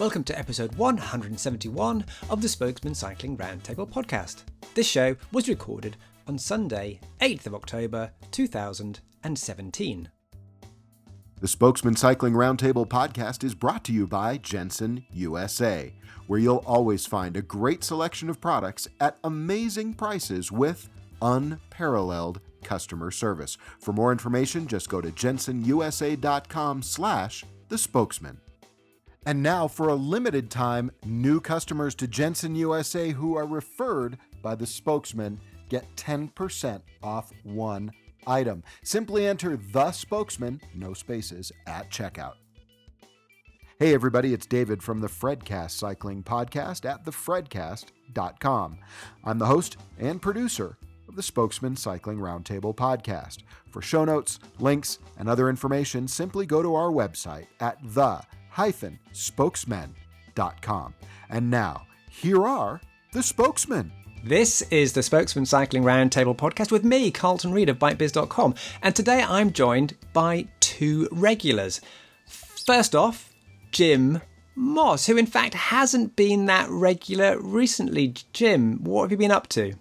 Welcome 0.00 0.24
to 0.24 0.38
episode 0.38 0.74
171 0.76 2.06
of 2.30 2.40
the 2.40 2.48
Spokesmen 2.48 2.94
Cycling 2.94 3.36
Roundtable 3.36 3.86
podcast. 3.86 4.44
This 4.72 4.88
show 4.88 5.14
was 5.30 5.46
recorded 5.46 5.98
on 6.26 6.38
Sunday, 6.38 7.00
8th 7.20 7.48
of 7.48 7.54
October 7.54 8.10
2017. 8.30 10.08
The 11.42 11.48
Spokesmen 11.48 11.96
Cycling 11.96 12.32
Roundtable 12.32 12.88
podcast 12.88 13.44
is 13.44 13.54
brought 13.54 13.84
to 13.84 13.92
you 13.92 14.06
by 14.06 14.38
Jenson 14.38 15.04
USA, 15.12 15.92
where 16.28 16.40
you'll 16.40 16.64
always 16.66 17.04
find 17.04 17.36
a 17.36 17.42
great 17.42 17.84
selection 17.84 18.30
of 18.30 18.40
products 18.40 18.88
at 19.00 19.18
amazing 19.22 19.92
prices 19.92 20.50
with 20.50 20.88
unparalleled 21.20 22.40
customer 22.64 23.10
service. 23.10 23.58
For 23.78 23.92
more 23.92 24.12
information, 24.12 24.66
just 24.66 24.88
go 24.88 25.02
to 25.02 25.10
jensonusa.com 25.10 26.82
slash 26.84 27.44
the 27.68 27.76
spokesmen. 27.76 28.40
And 29.26 29.42
now, 29.42 29.68
for 29.68 29.88
a 29.88 29.94
limited 29.94 30.50
time, 30.50 30.90
new 31.04 31.40
customers 31.40 31.94
to 31.96 32.08
Jenson 32.08 32.54
USA 32.54 33.10
who 33.10 33.36
are 33.36 33.46
referred 33.46 34.16
by 34.42 34.54
the 34.54 34.66
spokesmen 34.66 35.38
get 35.68 35.84
10% 35.96 36.80
off 37.02 37.30
one 37.44 37.92
item. 38.26 38.62
Simply 38.82 39.26
enter 39.26 39.58
the 39.72 39.92
spokesmen, 39.92 40.60
no 40.74 40.94
spaces, 40.94 41.52
at 41.66 41.90
checkout. 41.90 42.34
Hey, 43.78 43.94
everybody, 43.94 44.34
it's 44.34 44.46
David 44.46 44.82
from 44.82 45.00
the 45.00 45.08
Fredcast 45.08 45.70
Cycling 45.70 46.22
Podcast 46.22 46.88
at 46.88 47.04
thefredcast.com. 47.04 48.78
I'm 49.24 49.38
the 49.38 49.46
host 49.46 49.78
and 49.98 50.20
producer 50.20 50.76
of 51.08 51.16
the 51.16 51.22
Spokesmen 51.22 51.76
Cycling 51.76 52.18
Roundtable 52.18 52.74
podcast. 52.74 53.38
For 53.70 53.80
show 53.80 54.04
notes, 54.04 54.38
links, 54.58 54.98
and 55.18 55.28
other 55.28 55.48
information, 55.48 56.06
simply 56.08 56.46
go 56.46 56.62
to 56.62 56.74
our 56.74 56.90
website 56.90 57.46
at 57.60 57.82
the-spokesmen.com. 58.56 60.94
And 61.28 61.50
now, 61.50 61.86
here 62.10 62.46
are 62.46 62.80
the 63.12 63.22
spokesmen. 63.22 63.92
This 64.22 64.60
is 64.70 64.92
the 64.92 65.02
Spokesmen 65.02 65.46
Cycling 65.46 65.82
Roundtable 65.82 66.36
podcast 66.36 66.70
with 66.70 66.84
me, 66.84 67.10
Carlton 67.10 67.52
Reid 67.52 67.70
of 67.70 67.78
BikeBiz.com. 67.78 68.54
And 68.82 68.94
today 68.94 69.24
I'm 69.26 69.50
joined 69.52 69.96
by 70.12 70.46
two 70.60 71.08
regulars. 71.10 71.80
First 72.26 72.94
off, 72.94 73.32
Jim 73.72 74.20
Moss, 74.54 75.06
who 75.06 75.16
in 75.16 75.24
fact 75.24 75.54
hasn't 75.54 76.16
been 76.16 76.44
that 76.46 76.68
regular 76.68 77.40
recently. 77.40 78.14
Jim, 78.34 78.84
what 78.84 79.04
have 79.04 79.12
you 79.12 79.16
been 79.16 79.30
up 79.30 79.48
to? 79.48 79.72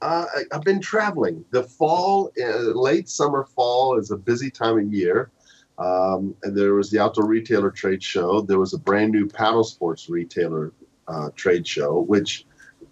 Uh, 0.00 0.26
I- 0.36 0.44
I've 0.52 0.62
been 0.62 0.80
traveling. 0.80 1.44
The 1.50 1.64
fall, 1.64 2.30
uh, 2.40 2.58
late 2.78 3.08
summer, 3.08 3.48
fall 3.56 3.98
is 3.98 4.12
a 4.12 4.16
busy 4.16 4.48
time 4.50 4.78
of 4.78 4.92
year. 4.94 5.32
Um, 5.78 6.34
and 6.42 6.56
there 6.56 6.74
was 6.74 6.90
the 6.90 6.98
outdoor 6.98 7.26
retailer 7.26 7.70
trade 7.70 8.02
show. 8.02 8.40
There 8.40 8.58
was 8.58 8.74
a 8.74 8.78
brand 8.78 9.12
new 9.12 9.28
paddle 9.28 9.64
sports 9.64 10.08
retailer 10.08 10.72
uh, 11.06 11.30
trade 11.36 11.66
show, 11.66 12.00
which 12.00 12.44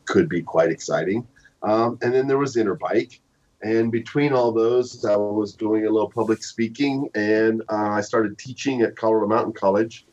could 0.05 0.28
be 0.28 0.41
quite 0.43 0.70
exciting. 0.70 1.27
Um, 1.62 1.98
and 2.03 2.15
then 2.15 2.28
there 2.28 2.39
was 2.39 2.55
Interbike. 2.56 3.19
And 3.62 3.91
between 3.91 4.33
all 4.33 4.53
those, 4.53 5.05
I 5.05 5.17
was 5.17 5.55
doing 5.55 5.87
a 5.87 5.91
little 5.91 6.11
public 6.11 6.45
speaking, 6.45 7.09
and 7.15 7.62
uh, 7.69 7.89
I 7.91 8.03
started 8.03 8.39
teaching 8.39 8.83
at 8.83 8.95
Colorado 8.97 9.27
Mountain 9.27 9.55
College 9.55 10.06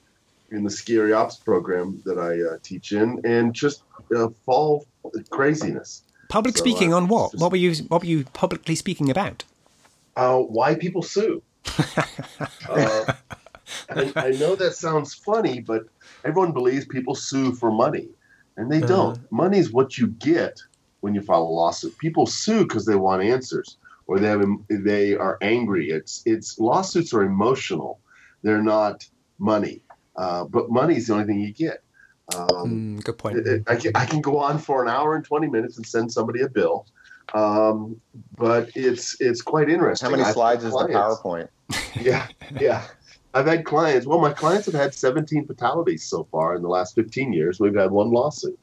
in 0.51 0.63
the 0.63 0.69
ski 0.69 0.95
area 0.97 1.15
ops 1.15 1.35
program 1.35 2.01
that 2.05 2.17
I 2.17 2.41
uh, 2.41 2.57
teach 2.63 2.91
in, 2.93 3.21
and 3.25 3.53
just 3.53 3.83
uh, 4.15 4.29
fall 4.45 4.87
craziness. 5.29 6.03
Public 6.29 6.57
So, 6.57 6.63
speaking 6.63 6.93
uh, 6.93 6.97
on 6.97 7.07
what? 7.09 7.31
just- 7.33 7.41
What 7.41 7.51
were 7.51 7.57
you 7.57 7.75
what 7.89 8.01
were 8.01 8.07
you 8.07 8.23
publicly 8.33 8.75
speaking 8.75 9.09
about? 9.11 9.43
uh, 10.15 10.37
why 10.39 10.73
people 10.75 11.01
sue. 11.03 11.41
uh, 12.69 13.13
I, 13.89 14.13
I 14.15 14.31
know 14.31 14.55
that 14.55 14.75
sounds 14.75 15.13
funny, 15.13 15.61
but 15.61 15.83
everyone 16.25 16.51
believes 16.51 16.85
people 16.85 17.15
sue 17.15 17.53
for 17.53 17.71
money, 17.71 18.09
and 18.57 18.71
they 18.71 18.81
don't. 18.81 19.19
Money 19.31 19.57
is 19.59 19.71
what 19.71 19.97
you 19.97 20.07
get 20.07 20.61
when 21.01 21.13
you 21.13 21.21
file 21.21 21.43
a 21.43 21.43
lawsuit. 21.43 21.97
People 21.97 22.25
sue 22.25 22.63
because 22.63 22.85
they 22.85 22.95
want 22.95 23.23
answers, 23.23 23.77
or 24.07 24.19
they 24.19 24.27
have 24.27 24.43
they 24.69 25.15
are 25.15 25.37
angry. 25.41 25.89
It's 25.89 26.21
it's 26.25 26.59
lawsuits 26.59 27.13
are 27.13 27.23
emotional; 27.23 27.99
they're 28.41 28.63
not 28.63 29.07
money. 29.39 29.83
Uh, 30.15 30.45
but 30.45 30.69
money 30.69 30.95
is 30.97 31.07
the 31.07 31.13
only 31.13 31.25
thing 31.25 31.39
you 31.39 31.53
get. 31.53 31.83
Um, 32.33 32.47
Mm, 32.97 33.03
good 33.03 33.17
point. 33.17 33.37
it- 33.45 33.63
I, 33.67 33.75
can, 33.75 33.91
I 33.95 34.05
can 34.05 34.21
go 34.21 34.37
on 34.37 34.57
for 34.59 34.81
an 34.83 34.89
hour 34.89 35.15
and 35.15 35.25
20 35.25 35.47
minutes 35.47 35.77
and 35.77 35.85
send 35.85 36.11
somebody 36.11 36.41
a 36.41 36.47
bill. 36.47 36.85
Um, 37.33 37.99
but 38.37 38.69
it's 38.75 39.19
it's 39.19 39.41
quite 39.41 39.69
interesting. 39.69 40.09
How 40.09 40.15
many 40.15 40.31
slides 40.31 40.63
is 40.63 40.73
the 40.73 40.87
PowerPoint? 40.87 41.49
Yeah, 41.99 42.27
yeah. 42.59 42.83
I've 43.33 43.47
had 43.47 43.65
clients. 43.65 44.05
Well, 44.05 44.19
my 44.19 44.33
clients 44.33 44.65
have 44.65 44.75
had 44.75 44.93
17 44.93 45.47
fatalities 45.47 46.03
so 46.03 46.27
far 46.31 46.55
in 46.55 46.61
the 46.61 46.67
last 46.67 46.93
15 46.95 47.33
years. 47.33 47.59
We've 47.59 47.75
had 47.75 47.89
one 47.91 48.11
lawsuit, 48.11 48.59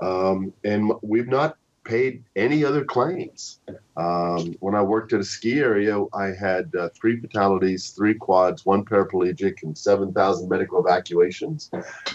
um, 0.00 0.52
and 0.62 0.92
we've 1.02 1.28
not 1.28 1.56
paid 1.84 2.24
any 2.34 2.64
other 2.64 2.84
claims. 2.84 3.60
Um, 3.96 4.56
when 4.60 4.74
I 4.74 4.82
worked 4.82 5.12
at 5.12 5.20
a 5.20 5.24
ski 5.24 5.60
area, 5.60 6.02
I 6.14 6.26
had 6.28 6.74
uh, 6.74 6.88
three 6.98 7.20
fatalities, 7.20 7.90
three 7.90 8.14
quads, 8.14 8.64
one 8.66 8.84
paraplegic, 8.84 9.62
and 9.62 9.76
7,000 9.76 10.48
medical 10.48 10.80
evacuations. 10.80 11.70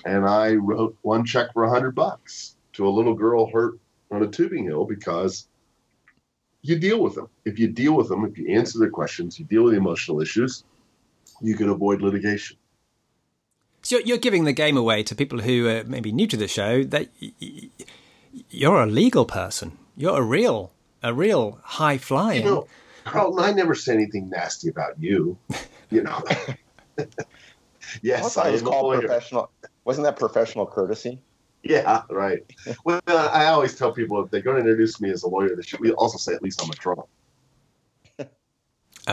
And 0.06 0.26
I 0.26 0.56
wrote 0.56 0.98
one 1.04 1.24
check 1.24 1.54
for 1.54 1.64
100 1.64 1.94
bucks 1.96 2.56
to 2.74 2.88
a 2.88 2.90
little 2.90 3.14
girl 3.14 3.50
hurt 3.52 3.80
on 4.12 4.24
a 4.24 4.28
tubing 4.28 4.66
hill 4.66 4.86
because 4.86 5.48
you 6.62 6.78
deal 6.78 7.02
with 7.02 7.16
them. 7.16 7.30
If 7.46 7.60
you 7.60 7.68
deal 7.68 7.94
with 7.94 8.10
them, 8.10 8.26
if 8.26 8.38
you 8.38 8.50
answer 8.50 8.80
their 8.80 8.90
questions, 8.90 9.40
you 9.40 9.46
deal 9.46 9.64
with 9.64 9.74
the 9.74 9.78
emotional 9.78 10.22
issues, 10.22 10.64
you 11.42 11.56
can 11.56 11.70
avoid 11.70 12.02
litigation. 12.02 12.58
So 13.82 13.98
you're, 13.98 14.06
you're 14.06 14.18
giving 14.18 14.44
the 14.44 14.54
game 14.54 14.76
away 14.76 15.04
to 15.04 15.16
people 15.16 15.40
who 15.40 15.68
are 15.68 15.84
maybe 15.86 16.12
new 16.12 16.28
to 16.28 16.38
the 16.38 16.48
show 16.48 16.84
that 16.84 17.10
y- 17.22 17.32
y- 17.42 17.70
you're 18.50 18.82
a 18.82 18.86
legal 18.86 19.26
person. 19.26 19.78
You're 19.96 20.20
a 20.20 20.24
real, 20.24 20.74
a 21.02 21.14
real 21.14 21.60
high 21.64 21.98
flying. 21.98 22.44
You 22.44 22.50
know, 22.50 22.68
Carlton, 23.06 23.44
I 23.44 23.54
never 23.54 23.76
say 23.76 23.94
anything 23.94 24.30
nasty 24.30 24.70
about 24.70 25.02
you. 25.02 25.38
You 25.92 26.04
know. 26.04 26.22
yes, 28.04 28.24
I 28.24 28.30
thought 28.30 28.46
I 28.46 28.52
was 28.52 28.62
am 28.62 28.68
a 28.68 28.70
called 28.70 29.00
professional. 29.00 29.50
Wasn't 29.86 30.06
that 30.06 30.18
professional 30.18 30.68
courtesy? 30.68 31.20
Yeah, 31.64 32.04
right. 32.10 32.40
Well, 32.86 33.02
I 33.08 33.46
always 33.48 33.76
tell 33.76 33.92
people 33.92 34.24
if 34.24 34.32
they're 34.32 34.42
going 34.42 34.56
to 34.56 34.62
introduce 34.62 35.00
me 35.02 35.10
as 35.12 35.24
a 35.24 35.28
lawyer, 35.30 35.56
they 35.56 35.62
should 35.62 35.80
we 35.80 35.92
also 35.92 36.18
say 36.18 36.34
at 36.34 36.42
least 36.42 36.62
I'm 36.64 36.70
a 36.70 36.74
Trump. 36.74 37.02
okay. 38.20 38.30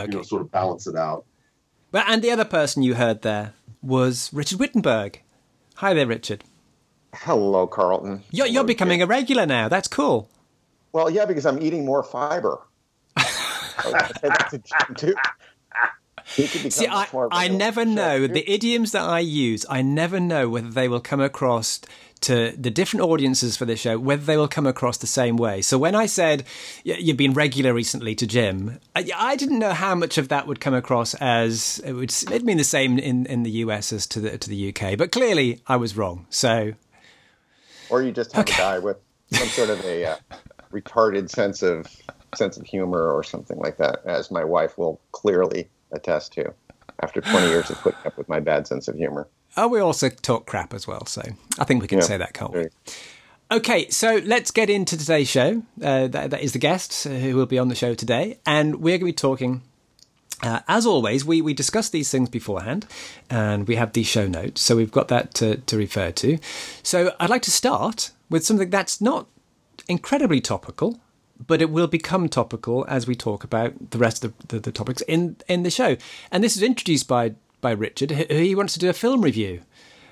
You 0.03 0.07
know, 0.07 0.21
sort 0.23 0.41
of 0.41 0.51
balance 0.51 0.87
it 0.87 0.95
out. 0.95 1.25
Well, 1.91 2.03
and 2.07 2.21
the 2.21 2.31
other 2.31 2.45
person 2.45 2.83
you 2.83 2.95
heard 2.95 3.21
there 3.21 3.53
was 3.81 4.31
Richard 4.33 4.59
Wittenberg. 4.59 5.21
Hi 5.75 5.93
there, 5.93 6.07
Richard. 6.07 6.43
Hello, 7.13 7.67
Carlton. 7.67 8.23
You're, 8.31 8.47
you're 8.47 8.55
Hello, 8.55 8.67
becoming 8.67 8.99
Jim. 8.99 9.07
a 9.07 9.09
regular 9.09 9.45
now. 9.45 9.69
That's 9.69 9.87
cool. 9.87 10.29
Well, 10.91 11.09
yeah, 11.09 11.25
because 11.25 11.45
I'm 11.45 11.61
eating 11.61 11.85
more 11.85 12.03
fiber. 12.03 12.61
Oh, 13.85 13.93
I 13.93 14.07
said 14.07 14.31
that 14.31 14.47
to 14.49 14.57
Jim, 14.57 14.95
too. 14.95 15.15
He 16.35 16.47
could 16.47 16.63
become 16.63 16.71
See, 16.71 16.87
I, 16.87 17.05
I 17.31 17.47
never 17.47 17.85
know 17.85 18.25
the 18.25 18.49
idioms 18.51 18.91
that 18.91 19.03
I 19.03 19.19
use. 19.19 19.67
I 19.69 19.83
never 19.83 20.19
know 20.19 20.49
whether 20.49 20.71
they 20.71 20.87
will 20.87 20.99
come 20.99 21.21
across 21.21 21.79
to 22.21 22.53
the 22.57 22.69
different 22.69 23.05
audiences 23.05 23.57
for 23.57 23.65
this 23.65 23.79
show, 23.79 23.97
whether 23.99 24.23
they 24.23 24.37
will 24.37 24.47
come 24.47 24.65
across 24.67 24.97
the 24.97 25.07
same 25.07 25.37
way. 25.37 25.61
So 25.61 25.77
when 25.77 25.95
I 25.95 26.05
said 26.05 26.43
you've 26.83 27.17
been 27.17 27.33
regular 27.33 27.73
recently 27.73 28.15
to 28.15 28.27
Jim, 28.27 28.79
I, 28.95 29.09
I 29.15 29.35
didn't 29.35 29.59
know 29.59 29.73
how 29.73 29.95
much 29.95 30.17
of 30.17 30.29
that 30.29 30.47
would 30.47 30.59
come 30.59 30.73
across 30.73 31.13
as 31.15 31.79
it 31.85 31.93
would 31.93 32.09
it'd 32.11 32.43
mean 32.43 32.57
the 32.57 32.63
same 32.63 32.97
in, 32.99 33.25
in 33.25 33.43
the 33.43 33.51
US 33.51 33.93
as 33.93 34.07
to 34.07 34.19
the 34.19 34.37
to 34.37 34.49
the 34.49 34.69
UK. 34.73 34.97
But 34.97 35.11
clearly, 35.11 35.61
I 35.67 35.75
was 35.77 35.95
wrong. 35.97 36.25
So 36.29 36.73
Or 37.89 38.01
you 38.01 38.11
just 38.11 38.33
have 38.33 38.47
Okay. 38.47 38.53
a 38.53 38.57
guy 38.57 38.79
with 38.79 38.97
some 39.31 39.47
sort 39.47 39.69
of 39.69 39.83
a 39.85 40.05
uh, 40.05 40.15
retarded 40.71 41.29
sense 41.29 41.61
of 41.61 41.87
sense 42.35 42.57
of 42.57 42.65
humor 42.65 43.11
or 43.11 43.23
something 43.23 43.57
like 43.57 43.77
that, 43.77 44.01
as 44.05 44.29
my 44.31 44.43
wife 44.43 44.77
will 44.77 44.99
clearly 45.11 45.69
attest 45.91 46.33
to. 46.33 46.53
After 47.01 47.21
20 47.21 47.47
years 47.47 47.69
of 47.69 47.79
putting 47.79 47.99
up 48.05 48.17
with 48.17 48.27
my 48.27 48.39
bad 48.39 48.67
sense 48.67 48.87
of 48.87 48.95
humor. 48.95 49.27
Oh, 49.57 49.67
we 49.67 49.79
also 49.79 50.09
talk 50.09 50.45
crap 50.45 50.73
as 50.73 50.87
well. 50.87 51.05
So 51.05 51.21
I 51.59 51.63
think 51.65 51.81
we 51.81 51.87
can 51.87 51.99
Yeah. 51.99 52.05
say 52.05 52.17
that, 52.17 52.33
can't 52.33 52.53
we? 52.53 52.67
Okay, 53.49 53.89
so 53.89 54.21
let's 54.25 54.51
get 54.51 54.69
into 54.69 54.97
today's 54.97 55.29
show. 55.29 55.63
Uh, 55.81 56.07
that, 56.07 56.31
that 56.31 56.41
is 56.41 56.51
the 56.51 56.59
guests 56.59 57.05
uh, 57.05 57.09
who 57.09 57.35
will 57.35 57.45
be 57.45 57.57
on 57.57 57.69
the 57.69 57.75
show 57.75 57.93
today, 57.93 58.37
and 58.45 58.77
we're 58.77 58.97
going 58.97 58.99
to 58.99 59.05
be 59.05 59.13
talking. 59.13 59.61
Uh, 60.43 60.59
as 60.67 60.85
always, 60.85 61.25
we, 61.25 61.41
we 61.41 61.53
discuss 61.53 61.89
these 61.89 62.11
things 62.11 62.29
beforehand, 62.29 62.85
and 63.29 63.67
we 63.67 63.75
have 63.75 63.93
these 63.93 64.05
show 64.05 64.27
notes, 64.27 64.61
so 64.61 64.75
we've 64.75 64.91
got 64.91 65.07
that 65.07 65.33
to, 65.33 65.57
to 65.57 65.77
refer 65.77 66.11
to. 66.11 66.37
So 66.83 67.11
I'd 67.19 67.29
like 67.29 67.41
to 67.43 67.51
start 67.51 68.11
with 68.29 68.45
something 68.45 68.69
that's 68.69 69.01
not 69.01 69.27
incredibly 69.87 70.41
topical, 70.41 70.99
but 71.47 71.61
it 71.61 71.69
will 71.71 71.87
become 71.87 72.27
topical 72.29 72.85
as 72.89 73.07
we 73.07 73.15
talk 73.15 73.43
about 73.43 73.91
the 73.91 73.97
rest 73.97 74.23
of 74.25 74.37
the, 74.39 74.55
the, 74.55 74.59
the 74.59 74.71
topics 74.71 75.01
in 75.07 75.37
in 75.47 75.63
the 75.63 75.71
show. 75.71 75.95
And 76.31 76.43
this 76.43 76.55
is 76.57 76.63
introduced 76.63 77.07
by 77.07 77.33
by 77.61 77.71
Richard, 77.71 78.11
who 78.11 78.35
he 78.35 78.55
wants 78.55 78.73
to 78.73 78.79
do 78.79 78.89
a 78.89 78.93
film 78.93 79.21
review 79.21 79.61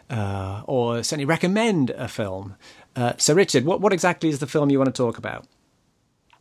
uh, 0.10 0.64
or 0.66 1.04
certainly 1.04 1.26
recommend 1.26 1.90
a 1.92 2.08
film. 2.08 2.56
Uh, 2.96 3.14
so, 3.18 3.34
Richard, 3.34 3.66
what, 3.66 3.82
what 3.82 3.94
exactly 3.94 4.30
is 4.30 4.40
the 4.40 4.48
film 4.48 4.70
you 4.70 4.78
want 4.78 4.94
to 4.94 5.04
talk 5.04 5.18
about? 5.18 5.46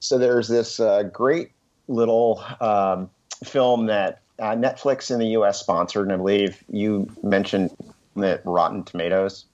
So 0.01 0.19
there's 0.19 0.49
this 0.49 0.81
uh, 0.81 1.05
great 1.05 1.53
little 1.89 2.45
um, 2.61 3.11
film 3.43 3.87
that 3.87 4.21
uh, 4.39 4.55
Netflix 4.55 5.11
in 5.11 5.19
the 5.19 5.29
U.S. 5.29 5.61
sponsored, 5.61 6.05
and 6.05 6.13
I 6.13 6.17
believe 6.17 6.63
you 6.69 7.11
mentioned 7.23 7.71
it 8.17 8.43
Rotten 8.45 8.85
Tomatoes? 8.85 9.47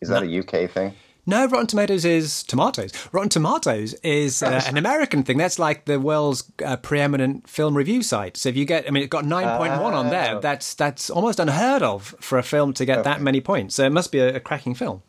Is 0.00 0.08
that 0.08 0.22
a 0.24 0.38
UK 0.38 0.68
thing? 0.70 0.92
No, 1.24 1.46
Rotten 1.46 1.68
Tomatoes 1.68 2.04
is 2.04 2.42
tomatoes. 2.42 2.92
Rotten 3.12 3.28
Tomatoes 3.28 3.94
is 4.02 4.42
uh, 4.42 4.60
an 4.66 4.76
American 4.76 5.22
thing. 5.22 5.38
That's 5.38 5.56
like 5.58 5.84
the 5.84 6.00
world's 6.00 6.50
uh, 6.64 6.76
preeminent 6.76 7.48
film 7.48 7.76
review 7.76 8.02
site. 8.02 8.36
So 8.36 8.48
if 8.48 8.56
you 8.56 8.64
get, 8.64 8.88
I 8.88 8.90
mean, 8.90 9.04
it's 9.04 9.10
got 9.10 9.24
nine 9.24 9.56
point 9.56 9.80
one 9.80 9.94
on 9.94 10.10
there. 10.10 10.36
Oh. 10.36 10.40
That's 10.40 10.74
that's 10.74 11.10
almost 11.10 11.38
unheard 11.38 11.82
of 11.82 12.16
for 12.18 12.38
a 12.38 12.42
film 12.42 12.72
to 12.74 12.84
get 12.84 13.04
that 13.04 13.20
many 13.20 13.40
points. 13.40 13.76
So 13.76 13.84
it 13.84 13.90
must 13.90 14.10
be 14.10 14.18
a, 14.18 14.36
a 14.36 14.40
cracking 14.40 14.74
film. 14.74 15.02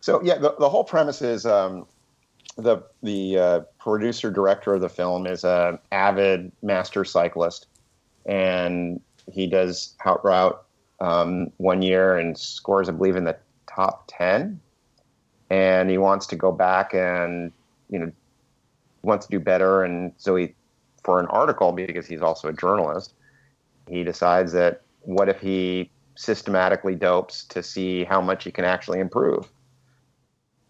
So 0.00 0.22
yeah, 0.22 0.38
the, 0.38 0.54
the 0.56 0.68
whole 0.68 0.84
premise 0.84 1.20
is 1.20 1.44
um, 1.44 1.86
the 2.56 2.84
the 3.02 3.38
uh, 3.38 3.60
producer 3.80 4.30
director 4.30 4.74
of 4.74 4.80
the 4.80 4.88
film 4.88 5.26
is 5.26 5.42
an 5.42 5.80
avid 5.90 6.52
master 6.62 7.04
cyclist, 7.04 7.66
and 8.24 9.00
he 9.32 9.48
does 9.48 9.96
Haute 10.00 10.22
Route 10.22 10.62
um, 11.00 11.50
one 11.56 11.82
year 11.82 12.16
and 12.16 12.38
scores, 12.38 12.88
I 12.88 12.92
believe, 12.92 13.16
in 13.16 13.24
the 13.24 13.36
top 13.66 14.04
ten. 14.06 14.60
And 15.50 15.88
he 15.90 15.98
wants 15.98 16.26
to 16.28 16.36
go 16.36 16.52
back 16.52 16.94
and 16.94 17.52
you 17.88 17.98
know 17.98 18.12
wants 19.02 19.26
to 19.26 19.30
do 19.30 19.40
better, 19.40 19.82
and 19.82 20.12
so 20.18 20.36
he 20.36 20.54
for 21.04 21.20
an 21.20 21.26
article 21.26 21.72
because 21.72 22.06
he's 22.06 22.20
also 22.20 22.48
a 22.48 22.52
journalist, 22.52 23.14
he 23.88 24.04
decides 24.04 24.52
that 24.52 24.82
what 25.02 25.28
if 25.28 25.40
he 25.40 25.90
systematically 26.16 26.94
dopes 26.94 27.44
to 27.44 27.62
see 27.62 28.04
how 28.04 28.20
much 28.20 28.44
he 28.44 28.50
can 28.50 28.64
actually 28.64 29.00
improve? 29.00 29.48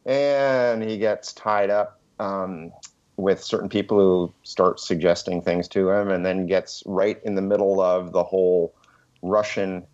And 0.06 0.82
he 0.82 0.96
gets 0.96 1.32
tied 1.32 1.70
up 1.70 1.98
um, 2.20 2.72
with 3.16 3.42
certain 3.42 3.68
people 3.68 3.98
who 3.98 4.32
start 4.44 4.78
suggesting 4.78 5.42
things 5.42 5.66
to 5.68 5.90
him, 5.90 6.10
and 6.10 6.24
then 6.24 6.46
gets 6.46 6.82
right 6.86 7.20
in 7.24 7.34
the 7.34 7.42
middle 7.42 7.80
of 7.80 8.12
the 8.12 8.22
whole 8.22 8.74
Russian 9.22 9.84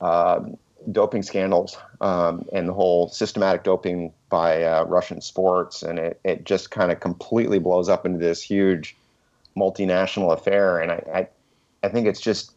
uh, 0.00 0.40
doping 0.90 1.22
scandals 1.22 1.76
um, 2.00 2.44
and 2.52 2.68
the 2.68 2.72
whole 2.72 3.08
systematic 3.08 3.64
doping 3.64 4.12
by 4.28 4.62
uh, 4.62 4.84
Russian 4.84 5.20
sports, 5.20 5.82
and 5.82 5.98
it, 5.98 6.20
it 6.24 6.44
just 6.44 6.70
kind 6.70 6.90
of 6.90 7.00
completely 7.00 7.58
blows 7.58 7.88
up 7.88 8.06
into 8.06 8.18
this 8.18 8.42
huge 8.42 8.96
multinational 9.56 10.32
affair. 10.32 10.78
And 10.78 10.92
I, 10.92 11.02
I, 11.14 11.28
I 11.82 11.88
think 11.88 12.06
it's 12.06 12.20
just 12.20 12.52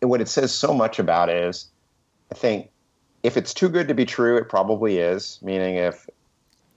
what 0.00 0.20
it 0.20 0.28
says 0.28 0.52
so 0.52 0.74
much 0.74 0.98
about 0.98 1.30
is, 1.30 1.68
I 2.30 2.34
think 2.34 2.70
if 3.22 3.36
it's 3.36 3.54
too 3.54 3.68
good 3.68 3.88
to 3.88 3.94
be 3.94 4.04
true, 4.04 4.36
it 4.36 4.48
probably 4.48 4.98
is. 4.98 5.38
Meaning, 5.42 5.76
if 5.76 6.08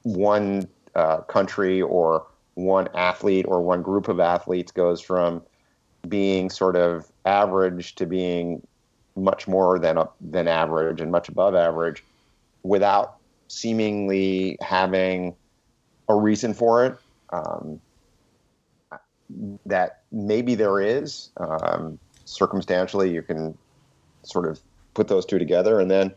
one 0.03 0.67
uh, 0.95 1.17
country 1.21 1.81
or 1.81 2.25
one 2.55 2.87
athlete 2.95 3.45
or 3.47 3.61
one 3.61 3.81
group 3.81 4.07
of 4.07 4.19
athletes 4.19 4.71
goes 4.71 5.01
from 5.01 5.41
being 6.07 6.49
sort 6.49 6.75
of 6.75 7.11
average 7.25 7.95
to 7.95 8.05
being 8.05 8.65
much 9.15 9.47
more 9.47 9.79
than 9.79 9.97
a, 9.97 10.09
than 10.21 10.47
average 10.47 11.01
and 11.01 11.11
much 11.11 11.29
above 11.29 11.55
average, 11.55 12.03
without 12.63 13.17
seemingly 13.47 14.57
having 14.61 15.35
a 16.07 16.15
reason 16.15 16.53
for 16.53 16.85
it, 16.85 16.97
um, 17.31 17.79
that 19.65 20.01
maybe 20.11 20.55
there 20.55 20.79
is. 20.79 21.29
Um, 21.37 21.99
circumstantially, 22.25 23.11
you 23.11 23.21
can 23.21 23.57
sort 24.23 24.45
of 24.45 24.59
put 24.93 25.07
those 25.07 25.25
two 25.25 25.39
together, 25.39 25.79
and 25.79 25.89
then 25.89 26.13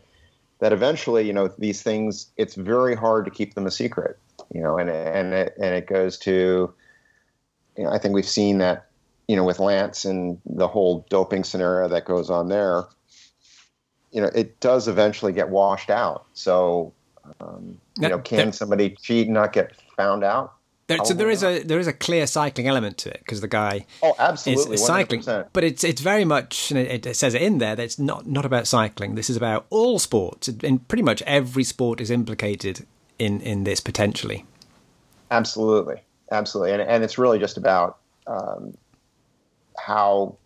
that 0.59 0.71
eventually, 0.71 1.25
you 1.27 1.33
know, 1.33 1.49
these 1.57 1.81
things, 1.81 2.27
it's 2.37 2.55
very 2.55 2.95
hard 2.95 3.25
to 3.25 3.31
keep 3.31 3.53
them 3.53 3.65
a 3.65 3.71
secret, 3.71 4.17
you 4.53 4.61
know, 4.61 4.77
and 4.77 4.89
and 4.89 5.33
it, 5.33 5.53
and 5.61 5.75
it 5.75 5.87
goes 5.87 6.17
to, 6.19 6.73
you 7.77 7.83
know, 7.83 7.89
I 7.89 7.97
think 7.97 8.13
we've 8.13 8.27
seen 8.27 8.59
that, 8.59 8.84
you 9.27 9.35
know, 9.35 9.43
with 9.43 9.59
Lance 9.59 10.05
and 10.05 10.39
the 10.45 10.67
whole 10.67 11.05
doping 11.09 11.43
scenario 11.43 11.87
that 11.89 12.05
goes 12.05 12.29
on 12.29 12.47
there. 12.49 12.83
You 14.11 14.21
know, 14.21 14.27
it 14.33 14.59
does 14.59 14.87
eventually 14.87 15.33
get 15.33 15.49
washed 15.49 15.89
out. 15.89 16.25
So, 16.33 16.93
um, 17.41 17.79
you 17.97 18.03
Yeah, 18.03 18.07
know, 18.09 18.19
can 18.19 18.37
there- 18.37 18.51
somebody 18.53 18.91
cheat 19.01 19.27
and 19.27 19.33
not 19.33 19.51
get 19.53 19.73
found 19.97 20.23
out? 20.23 20.53
There, 20.87 21.03
so 21.03 21.15
there 21.15 21.31
is 21.31 21.43
a 21.43 21.63
there 21.63 21.79
is 21.79 21.87
a 21.87 21.93
clear 21.93 22.27
cycling 22.27 22.67
element 22.67 22.99
to 22.99 23.09
it 23.09 23.17
because 23.17 23.41
the 23.41 23.47
guy 23.47 23.87
Oh, 24.03 24.11
is, 24.11 24.15
absolutely, 24.19 24.75
is 24.75 24.85
cycling, 24.85 25.21
100%. 25.21 25.47
but 25.51 25.63
it's 25.63 25.83
it's 25.83 25.99
very 25.99 26.23
much 26.25 26.69
and 26.69 26.79
it, 26.79 27.07
it 27.07 27.15
says 27.15 27.33
it 27.33 27.41
in 27.41 27.57
there 27.57 27.75
that 27.75 27.81
it's 27.83 27.97
not 27.97 28.27
not 28.27 28.45
about 28.45 28.67
cycling. 28.67 29.15
This 29.15 29.27
is 29.27 29.35
about 29.35 29.65
all 29.71 29.97
sports, 29.97 30.47
and 30.47 30.87
pretty 30.87 31.01
much 31.01 31.23
every 31.23 31.63
sport 31.63 31.99
is 32.01 32.11
implicated 32.11 32.85
in 33.17 33.41
in 33.41 33.63
this 33.63 33.79
potentially. 33.79 34.45
Absolutely, 35.31 36.01
absolutely, 36.31 36.73
and 36.73 36.83
and 36.83 37.03
it's 37.03 37.17
really 37.17 37.39
just 37.39 37.57
about 37.57 37.97
um, 38.27 38.77
how 39.79 40.37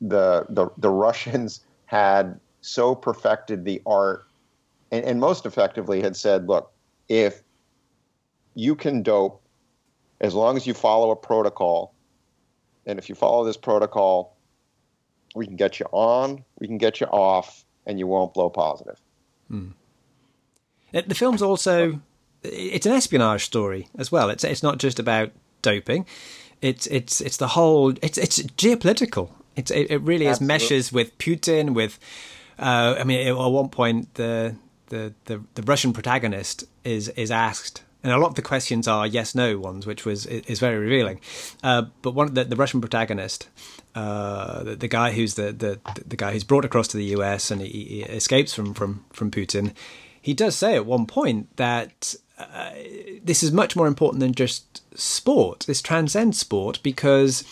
the 0.00 0.46
the 0.48 0.68
the 0.78 0.90
Russians 0.90 1.64
had 1.86 2.38
so 2.60 2.94
perfected 2.94 3.64
the 3.64 3.80
art, 3.86 4.26
and, 4.92 5.04
and 5.04 5.20
most 5.20 5.46
effectively 5.46 6.00
had 6.02 6.14
said, 6.16 6.46
look, 6.46 6.70
if 7.08 7.42
you 8.54 8.74
can 8.76 9.02
dope 9.02 9.40
as 10.20 10.34
long 10.34 10.56
as 10.56 10.66
you 10.66 10.74
follow 10.74 11.10
a 11.10 11.16
protocol, 11.16 11.94
and 12.86 12.98
if 12.98 13.08
you 13.08 13.14
follow 13.14 13.44
this 13.44 13.56
protocol, 13.56 14.36
we 15.34 15.46
can 15.46 15.56
get 15.56 15.80
you 15.80 15.86
on, 15.92 16.44
we 16.58 16.66
can 16.66 16.76
get 16.78 17.00
you 17.00 17.06
off, 17.06 17.64
and 17.86 17.98
you 17.98 18.06
won't 18.06 18.34
blow 18.34 18.50
positive. 18.50 19.00
It- 20.92 21.08
The 21.08 21.14
film's 21.14 21.42
also 21.42 22.00
it's 22.42 22.86
an 22.86 22.92
espionage 22.92 23.44
story 23.44 23.88
as 23.98 24.10
well. 24.10 24.30
It's 24.30 24.44
it's 24.44 24.62
not 24.62 24.78
just 24.78 24.98
about 24.98 25.30
doping. 25.62 26.06
It's 26.62 26.86
it's 26.86 27.20
it's 27.20 27.36
the 27.36 27.48
whole 27.48 27.94
it's 28.02 28.18
it's 28.18 28.38
geopolitical. 28.42 29.30
It's 29.56 29.70
it, 29.70 29.90
it 29.90 30.02
really 30.02 30.26
is 30.26 30.40
meshes 30.40 30.92
with 30.92 31.16
Putin 31.18 31.74
with 31.74 31.98
uh, 32.58 32.96
I 32.98 33.04
mean 33.04 33.26
at 33.26 33.36
one 33.36 33.68
point 33.68 34.14
the, 34.14 34.56
the 34.88 35.14
the 35.24 35.42
the 35.54 35.62
Russian 35.62 35.92
protagonist 35.92 36.64
is 36.84 37.08
is 37.10 37.30
asked 37.30 37.82
and 38.02 38.12
a 38.12 38.18
lot 38.18 38.28
of 38.28 38.34
the 38.34 38.42
questions 38.42 38.88
are 38.88 39.06
yes 39.06 39.34
no 39.34 39.58
ones 39.58 39.86
which 39.86 40.04
was 40.04 40.26
is 40.26 40.58
very 40.58 40.78
revealing. 40.78 41.20
Uh, 41.62 41.82
but 42.02 42.12
one 42.14 42.34
the, 42.34 42.44
the 42.44 42.56
Russian 42.56 42.80
protagonist 42.80 43.48
uh, 43.94 44.62
the, 44.62 44.76
the 44.76 44.88
guy 44.88 45.12
who's 45.12 45.34
the, 45.34 45.52
the 45.52 45.80
the 46.06 46.16
guy 46.16 46.32
who's 46.32 46.44
brought 46.44 46.64
across 46.64 46.88
to 46.88 46.96
the 46.96 47.04
US 47.16 47.50
and 47.50 47.60
he, 47.60 47.68
he 47.68 48.02
escapes 48.02 48.54
from 48.54 48.74
from 48.74 49.04
from 49.12 49.30
Putin 49.30 49.72
he 50.20 50.34
does 50.34 50.54
say 50.56 50.76
at 50.76 50.86
one 50.86 51.06
point 51.06 51.54
that 51.56 52.14
uh, 52.52 52.72
this 53.22 53.42
is 53.42 53.52
much 53.52 53.76
more 53.76 53.86
important 53.86 54.20
than 54.20 54.34
just 54.34 54.82
sport. 54.98 55.64
This 55.66 55.82
transcends 55.82 56.38
sport 56.38 56.80
because 56.82 57.44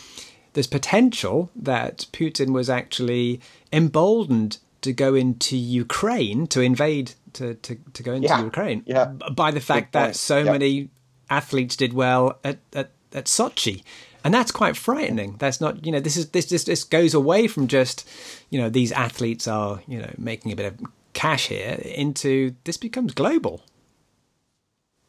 there's 0.53 0.67
potential 0.67 1.51
that 1.55 2.07
Putin 2.13 2.53
was 2.53 2.69
actually 2.71 3.41
emboldened 3.73 4.59
to 4.81 4.93
go 4.93 5.15
into 5.15 5.57
Ukraine 5.57 6.47
to 6.49 6.61
invade 6.61 7.13
to 7.35 7.55
to, 7.55 7.77
to 7.93 8.03
go 8.03 8.13
into 8.13 8.29
Yeah, 8.29 8.43
Ukraine 8.43 8.83
yeah. 8.87 9.07
by 9.45 9.51
the 9.51 9.61
fact 9.61 9.93
that 9.93 10.17
so 10.17 10.39
yeah. 10.39 10.53
many 10.53 10.89
athletes 11.29 11.77
did 11.77 11.93
well 11.93 12.39
at, 12.45 12.59
at 12.73 12.91
at 13.13 13.27
Sochi. 13.27 13.83
And 14.25 14.35
that's 14.35 14.51
quite 14.51 14.77
frightening. 14.77 15.37
That's 15.39 15.61
not, 15.61 15.87
you 15.87 15.93
know, 15.93 16.01
this 16.01 16.17
is 16.17 16.31
this 16.31 16.47
this 16.47 16.65
this 16.65 16.85
goes 16.85 17.15
away 17.15 17.47
from 17.47 17.69
just, 17.69 18.07
you 18.51 18.59
know, 18.61 18.69
these 18.69 18.93
athletes 18.93 19.47
are, 19.47 19.81
you 19.87 19.99
know, 20.01 20.13
making 20.19 20.53
a 20.53 20.57
bit 20.57 20.67
of 20.67 20.81
cash 21.13 21.49
here 21.49 21.81
into 21.85 22.55
this 22.65 22.77
becomes 22.77 23.15
global. 23.15 23.63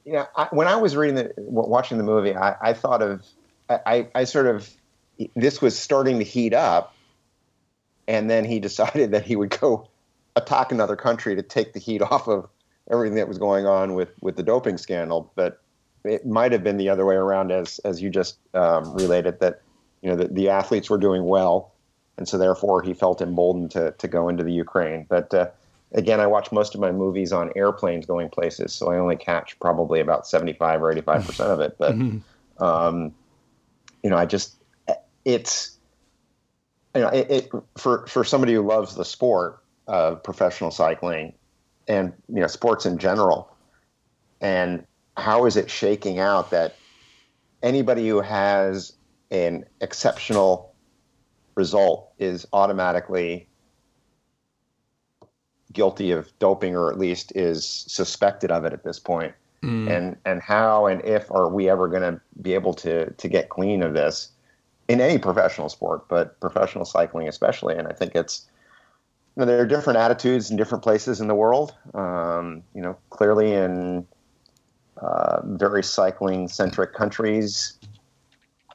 You 0.05 0.13
know, 0.13 0.27
I, 0.35 0.47
when 0.51 0.67
I 0.67 0.75
was 0.77 0.95
reading 0.95 1.15
the 1.15 1.33
watching 1.37 1.97
the 1.97 2.03
movie, 2.03 2.35
I, 2.35 2.55
I 2.61 2.73
thought 2.73 3.01
of 3.01 3.25
I, 3.69 4.07
I, 4.15 4.23
sort 4.23 4.47
of 4.47 4.69
this 5.35 5.61
was 5.61 5.77
starting 5.77 6.19
to 6.19 6.25
heat 6.25 6.53
up, 6.53 6.95
and 8.07 8.29
then 8.29 8.45
he 8.45 8.59
decided 8.69 9.11
that 9.11 9.25
he 9.25 9.35
would 9.35 9.57
go 9.59 9.87
attack 10.35 10.71
another 10.71 10.95
country 10.95 11.35
to 11.35 11.41
take 11.41 11.73
the 11.73 11.79
heat 11.79 12.01
off 12.01 12.27
of 12.27 12.49
everything 12.89 13.15
that 13.17 13.27
was 13.27 13.37
going 13.37 13.65
on 13.65 13.93
with 13.93 14.09
with 14.21 14.35
the 14.35 14.43
doping 14.43 14.77
scandal. 14.77 15.31
But 15.35 15.61
it 16.03 16.25
might 16.25 16.51
have 16.51 16.63
been 16.63 16.77
the 16.77 16.89
other 16.89 17.05
way 17.05 17.15
around, 17.15 17.51
as 17.51 17.79
as 17.79 18.01
you 18.01 18.09
just 18.09 18.37
um, 18.53 18.93
related 18.93 19.39
that 19.41 19.61
you 20.01 20.09
know 20.09 20.15
the, 20.15 20.27
the 20.27 20.49
athletes 20.49 20.89
were 20.89 20.97
doing 20.97 21.25
well, 21.25 21.73
and 22.17 22.27
so 22.27 22.37
therefore 22.37 22.81
he 22.81 22.93
felt 22.93 23.21
emboldened 23.21 23.71
to 23.71 23.91
to 23.97 24.07
go 24.07 24.29
into 24.29 24.43
the 24.43 24.53
Ukraine. 24.53 25.05
But 25.07 25.33
uh, 25.33 25.49
again, 25.91 26.19
I 26.19 26.27
watch 26.27 26.51
most 26.51 26.75
of 26.75 26.81
my 26.81 26.91
movies 26.91 27.31
on 27.31 27.51
airplanes 27.55 28.05
going 28.05 28.29
places, 28.29 28.73
so 28.73 28.91
I 28.91 28.97
only 28.97 29.15
catch 29.15 29.59
probably 29.59 29.99
about 29.99 30.27
seventy-five 30.27 30.81
or 30.81 30.91
eighty-five 30.91 31.25
percent 31.25 31.49
of 31.49 31.59
it. 31.61 31.77
But 31.77 31.95
um, 32.63 33.13
you 34.03 34.09
know, 34.09 34.17
I 34.17 34.25
just 34.25 34.55
it's 35.25 35.77
you 36.95 37.01
know 37.01 37.09
it, 37.09 37.29
it 37.29 37.51
for 37.77 38.05
for 38.07 38.23
somebody 38.23 38.53
who 38.53 38.61
loves 38.61 38.95
the 38.95 39.05
sport 39.05 39.63
of 39.87 40.23
professional 40.23 40.71
cycling 40.71 41.33
and 41.87 42.13
you 42.27 42.41
know 42.41 42.47
sports 42.47 42.85
in 42.85 42.97
general, 42.97 43.55
and 44.41 44.85
how 45.17 45.45
is 45.45 45.57
it 45.57 45.69
shaking 45.69 46.19
out 46.19 46.51
that 46.51 46.75
anybody 47.61 48.07
who 48.07 48.21
has 48.21 48.93
an 49.31 49.65
exceptional 49.81 50.73
result 51.55 52.13
is 52.19 52.47
automatically 52.53 53.48
guilty 55.73 56.11
of 56.11 56.31
doping 56.39 56.75
or 56.75 56.91
at 56.91 56.97
least 56.97 57.31
is 57.35 57.65
suspected 57.87 58.51
of 58.51 58.65
it 58.65 58.73
at 58.73 58.83
this 58.83 58.99
point. 58.99 59.33
and 59.89 60.15
and 60.25 60.41
how 60.41 60.85
and 60.85 61.03
if 61.03 61.29
are 61.31 61.49
we 61.49 61.69
ever 61.69 61.89
going 61.89 62.01
to 62.01 62.21
be 62.41 62.53
able 62.53 62.73
to 62.73 63.11
to 63.11 63.27
get 63.27 63.49
clean 63.49 63.83
of 63.83 63.93
this 63.93 64.29
in 64.87 65.01
any 65.01 65.17
professional 65.17 65.67
sport 65.67 66.07
but 66.07 66.39
professional 66.39 66.85
cycling 66.85 67.27
especially 67.27 67.75
and 67.75 67.85
i 67.85 67.91
think 67.91 68.15
it's 68.15 68.47
you 69.35 69.41
know, 69.41 69.45
there 69.45 69.61
are 69.61 69.65
different 69.65 69.97
attitudes 69.97 70.51
in 70.51 70.57
different 70.57 70.83
places 70.83 71.21
in 71.21 71.27
the 71.27 71.35
world. 71.35 71.73
Um, 71.93 72.63
you 72.73 72.81
know, 72.81 72.97
clearly 73.09 73.53
in 73.53 74.05
uh, 74.97 75.41
very 75.45 75.81
cycling 75.81 76.49
centric 76.49 76.93
countries, 76.93 77.77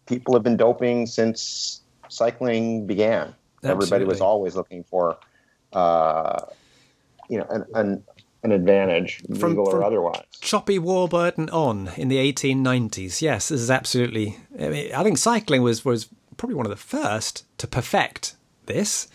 people 0.07 0.33
have 0.33 0.43
been 0.43 0.57
doping 0.57 1.07
since 1.07 1.83
cycling 2.09 2.87
began. 2.87 3.35
Everybody 3.63 4.05
was 4.05 4.21
always 4.21 4.57
looking 4.57 4.85
for, 4.85 5.19
uh, 5.73 6.47
you 7.29 7.39
know, 7.39 7.47
an, 7.51 7.65
an, 7.75 8.03
an 8.43 8.53
advantage, 8.53 9.23
From- 9.39 9.51
legal 9.51 9.71
from- 9.71 9.81
or 9.81 9.85
otherwise. 9.85 10.23
Choppy 10.41 10.79
Warburton 10.79 11.49
on 11.51 11.91
in 11.97 12.09
the 12.09 12.17
1890s. 12.33 13.23
Yes, 13.23 13.49
this 13.49 13.61
is 13.61 13.71
absolutely. 13.71 14.37
I, 14.61 14.69
mean, 14.69 14.95
I 14.95 15.03
think 15.03 15.19
cycling 15.19 15.63
was 15.63 15.85
was 15.85 16.09
probably 16.37 16.55
one 16.57 16.67
of 16.67 16.71
the 16.71 16.77
first 16.77 17.45
to 17.59 17.67
perfect 17.67 18.37
this, 18.67 19.09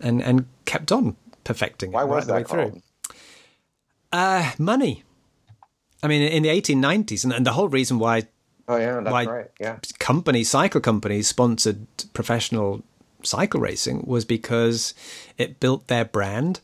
and 0.00 0.22
and 0.22 0.46
kept 0.64 0.92
on 0.92 1.16
perfecting 1.44 1.90
it. 1.90 1.94
Why 1.94 2.02
it 2.02 2.08
was 2.08 2.28
right 2.28 2.46
that 2.46 2.48
through. 2.48 2.70
called? 2.70 2.82
Uh, 4.12 4.52
money. 4.58 5.04
I 6.02 6.08
mean, 6.08 6.22
in 6.22 6.42
the 6.42 6.48
1890s, 6.48 7.24
and, 7.24 7.32
and 7.32 7.44
the 7.46 7.52
whole 7.52 7.68
reason 7.68 7.98
why 7.98 8.24
Oh 8.68 8.76
yeah, 8.76 9.00
that's 9.00 9.10
Why- 9.12 9.24
right. 9.24 9.46
Yeah. 9.58 9.78
companies, 9.98 10.48
cycle 10.48 10.80
companies, 10.80 11.26
sponsored 11.26 11.86
professional 12.12 12.82
cycle 13.24 13.60
racing 13.60 14.04
was 14.06 14.24
because 14.24 14.94
it 15.36 15.58
built 15.58 15.88
their 15.88 16.04
brand 16.04 16.60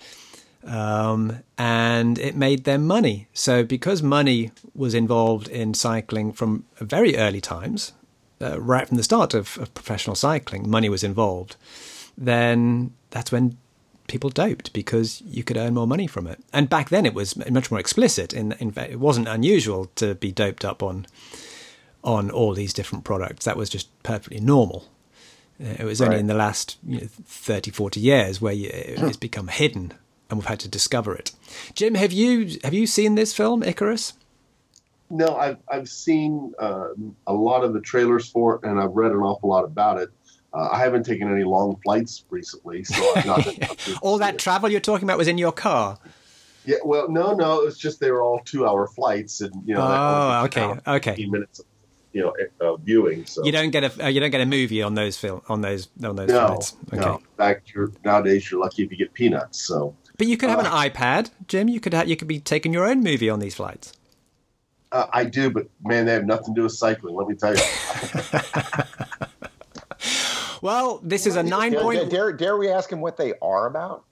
um, 0.66 1.38
and 1.56 2.18
it 2.18 2.36
made 2.36 2.64
them 2.64 2.86
money. 2.86 3.28
So, 3.32 3.64
because 3.64 4.02
money 4.02 4.50
was 4.74 4.94
involved 4.94 5.48
in 5.48 5.74
cycling 5.74 6.32
from 6.32 6.64
very 6.80 7.16
early 7.16 7.40
times, 7.40 7.92
uh, 8.40 8.60
right 8.60 8.86
from 8.86 8.96
the 8.96 9.02
start 9.02 9.32
of, 9.34 9.56
of 9.58 9.72
professional 9.74 10.16
cycling, 10.16 10.68
money 10.68 10.88
was 10.88 11.02
involved, 11.04 11.56
then 12.18 12.92
that's 13.10 13.32
when 13.32 13.56
people 14.08 14.30
doped 14.30 14.72
because 14.72 15.20
you 15.22 15.42
could 15.42 15.56
earn 15.56 15.74
more 15.74 15.86
money 15.86 16.06
from 16.06 16.26
it. 16.26 16.38
And 16.52 16.68
back 16.68 16.90
then 16.90 17.06
it 17.06 17.14
was 17.14 17.36
much 17.50 17.70
more 17.70 17.80
explicit. 17.80 18.32
In, 18.32 18.52
in 18.60 18.70
fact, 18.70 18.92
it 18.92 19.00
wasn't 19.00 19.28
unusual 19.28 19.86
to 19.96 20.14
be 20.14 20.32
doped 20.32 20.64
up 20.64 20.82
on 20.82 21.06
on 22.04 22.30
all 22.30 22.54
these 22.54 22.72
different 22.72 23.02
products. 23.04 23.44
That 23.46 23.56
was 23.56 23.68
just 23.68 23.88
perfectly 24.04 24.38
normal. 24.38 24.84
Uh, 25.60 25.74
It 25.80 25.84
was 25.84 26.00
only 26.00 26.14
Right. 26.14 26.20
in 26.20 26.28
the 26.28 26.34
last 26.34 26.78
you 26.86 27.00
know, 27.00 27.08
30, 27.26 27.72
40 27.72 27.98
years 27.98 28.40
where 28.40 28.52
you, 28.52 28.70
it's 28.72 29.16
become 29.16 29.48
hidden 29.48 29.92
and 30.28 30.38
we've 30.38 30.46
had 30.46 30.60
to 30.60 30.68
discover 30.68 31.14
it. 31.14 31.32
Jim, 31.74 31.94
have 31.94 32.12
you 32.12 32.58
have 32.64 32.74
you 32.74 32.86
seen 32.86 33.14
this 33.14 33.32
film, 33.32 33.62
Icarus? 33.62 34.14
No, 35.08 35.36
I've 35.36 35.58
I've 35.70 35.88
seen 35.88 36.52
uh, 36.58 36.88
a 37.26 37.32
lot 37.32 37.62
of 37.64 37.72
the 37.72 37.80
trailers 37.80 38.28
for 38.28 38.56
it, 38.56 38.64
and 38.64 38.80
I've 38.80 38.92
read 38.92 39.12
an 39.12 39.18
awful 39.18 39.48
lot 39.48 39.64
about 39.64 39.98
it. 39.98 40.10
Uh, 40.52 40.68
I 40.72 40.78
haven't 40.80 41.04
taken 41.04 41.30
any 41.30 41.44
long 41.44 41.76
flights 41.84 42.24
recently, 42.30 42.82
so 42.82 43.12
I've 43.14 43.26
not 43.26 43.44
been 43.44 43.62
able 43.62 43.74
to 43.76 43.98
All 44.02 44.18
that 44.18 44.34
it. 44.34 44.40
travel 44.40 44.70
you're 44.70 44.80
talking 44.80 45.04
about 45.04 45.18
was 45.18 45.28
in 45.28 45.38
your 45.38 45.52
car. 45.52 45.98
Yeah, 46.64 46.78
well, 46.84 47.08
no, 47.08 47.34
no, 47.34 47.60
it's 47.62 47.78
just 47.78 48.00
they 48.00 48.10
were 48.10 48.22
all 48.22 48.40
two-hour 48.44 48.88
flights, 48.88 49.40
and 49.40 49.54
you 49.64 49.74
know, 49.74 49.82
Oh, 49.82 50.44
okay, 50.46 50.74
okay. 50.86 51.26
minutes, 51.26 51.60
of, 51.60 51.66
you 52.12 52.22
know, 52.22 52.34
uh, 52.60 52.76
viewing. 52.76 53.26
So 53.26 53.44
You 53.44 53.52
don't 53.52 53.70
get 53.70 53.84
a 53.84 54.06
uh, 54.06 54.08
you 54.08 54.18
don't 54.18 54.30
get 54.30 54.40
a 54.40 54.46
movie 54.46 54.82
on 54.82 54.94
those 54.94 55.16
film 55.16 55.42
on 55.48 55.60
those 55.60 55.88
on 56.02 56.16
those 56.16 56.28
no, 56.30 56.46
flights. 56.48 56.74
Okay, 56.92 57.00
no. 57.00 57.16
In 57.16 57.22
fact, 57.36 57.72
you're 57.72 57.92
nowadays 58.04 58.50
you're 58.50 58.60
lucky 58.60 58.82
if 58.82 58.90
you 58.90 58.96
get 58.96 59.12
peanuts. 59.12 59.60
So 59.60 59.94
but 60.18 60.26
you 60.26 60.36
could 60.36 60.48
have 60.50 60.58
an 60.60 60.66
Uh, 60.66 60.76
iPad, 60.88 61.30
Jim. 61.48 61.68
You 61.68 61.80
could 61.80 61.94
ha- 61.94 62.02
you 62.04 62.16
could 62.16 62.28
be 62.28 62.38
taking 62.40 62.72
your 62.72 62.86
own 62.86 63.02
movie 63.02 63.28
on 63.30 63.38
these 63.40 63.54
flights. 63.54 63.92
uh, 64.92 65.06
I 65.12 65.24
do, 65.24 65.50
but 65.50 65.66
man, 65.84 66.06
they 66.06 66.12
have 66.12 66.24
nothing 66.26 66.54
to 66.54 66.60
do 66.60 66.62
with 66.64 66.72
cycling. 66.72 67.14
Let 67.14 67.28
me 67.28 67.34
tell 67.34 67.54
you. 67.54 67.62
Well, 70.62 71.00
this 71.02 71.26
is 71.26 71.36
a 71.36 71.42
nine 71.42 71.72
Dare, 71.72 71.80
point. 71.82 72.10
dare, 72.10 72.32
dare 72.32 72.56
we 72.56 72.68
ask 72.70 72.90
him 72.90 73.00
what 73.00 73.16
they 73.18 73.34
are 73.42 73.66
about? 73.66 74.04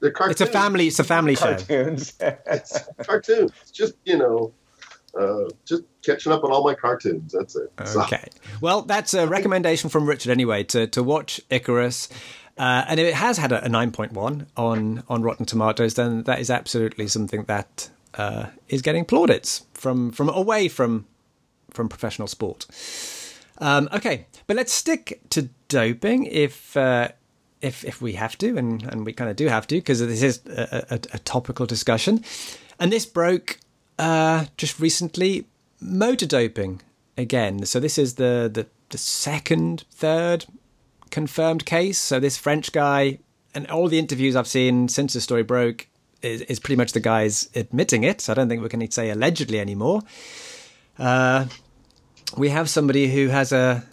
They're 0.00 0.10
cartoons. 0.12 0.40
It's 0.40 0.48
a 0.48 0.52
family. 0.52 0.86
It's 0.86 0.98
a 1.00 1.04
family 1.04 1.34
show. 1.34 1.56
Cartoons. 1.56 2.14
It's 2.20 2.78
cartoons. 3.02 3.50
It's 3.60 3.70
just 3.72 3.94
you 4.04 4.16
know, 4.16 4.52
uh, 5.18 5.50
just 5.66 5.82
catching 6.04 6.32
up 6.32 6.44
on 6.44 6.52
all 6.52 6.62
my 6.64 6.74
cartoons. 6.74 7.32
That's 7.32 7.56
it. 7.56 7.70
So- 7.84 8.02
Okay. 8.02 8.28
Well, 8.60 8.82
that's 8.82 9.12
a 9.12 9.26
recommendation 9.26 9.90
from 9.90 10.08
Richard 10.08 10.30
anyway 10.30 10.62
to 10.64 10.86
to 10.86 11.02
watch 11.02 11.40
Icarus. 11.50 12.08
Uh, 12.60 12.84
and 12.88 13.00
if 13.00 13.06
it 13.06 13.14
has 13.14 13.38
had 13.38 13.52
a, 13.52 13.64
a 13.64 13.68
9.1 13.68 14.46
on, 14.54 15.02
on 15.08 15.22
Rotten 15.22 15.46
Tomatoes, 15.46 15.94
then 15.94 16.24
that 16.24 16.40
is 16.40 16.50
absolutely 16.50 17.08
something 17.08 17.44
that 17.44 17.88
uh, 18.14 18.48
is 18.68 18.82
getting 18.82 19.06
plaudits 19.06 19.64
from, 19.72 20.10
from 20.10 20.28
away 20.28 20.68
from 20.68 21.06
from 21.70 21.88
professional 21.88 22.28
sport. 22.28 22.66
Um, 23.58 23.88
okay, 23.94 24.26
but 24.46 24.56
let's 24.56 24.72
stick 24.72 25.20
to 25.30 25.48
doping 25.68 26.26
if 26.26 26.76
uh, 26.76 27.08
if 27.62 27.82
if 27.84 28.02
we 28.02 28.14
have 28.14 28.36
to, 28.38 28.58
and, 28.58 28.82
and 28.82 29.06
we 29.06 29.14
kind 29.14 29.30
of 29.30 29.36
do 29.36 29.46
have 29.46 29.66
to 29.68 29.76
because 29.76 30.00
this 30.00 30.22
is 30.22 30.40
a, 30.46 30.84
a, 30.90 30.94
a 31.14 31.18
topical 31.20 31.64
discussion. 31.64 32.22
And 32.78 32.92
this 32.92 33.06
broke 33.06 33.58
uh, 33.98 34.46
just 34.58 34.78
recently. 34.78 35.46
Motor 35.80 36.26
doping 36.26 36.82
again. 37.16 37.64
So 37.64 37.80
this 37.80 37.96
is 37.96 38.16
the, 38.16 38.50
the 38.52 38.66
the 38.90 38.98
second, 38.98 39.84
third 39.90 40.44
confirmed 41.10 41.66
case. 41.66 41.98
So 41.98 42.20
this 42.20 42.36
French 42.36 42.72
guy, 42.72 43.18
and 43.54 43.66
all 43.70 43.88
the 43.88 43.98
interviews 43.98 44.36
I've 44.36 44.46
seen 44.46 44.88
since 44.88 45.12
the 45.12 45.20
story 45.20 45.42
broke, 45.42 45.86
is, 46.22 46.42
is 46.42 46.60
pretty 46.60 46.76
much 46.76 46.92
the 46.92 47.00
guys 47.00 47.48
admitting 47.54 48.04
it. 48.04 48.20
So 48.20 48.32
I 48.32 48.34
don't 48.34 48.48
think 48.48 48.62
we 48.62 48.68
can 48.68 48.90
say 48.90 49.10
allegedly 49.10 49.60
anymore. 49.60 50.02
Uh, 50.98 51.46
we 52.36 52.50
have 52.50 52.68
somebody 52.68 53.08
who 53.08 53.28
has 53.28 53.52
a 53.52 53.84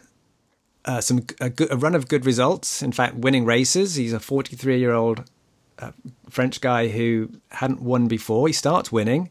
uh, 0.86 1.02
some 1.02 1.26
a, 1.42 1.50
good, 1.50 1.72
a 1.72 1.76
run 1.76 1.96
of 1.96 2.08
good 2.08 2.26
results. 2.26 2.82
In 2.82 2.92
fact, 2.92 3.16
winning 3.16 3.46
races. 3.46 3.96
He's 3.96 4.14
a 4.14 4.20
43 4.20 4.80
year 4.80 4.94
old 4.94 5.30
uh, 5.80 5.92
French 6.30 6.62
guy 6.62 6.88
who 6.88 7.30
hadn't 7.52 7.82
won 7.82 8.08
before. 8.08 8.48
He 8.48 8.54
starts 8.54 8.92
winning, 8.92 9.30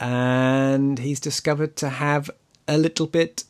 and 0.00 0.98
he's 0.98 1.20
discovered 1.20 1.76
to 1.76 1.88
have 1.88 2.30
a 2.66 2.76
little 2.76 3.06
bit 3.06 3.44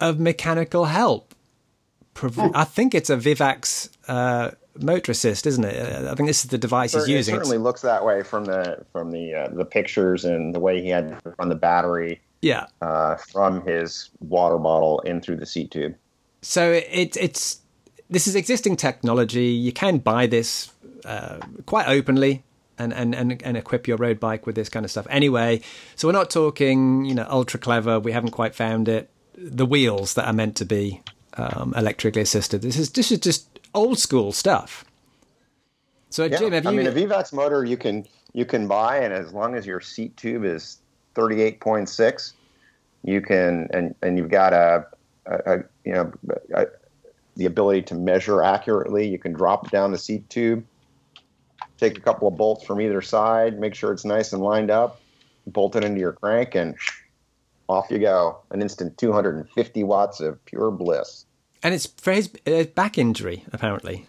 of 0.00 0.20
mechanical 0.20 0.86
help. 0.86 1.34
Prov- 2.18 2.50
I 2.52 2.64
think 2.64 2.94
it's 2.94 3.10
a 3.10 3.16
Vivax 3.16 3.90
uh, 4.08 4.50
motor 4.80 5.12
assist, 5.12 5.46
isn't 5.46 5.64
it? 5.64 6.04
I 6.04 6.14
think 6.16 6.28
this 6.28 6.44
is 6.44 6.50
the 6.50 6.58
device 6.58 6.92
he's 6.92 7.08
using. 7.08 7.34
it 7.34 7.38
certainly 7.38 7.56
It's- 7.56 7.64
looks 7.64 7.82
that 7.82 8.04
way 8.04 8.24
from 8.24 8.44
the 8.44 8.84
from 8.92 9.12
the 9.12 9.34
uh, 9.34 9.48
the 9.50 9.64
pictures 9.64 10.24
and 10.24 10.52
the 10.54 10.58
way 10.58 10.82
he 10.82 10.88
had 10.88 11.10
to 11.22 11.34
run 11.38 11.48
the 11.48 11.54
battery 11.54 12.20
yeah. 12.42 12.66
uh, 12.82 13.14
from 13.16 13.64
his 13.64 14.10
water 14.18 14.58
bottle 14.58 14.98
in 15.00 15.20
through 15.20 15.36
the 15.36 15.46
seat 15.46 15.70
tube. 15.70 15.94
So 16.42 16.72
it, 16.72 17.16
it's 17.16 17.60
this 18.10 18.26
is 18.26 18.34
existing 18.34 18.76
technology. 18.76 19.46
You 19.46 19.72
can 19.72 19.98
buy 19.98 20.26
this 20.26 20.72
uh, 21.04 21.38
quite 21.66 21.86
openly 21.86 22.42
and, 22.78 22.92
and, 22.92 23.14
and, 23.14 23.40
and 23.42 23.56
equip 23.56 23.86
your 23.86 23.96
road 23.96 24.18
bike 24.18 24.44
with 24.44 24.56
this 24.56 24.68
kind 24.68 24.84
of 24.84 24.90
stuff. 24.90 25.06
Anyway, 25.10 25.60
so 25.94 26.08
we're 26.08 26.12
not 26.12 26.30
talking, 26.30 27.04
you 27.04 27.14
know, 27.14 27.26
ultra 27.28 27.60
clever. 27.60 28.00
We 28.00 28.10
haven't 28.10 28.30
quite 28.30 28.54
found 28.54 28.88
it. 28.88 29.08
The 29.36 29.66
wheels 29.66 30.14
that 30.14 30.26
are 30.26 30.32
meant 30.32 30.56
to 30.56 30.64
be 30.64 31.00
um, 31.38 31.72
electrically 31.76 32.22
assisted. 32.22 32.62
This 32.62 32.76
is 32.76 32.90
this 32.90 33.10
is 33.10 33.20
just 33.20 33.58
old 33.74 33.98
school 33.98 34.32
stuff. 34.32 34.84
So 36.10 36.24
Yeah, 36.24 36.38
Jim, 36.38 36.52
have 36.52 36.64
you? 36.64 36.70
I 36.70 36.72
mean, 36.72 36.86
a 36.86 36.92
Vivax 36.92 37.32
motor 37.32 37.64
you 37.64 37.76
can 37.76 38.06
you 38.32 38.44
can 38.44 38.66
buy, 38.66 38.98
and 38.98 39.12
as 39.14 39.32
long 39.32 39.54
as 39.54 39.66
your 39.66 39.80
seat 39.80 40.16
tube 40.16 40.44
is 40.44 40.78
thirty 41.14 41.40
eight 41.40 41.60
point 41.60 41.88
six, 41.88 42.34
you 43.04 43.20
can 43.20 43.68
and 43.72 43.94
and 44.02 44.18
you've 44.18 44.30
got 44.30 44.52
a, 44.52 44.86
a, 45.26 45.54
a 45.54 45.56
you 45.84 45.92
know 45.92 46.12
a, 46.54 46.66
the 47.36 47.46
ability 47.46 47.82
to 47.82 47.94
measure 47.94 48.42
accurately. 48.42 49.08
You 49.08 49.18
can 49.18 49.32
drop 49.32 49.70
down 49.70 49.92
the 49.92 49.98
seat 49.98 50.28
tube, 50.28 50.64
take 51.78 51.96
a 51.96 52.00
couple 52.00 52.26
of 52.26 52.36
bolts 52.36 52.64
from 52.64 52.80
either 52.80 53.00
side, 53.00 53.58
make 53.60 53.74
sure 53.74 53.92
it's 53.92 54.04
nice 54.04 54.32
and 54.32 54.42
lined 54.42 54.70
up, 54.70 55.00
bolt 55.46 55.76
it 55.76 55.84
into 55.84 56.00
your 56.00 56.12
crank, 56.12 56.54
and 56.54 56.74
off 57.68 57.90
you 57.90 57.98
go. 57.98 58.38
An 58.50 58.62
instant 58.62 58.98
two 58.98 59.12
hundred 59.12 59.36
and 59.36 59.48
fifty 59.50 59.84
watts 59.84 60.20
of 60.20 60.44
pure 60.46 60.70
bliss. 60.70 61.26
And 61.62 61.74
it's 61.74 61.86
for 61.86 62.12
his 62.12 62.30
uh, 62.46 62.64
back 62.74 62.98
injury, 62.98 63.44
apparently. 63.52 64.06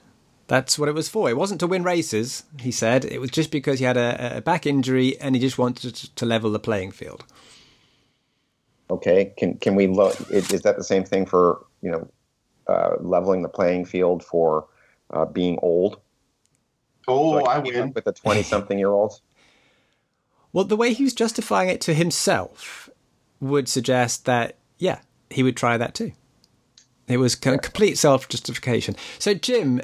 That's 0.47 0.79
what 0.79 0.89
it 0.89 0.93
was 0.95 1.09
for. 1.09 1.29
It 1.29 1.37
wasn't 1.37 1.59
to 1.59 1.67
win 1.67 1.83
races, 1.83 2.43
he 2.59 2.71
said. 2.71 3.05
It 3.05 3.19
was 3.21 3.29
just 3.29 3.51
because 3.51 3.79
he 3.79 3.85
had 3.85 3.97
a, 3.97 4.37
a 4.37 4.41
back 4.41 4.65
injury 4.65 5.19
and 5.21 5.35
he 5.35 5.41
just 5.41 5.57
wanted 5.59 5.93
to, 5.95 6.15
to 6.15 6.25
level 6.25 6.51
the 6.51 6.59
playing 6.59 6.91
field. 6.91 7.23
Okay, 8.91 9.33
can 9.37 9.55
can 9.59 9.75
we 9.75 9.85
look? 9.85 10.15
Is, 10.31 10.51
is 10.51 10.63
that 10.63 10.75
the 10.75 10.83
same 10.83 11.03
thing 11.03 11.27
for 11.27 11.63
you 11.83 11.91
know 11.91 12.07
uh, 12.67 12.95
leveling 12.99 13.43
the 13.43 13.49
playing 13.49 13.85
field 13.85 14.23
for 14.23 14.65
uh, 15.11 15.25
being 15.25 15.59
old? 15.61 15.99
Oh, 17.07 17.39
So 17.39 17.45
I 17.45 17.61
keep 17.61 17.75
win. 17.75 17.91
with 17.93 18.05
the 18.05 18.11
twenty-something-year-olds. 18.13 19.21
Well, 20.51 20.65
the 20.65 20.75
way 20.75 20.93
he 20.93 21.03
was 21.03 21.13
justifying 21.13 21.69
it 21.69 21.79
to 21.81 21.93
himself 21.93 22.89
would 23.39 23.69
suggest 23.69 24.25
that, 24.25 24.55
yeah, 24.79 25.01
he 25.29 25.43
would 25.43 25.55
try 25.55 25.77
that 25.77 25.93
too. 25.93 26.13
It 27.09 27.17
was 27.17 27.35
kind 27.35 27.55
of 27.55 27.61
complete 27.61 27.97
self 27.97 28.29
justification. 28.29 28.95
So, 29.17 29.33
Jim, 29.33 29.81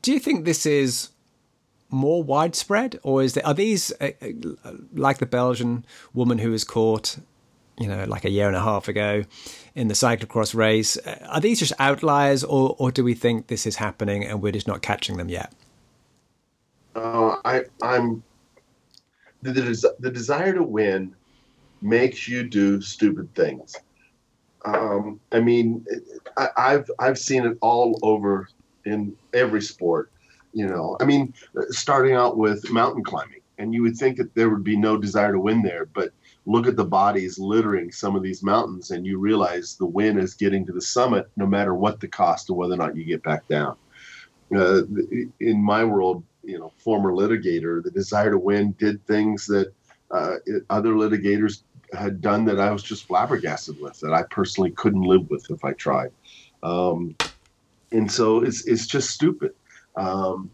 do 0.00 0.12
you 0.12 0.20
think 0.20 0.44
this 0.44 0.64
is 0.64 1.10
more 1.90 2.22
widespread, 2.22 2.98
or 3.02 3.22
is 3.22 3.34
there, 3.34 3.46
are 3.46 3.54
these 3.54 3.92
uh, 4.00 4.10
uh, 4.64 4.72
like 4.92 5.18
the 5.18 5.26
Belgian 5.26 5.84
woman 6.14 6.38
who 6.38 6.50
was 6.50 6.62
caught, 6.62 7.18
you 7.78 7.88
know, 7.88 8.04
like 8.04 8.24
a 8.24 8.30
year 8.30 8.46
and 8.46 8.56
a 8.56 8.60
half 8.60 8.88
ago 8.88 9.24
in 9.74 9.88
the 9.88 9.94
cyclocross 9.94 10.54
race? 10.54 10.96
uh, 10.98 11.26
Are 11.28 11.40
these 11.40 11.58
just 11.58 11.72
outliers, 11.78 12.44
or 12.44 12.76
or 12.78 12.90
do 12.92 13.02
we 13.02 13.14
think 13.14 13.48
this 13.48 13.66
is 13.66 13.76
happening 13.76 14.24
and 14.24 14.40
we're 14.40 14.52
just 14.52 14.68
not 14.68 14.80
catching 14.82 15.16
them 15.16 15.28
yet? 15.28 15.52
Uh, 16.94 17.36
I 17.44 17.64
I'm 17.82 18.22
the, 19.42 19.52
the 19.52 19.94
the 19.98 20.10
desire 20.10 20.52
to 20.52 20.62
win 20.62 21.14
makes 21.80 22.28
you 22.28 22.42
do 22.42 22.80
stupid 22.80 23.34
things. 23.34 23.76
Um, 24.68 25.20
I 25.32 25.40
mean, 25.40 25.84
I, 26.36 26.48
I've 26.56 26.90
I've 26.98 27.18
seen 27.18 27.46
it 27.46 27.56
all 27.60 27.98
over 28.02 28.48
in 28.84 29.16
every 29.32 29.62
sport. 29.62 30.10
You 30.52 30.66
know, 30.66 30.96
I 31.00 31.04
mean, 31.04 31.34
starting 31.70 32.14
out 32.14 32.36
with 32.36 32.70
mountain 32.70 33.04
climbing, 33.04 33.40
and 33.58 33.72
you 33.72 33.82
would 33.82 33.96
think 33.96 34.16
that 34.18 34.34
there 34.34 34.50
would 34.50 34.64
be 34.64 34.76
no 34.76 34.96
desire 34.96 35.32
to 35.32 35.40
win 35.40 35.62
there, 35.62 35.86
but 35.86 36.10
look 36.46 36.66
at 36.66 36.76
the 36.76 36.84
bodies 36.84 37.38
littering 37.38 37.92
some 37.92 38.16
of 38.16 38.22
these 38.22 38.42
mountains, 38.42 38.90
and 38.90 39.06
you 39.06 39.18
realize 39.18 39.76
the 39.76 39.86
win 39.86 40.18
is 40.18 40.34
getting 40.34 40.66
to 40.66 40.72
the 40.72 40.80
summit, 40.80 41.28
no 41.36 41.46
matter 41.46 41.74
what 41.74 42.00
the 42.00 42.08
cost 42.08 42.50
of 42.50 42.56
whether 42.56 42.74
or 42.74 42.78
not 42.78 42.96
you 42.96 43.04
get 43.04 43.22
back 43.22 43.46
down. 43.48 43.76
Uh, 44.54 44.82
in 45.40 45.62
my 45.62 45.84
world, 45.84 46.24
you 46.42 46.58
know, 46.58 46.72
former 46.78 47.12
litigator, 47.12 47.82
the 47.82 47.90
desire 47.90 48.30
to 48.30 48.38
win 48.38 48.74
did 48.78 49.06
things 49.06 49.46
that 49.46 49.72
uh, 50.10 50.36
other 50.70 50.94
litigators 50.94 51.62
had 51.92 52.20
done 52.20 52.44
that 52.46 52.60
I 52.60 52.70
was 52.70 52.82
just 52.82 53.06
flabbergasted 53.06 53.80
with, 53.80 53.98
that 54.00 54.12
I 54.12 54.22
personally 54.24 54.70
couldn't 54.70 55.02
live 55.02 55.28
with 55.30 55.50
if 55.50 55.64
I 55.64 55.72
tried. 55.72 56.10
Um, 56.62 57.16
and 57.92 58.10
so 58.10 58.42
it's 58.42 58.66
it's 58.66 58.86
just 58.86 59.10
stupid. 59.10 59.52
Um, 59.96 60.50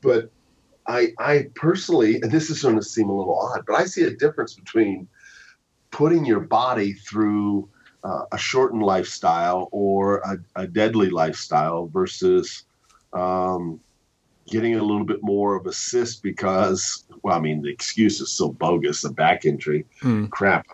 but 0.00 0.30
I 0.86 1.12
I 1.18 1.48
personally, 1.54 2.20
and 2.20 2.32
this 2.32 2.50
is 2.50 2.62
going 2.62 2.76
to 2.76 2.82
seem 2.82 3.08
a 3.08 3.16
little 3.16 3.38
odd, 3.38 3.64
but 3.66 3.74
I 3.74 3.84
see 3.84 4.04
a 4.04 4.10
difference 4.10 4.54
between 4.54 5.08
putting 5.90 6.24
your 6.24 6.40
body 6.40 6.92
through 6.92 7.68
uh, 8.04 8.24
a 8.32 8.38
shortened 8.38 8.82
lifestyle 8.82 9.68
or 9.72 10.18
a, 10.18 10.38
a 10.62 10.66
deadly 10.66 11.10
lifestyle 11.10 11.88
versus 11.88 12.64
um, 13.12 13.80
getting 14.48 14.76
a 14.76 14.82
little 14.82 15.04
bit 15.04 15.22
more 15.22 15.56
of 15.56 15.66
assist 15.66 16.22
because, 16.22 17.04
well, 17.22 17.36
I 17.36 17.40
mean, 17.40 17.62
the 17.62 17.70
excuse 17.70 18.20
is 18.20 18.30
so 18.30 18.50
bogus, 18.50 19.02
the 19.02 19.10
back 19.10 19.44
injury. 19.44 19.84
Mm. 20.02 20.30
Crap. 20.30 20.66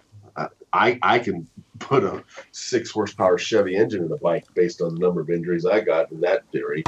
I, 0.75 0.99
I 1.03 1.21
can 1.21 1.49
put 1.79 2.03
a 2.03 2.25
six 2.51 2.91
horsepower 2.91 3.39
Chevy 3.39 3.77
engine 3.77 4.05
in 4.05 4.13
a 4.13 4.17
bike 4.17 4.45
based 4.55 4.83
on 4.83 4.95
the 4.95 5.01
number 5.01 5.21
of 5.21 5.31
injuries 5.31 5.65
I 5.65 5.81
got 5.81 6.11
in 6.11 6.21
that 6.23 6.43
theory. 6.51 6.83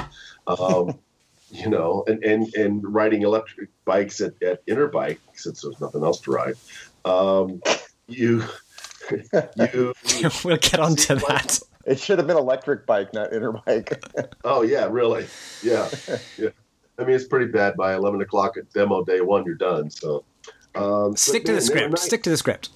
Um, 0.46 0.98
you 1.50 1.70
know, 1.70 2.02
and, 2.08 2.22
and, 2.24 2.52
and 2.54 2.82
riding 2.94 3.22
electric 3.22 3.70
bikes 3.84 4.20
at, 4.20 4.42
at 4.42 4.66
Interbike, 4.66 5.18
since 5.34 5.62
there's 5.62 5.80
nothing 5.80 6.02
else 6.02 6.20
to 6.22 6.32
ride, 6.32 6.56
um, 7.04 7.62
you, 8.08 8.42
you, 9.56 9.94
we'll 10.44 10.56
get 10.56 10.80
onto 10.80 11.14
that. 11.14 11.60
It 11.86 12.00
should 12.00 12.18
have 12.18 12.26
been 12.26 12.36
electric 12.36 12.84
bike, 12.84 13.14
not 13.14 13.30
Interbike. 13.30 14.32
oh 14.42 14.62
yeah, 14.62 14.88
really? 14.90 15.26
Yeah, 15.62 15.88
yeah. 16.36 16.48
I 16.98 17.04
mean, 17.04 17.14
it's 17.14 17.28
pretty 17.28 17.52
bad. 17.52 17.76
By 17.76 17.94
eleven 17.94 18.20
o'clock 18.22 18.56
at 18.56 18.72
demo 18.72 19.04
day 19.04 19.20
one, 19.20 19.44
you're 19.44 19.54
done. 19.54 19.88
So 19.90 20.24
um, 20.74 21.14
stick 21.14 21.44
to 21.44 21.52
the 21.52 21.60
script. 21.60 21.90
Nice. 21.90 22.02
Stick 22.02 22.24
to 22.24 22.30
the 22.30 22.36
script. 22.36 22.70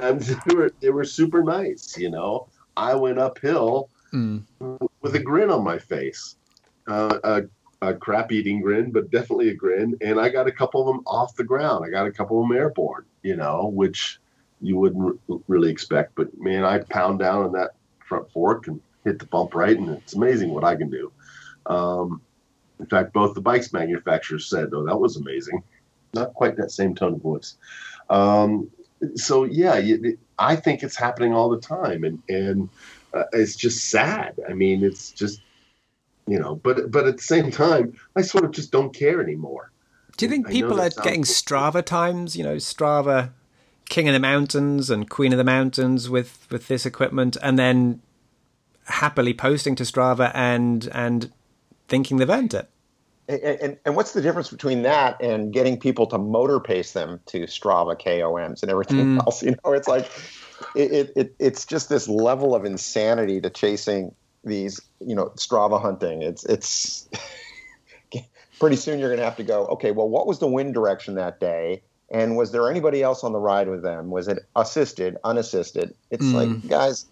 And 0.00 0.20
they 0.46 0.54
were 0.54 0.72
they 0.80 0.90
were 0.90 1.04
super 1.04 1.42
nice. 1.42 1.96
You 1.96 2.10
know, 2.10 2.48
I 2.76 2.94
went 2.94 3.18
uphill 3.18 3.88
mm. 4.12 4.42
with 5.00 5.14
a 5.14 5.18
grin 5.18 5.50
on 5.50 5.64
my 5.64 5.78
face, 5.78 6.36
uh, 6.86 7.18
a, 7.24 7.42
a 7.82 7.94
crap 7.94 8.32
eating 8.32 8.60
grin, 8.60 8.90
but 8.90 9.10
definitely 9.10 9.50
a 9.50 9.54
grin. 9.54 9.96
And 10.00 10.20
I 10.20 10.28
got 10.28 10.46
a 10.46 10.52
couple 10.52 10.80
of 10.80 10.86
them 10.86 11.02
off 11.06 11.36
the 11.36 11.44
ground. 11.44 11.84
I 11.84 11.90
got 11.90 12.06
a 12.06 12.12
couple 12.12 12.42
of 12.42 12.48
them 12.48 12.56
airborne. 12.56 13.04
You 13.22 13.36
know, 13.36 13.66
which 13.66 14.18
you 14.60 14.76
wouldn't 14.76 15.20
really 15.48 15.70
expect. 15.70 16.14
But 16.14 16.38
man, 16.38 16.64
I 16.64 16.78
pound 16.78 17.18
down 17.18 17.44
on 17.44 17.52
that 17.52 17.70
front 18.06 18.30
fork 18.30 18.66
and 18.66 18.80
hit 19.04 19.18
the 19.18 19.26
bump 19.26 19.54
right, 19.54 19.76
and 19.76 19.90
it's 19.90 20.14
amazing 20.14 20.50
what 20.52 20.64
I 20.64 20.76
can 20.76 20.90
do. 20.90 21.12
Um, 21.66 22.20
in 22.78 22.86
fact, 22.86 23.12
both 23.12 23.34
the 23.34 23.40
bikes 23.40 23.72
manufacturers 23.72 24.48
said, 24.48 24.70
"Oh, 24.72 24.84
that 24.84 24.98
was 24.98 25.16
amazing." 25.16 25.62
Not 26.12 26.34
quite 26.34 26.56
that 26.56 26.72
same 26.72 26.94
tone 26.94 27.14
of 27.14 27.22
voice. 27.22 27.56
Um, 28.08 28.70
so 29.14 29.44
yeah, 29.44 29.78
you, 29.78 30.18
I 30.38 30.56
think 30.56 30.82
it's 30.82 30.96
happening 30.96 31.32
all 31.32 31.50
the 31.50 31.60
time, 31.60 32.04
and 32.04 32.22
and 32.28 32.68
uh, 33.14 33.24
it's 33.32 33.56
just 33.56 33.90
sad. 33.90 34.38
I 34.48 34.52
mean, 34.52 34.84
it's 34.84 35.10
just 35.12 35.40
you 36.26 36.38
know, 36.38 36.56
but 36.56 36.90
but 36.90 37.06
at 37.06 37.16
the 37.16 37.22
same 37.22 37.50
time, 37.50 37.94
I 38.16 38.22
sort 38.22 38.44
of 38.44 38.52
just 38.52 38.70
don't 38.70 38.94
care 38.94 39.22
anymore. 39.22 39.70
Do 40.16 40.26
you 40.26 40.30
think 40.30 40.48
people 40.48 40.80
are 40.80 40.90
getting 40.90 41.22
Strava 41.22 41.84
times? 41.84 42.36
You 42.36 42.44
know, 42.44 42.56
Strava 42.56 43.30
King 43.88 44.08
of 44.08 44.12
the 44.12 44.20
Mountains 44.20 44.90
and 44.90 45.08
Queen 45.08 45.32
of 45.32 45.38
the 45.38 45.44
Mountains 45.44 46.08
with 46.08 46.46
with 46.50 46.68
this 46.68 46.86
equipment, 46.86 47.36
and 47.42 47.58
then 47.58 48.00
happily 48.84 49.34
posting 49.34 49.74
to 49.76 49.84
Strava 49.84 50.30
and 50.34 50.88
and 50.92 51.32
thinking 51.88 52.18
they've 52.18 52.30
earned 52.30 52.54
it. 52.54 52.70
And, 53.30 53.78
and, 53.84 53.96
what's 53.96 54.12
the 54.12 54.20
difference 54.20 54.50
between 54.50 54.82
that 54.82 55.22
and 55.22 55.52
getting 55.52 55.78
people 55.78 56.06
to 56.06 56.18
motor 56.18 56.58
pace 56.58 56.92
them 56.92 57.20
to 57.26 57.42
Strava 57.42 58.00
KOMs 58.00 58.62
and 58.62 58.70
everything 58.70 59.18
mm. 59.18 59.18
else? 59.18 59.42
You 59.50 59.56
know, 59.64 59.72
it's 59.72 59.88
like 59.88 60.10
it, 60.74 61.12
it, 61.14 61.34
it's 61.38 61.64
just 61.64 61.88
this 61.88 62.08
level 62.08 62.54
of 62.54 62.64
insanity 62.64 63.40
to 63.40 63.50
chasing 63.50 64.14
these, 64.44 64.80
you 65.00 65.14
know, 65.14 65.26
Strava 65.36 65.80
hunting. 65.80 66.22
It's 66.22 66.44
it's 66.44 67.08
pretty 68.58 68.76
soon 68.76 68.98
you're 68.98 69.08
going 69.08 69.18
to 69.18 69.24
have 69.24 69.36
to 69.36 69.44
go. 69.44 69.66
Okay, 69.66 69.92
well, 69.92 70.08
what 70.08 70.26
was 70.26 70.38
the 70.38 70.48
wind 70.48 70.74
direction 70.74 71.14
that 71.14 71.40
day? 71.40 71.82
And 72.10 72.36
was 72.36 72.50
there 72.50 72.68
anybody 72.68 73.02
else 73.02 73.22
on 73.22 73.32
the 73.32 73.38
ride 73.38 73.68
with 73.68 73.82
them? 73.82 74.10
Was 74.10 74.26
it 74.26 74.40
assisted, 74.56 75.16
unassisted? 75.22 75.94
It's 76.10 76.24
mm. 76.24 76.34
like, 76.34 76.68
guys, 76.68 77.06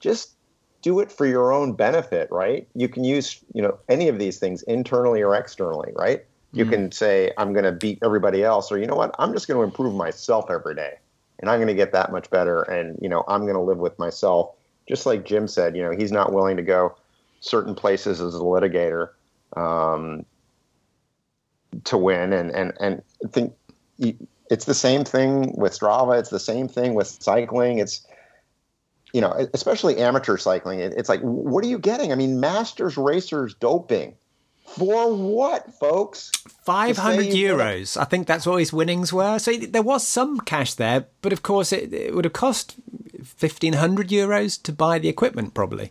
just 0.00 0.35
do 0.82 1.00
it 1.00 1.10
for 1.10 1.26
your 1.26 1.52
own 1.52 1.72
benefit, 1.72 2.28
right? 2.30 2.68
You 2.74 2.88
can 2.88 3.04
use, 3.04 3.40
you 3.52 3.62
know, 3.62 3.78
any 3.88 4.08
of 4.08 4.18
these 4.18 4.38
things 4.38 4.62
internally 4.62 5.22
or 5.22 5.34
externally, 5.34 5.92
right? 5.96 6.24
You 6.52 6.64
mm. 6.64 6.70
can 6.70 6.92
say, 6.92 7.32
I'm 7.36 7.52
going 7.52 7.64
to 7.64 7.72
beat 7.72 7.98
everybody 8.02 8.42
else, 8.44 8.70
or 8.70 8.78
you 8.78 8.86
know 8.86 8.94
what? 8.94 9.14
I'm 9.18 9.32
just 9.32 9.48
going 9.48 9.58
to 9.58 9.64
improve 9.64 9.94
myself 9.94 10.50
every 10.50 10.74
day, 10.74 10.94
and 11.40 11.50
I'm 11.50 11.58
going 11.58 11.68
to 11.68 11.74
get 11.74 11.92
that 11.92 12.12
much 12.12 12.30
better, 12.30 12.62
and 12.62 12.98
you 13.02 13.08
know, 13.08 13.24
I'm 13.28 13.42
going 13.42 13.54
to 13.54 13.60
live 13.60 13.78
with 13.78 13.98
myself. 13.98 14.50
Just 14.88 15.06
like 15.06 15.24
Jim 15.24 15.48
said, 15.48 15.76
you 15.76 15.82
know, 15.82 15.90
he's 15.90 16.12
not 16.12 16.32
willing 16.32 16.56
to 16.56 16.62
go 16.62 16.94
certain 17.40 17.74
places 17.74 18.20
as 18.20 18.34
a 18.34 18.38
litigator 18.38 19.10
um, 19.56 20.24
to 21.84 21.98
win, 21.98 22.32
and 22.32 22.50
and 22.52 22.72
and 22.80 23.02
I 23.24 23.28
think 23.28 23.54
it's 24.50 24.64
the 24.64 24.74
same 24.74 25.04
thing 25.04 25.52
with 25.56 25.78
Strava. 25.78 26.18
It's 26.18 26.30
the 26.30 26.40
same 26.40 26.68
thing 26.68 26.94
with 26.94 27.08
cycling. 27.08 27.78
It's 27.78 28.05
you 29.16 29.22
know, 29.22 29.48
especially 29.54 29.96
amateur 29.96 30.36
cycling. 30.36 30.78
It's 30.78 31.08
like, 31.08 31.22
what 31.22 31.64
are 31.64 31.66
you 31.66 31.78
getting? 31.78 32.12
I 32.12 32.16
mean, 32.16 32.38
masters 32.38 32.98
racers 32.98 33.54
doping 33.54 34.14
for 34.66 35.16
what, 35.16 35.72
folks? 35.72 36.30
Five 36.66 36.98
hundred 36.98 37.28
euros. 37.28 37.96
I 37.98 38.04
think 38.04 38.26
that's 38.26 38.44
what 38.44 38.58
his 38.58 38.74
winnings 38.74 39.14
were. 39.14 39.38
So 39.38 39.56
there 39.56 39.80
was 39.80 40.06
some 40.06 40.38
cash 40.40 40.74
there, 40.74 41.06
but 41.22 41.32
of 41.32 41.42
course, 41.42 41.72
it, 41.72 41.94
it 41.94 42.14
would 42.14 42.26
have 42.26 42.34
cost 42.34 42.74
fifteen 43.24 43.72
hundred 43.72 44.08
euros 44.08 44.62
to 44.64 44.70
buy 44.70 44.98
the 44.98 45.08
equipment, 45.08 45.54
probably. 45.54 45.90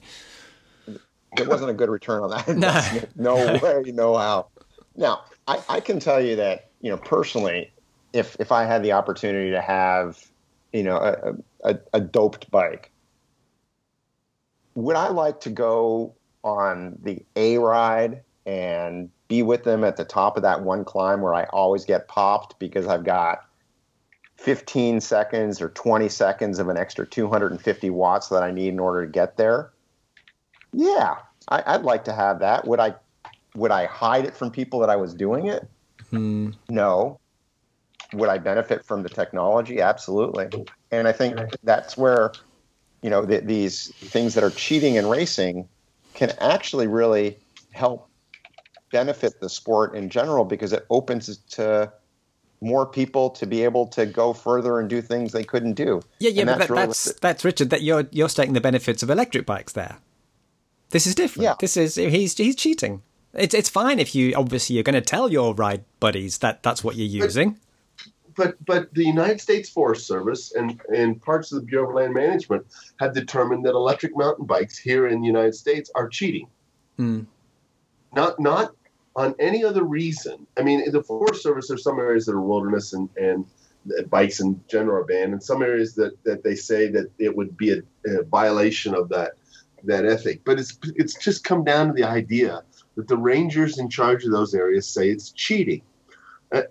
It 1.35 1.47
wasn't 1.47 1.71
a 1.71 1.73
good 1.73 1.89
return 1.89 2.21
on 2.21 2.29
that. 2.29 3.09
No, 3.15 3.33
no 3.35 3.59
way, 3.59 3.91
no 3.91 4.15
how. 4.17 4.49
Now, 4.95 5.23
I, 5.47 5.63
I 5.67 5.79
can 5.79 5.99
tell 5.99 6.21
you 6.21 6.35
that 6.35 6.69
you 6.79 6.91
know 6.91 6.97
personally, 6.97 7.71
if 8.13 8.37
if 8.39 8.51
I 8.51 8.65
had 8.65 8.83
the 8.83 8.91
opportunity 8.91 9.49
to 9.49 9.61
have, 9.61 10.23
you 10.71 10.83
know, 10.83 10.97
a, 10.97 11.71
a, 11.71 11.79
a 11.95 11.99
doped 11.99 12.51
bike, 12.51 12.91
would 14.75 14.95
I 14.95 15.09
like 15.09 15.41
to 15.41 15.49
go 15.49 16.13
on 16.43 16.97
the 17.01 17.25
A 17.35 17.57
ride 17.57 18.21
and 18.45 19.09
be 19.27 19.41
with 19.41 19.63
them 19.63 19.83
at 19.83 19.97
the 19.97 20.05
top 20.05 20.37
of 20.37 20.43
that 20.43 20.61
one 20.61 20.85
climb 20.85 21.21
where 21.21 21.33
I 21.33 21.45
always 21.45 21.85
get 21.85 22.07
popped 22.07 22.59
because 22.59 22.85
I've 22.85 23.03
got 23.03 23.45
15 24.37 25.01
seconds 25.01 25.61
or 25.61 25.69
20 25.69 26.09
seconds 26.09 26.59
of 26.59 26.69
an 26.69 26.77
extra 26.77 27.07
250 27.07 27.89
watts 27.89 28.27
that 28.29 28.43
I 28.43 28.51
need 28.51 28.69
in 28.69 28.79
order 28.79 29.05
to 29.05 29.11
get 29.11 29.37
there? 29.37 29.71
Yeah, 30.71 31.15
I, 31.47 31.77
would 31.77 31.85
like 31.85 32.03
to 32.05 32.13
have 32.13 32.39
that. 32.39 32.67
Would 32.67 32.79
I? 32.79 32.95
Would 33.55 33.71
I 33.71 33.85
hide 33.85 34.25
it 34.25 34.35
from 34.35 34.51
people 34.51 34.81
that 34.81 34.89
I 34.89 34.97
was 34.97 35.13
doing 35.13 35.47
it? 35.47 35.65
Hmm. 36.09 36.51
No 36.67 37.19
would 38.15 38.29
I 38.29 38.37
benefit 38.37 38.85
from 38.85 39.03
the 39.03 39.09
technology? 39.09 39.81
Absolutely. 39.81 40.47
And 40.91 41.07
I 41.07 41.11
think 41.11 41.37
that's 41.63 41.97
where, 41.97 42.31
you 43.01 43.09
know, 43.09 43.25
the, 43.25 43.39
these 43.39 43.87
things 43.95 44.33
that 44.33 44.43
are 44.43 44.49
cheating 44.49 44.95
in 44.95 45.07
racing 45.07 45.67
can 46.13 46.31
actually 46.39 46.87
really 46.87 47.37
help 47.71 48.09
benefit 48.91 49.39
the 49.41 49.49
sport 49.49 49.95
in 49.95 50.09
general 50.09 50.45
because 50.45 50.73
it 50.73 50.85
opens 50.89 51.29
it 51.29 51.37
to 51.49 51.91
more 52.61 52.85
people 52.85 53.29
to 53.29 53.45
be 53.45 53.63
able 53.63 53.85
to 53.85 54.05
go 54.05 54.33
further 54.33 54.79
and 54.79 54.89
do 54.89 55.01
things 55.01 55.31
they 55.31 55.43
couldn't 55.43 55.73
do. 55.73 56.01
Yeah, 56.19 56.31
yeah, 56.31 56.45
but 56.45 56.57
that's 56.57 56.67
that, 56.67 56.73
really 56.73 56.85
that's, 56.87 57.13
that's 57.19 57.45
Richard. 57.45 57.69
That 57.69 57.81
you're 57.81 58.07
you're 58.11 58.29
stating 58.29 58.53
the 58.53 58.61
benefits 58.61 59.03
of 59.03 59.09
electric 59.09 59.45
bikes 59.45 59.73
there. 59.73 59.97
This 60.89 61.05
is 61.05 61.15
different. 61.15 61.43
Yeah. 61.43 61.55
This 61.59 61.77
is 61.77 61.95
he's 61.95 62.37
he's 62.37 62.55
cheating. 62.55 63.01
It's 63.33 63.53
it's 63.53 63.69
fine 63.69 63.99
if 63.99 64.15
you 64.15 64.33
obviously 64.35 64.75
you're 64.75 64.83
going 64.83 64.95
to 64.95 65.01
tell 65.01 65.29
your 65.29 65.53
ride 65.53 65.83
buddies 65.99 66.37
that 66.39 66.63
that's 66.63 66.83
what 66.83 66.95
you're 66.95 67.25
using 67.25 67.59
but 68.35 68.63
but 68.65 68.93
the 68.93 69.03
United 69.03 69.41
States 69.41 69.69
Forest 69.69 70.07
Service 70.07 70.53
and 70.53 70.79
and 70.93 71.21
parts 71.21 71.51
of 71.51 71.61
the 71.61 71.65
Bureau 71.65 71.89
of 71.89 71.95
Land 71.95 72.13
Management 72.13 72.65
have 72.99 73.13
determined 73.13 73.65
that 73.65 73.73
electric 73.73 74.15
mountain 74.15 74.45
bikes 74.45 74.77
here 74.77 75.07
in 75.07 75.21
the 75.21 75.27
United 75.27 75.55
States 75.55 75.89
are 75.95 76.07
cheating. 76.07 76.47
Mm. 76.99 77.25
Not 78.13 78.39
not 78.39 78.75
on 79.15 79.33
any 79.39 79.63
other 79.63 79.83
reason, 79.83 80.45
I 80.57 80.63
mean, 80.63 80.81
in 80.81 80.91
the 80.91 81.03
Forest 81.03 81.41
Service, 81.41 81.69
there's 81.69 81.83
some 81.83 81.99
areas 81.99 82.25
that 82.25 82.33
are 82.33 82.41
wilderness 82.41 82.91
and, 82.91 83.09
and 83.15 83.45
bikes 84.09 84.41
in 84.41 84.61
general 84.67 85.01
are 85.01 85.05
banned, 85.05 85.31
and 85.31 85.41
some 85.41 85.61
areas 85.61 85.95
that, 85.95 86.21
that 86.23 86.43
they 86.43 86.55
say 86.55 86.89
that 86.89 87.09
it 87.17 87.35
would 87.35 87.55
be 87.55 87.71
a, 87.71 87.81
a 88.05 88.23
violation 88.23 88.93
of 88.93 89.09
that 89.09 89.33
that 89.83 90.05
ethic. 90.05 90.41
But 90.43 90.59
it's 90.59 90.77
it's 90.95 91.15
just 91.15 91.43
come 91.43 91.63
down 91.63 91.87
to 91.87 91.93
the 91.93 92.03
idea 92.03 92.63
that 92.95 93.07
the 93.07 93.17
rangers 93.17 93.77
in 93.77 93.89
charge 93.89 94.25
of 94.25 94.31
those 94.31 94.53
areas 94.53 94.87
say 94.87 95.09
it's 95.09 95.31
cheating, 95.31 95.81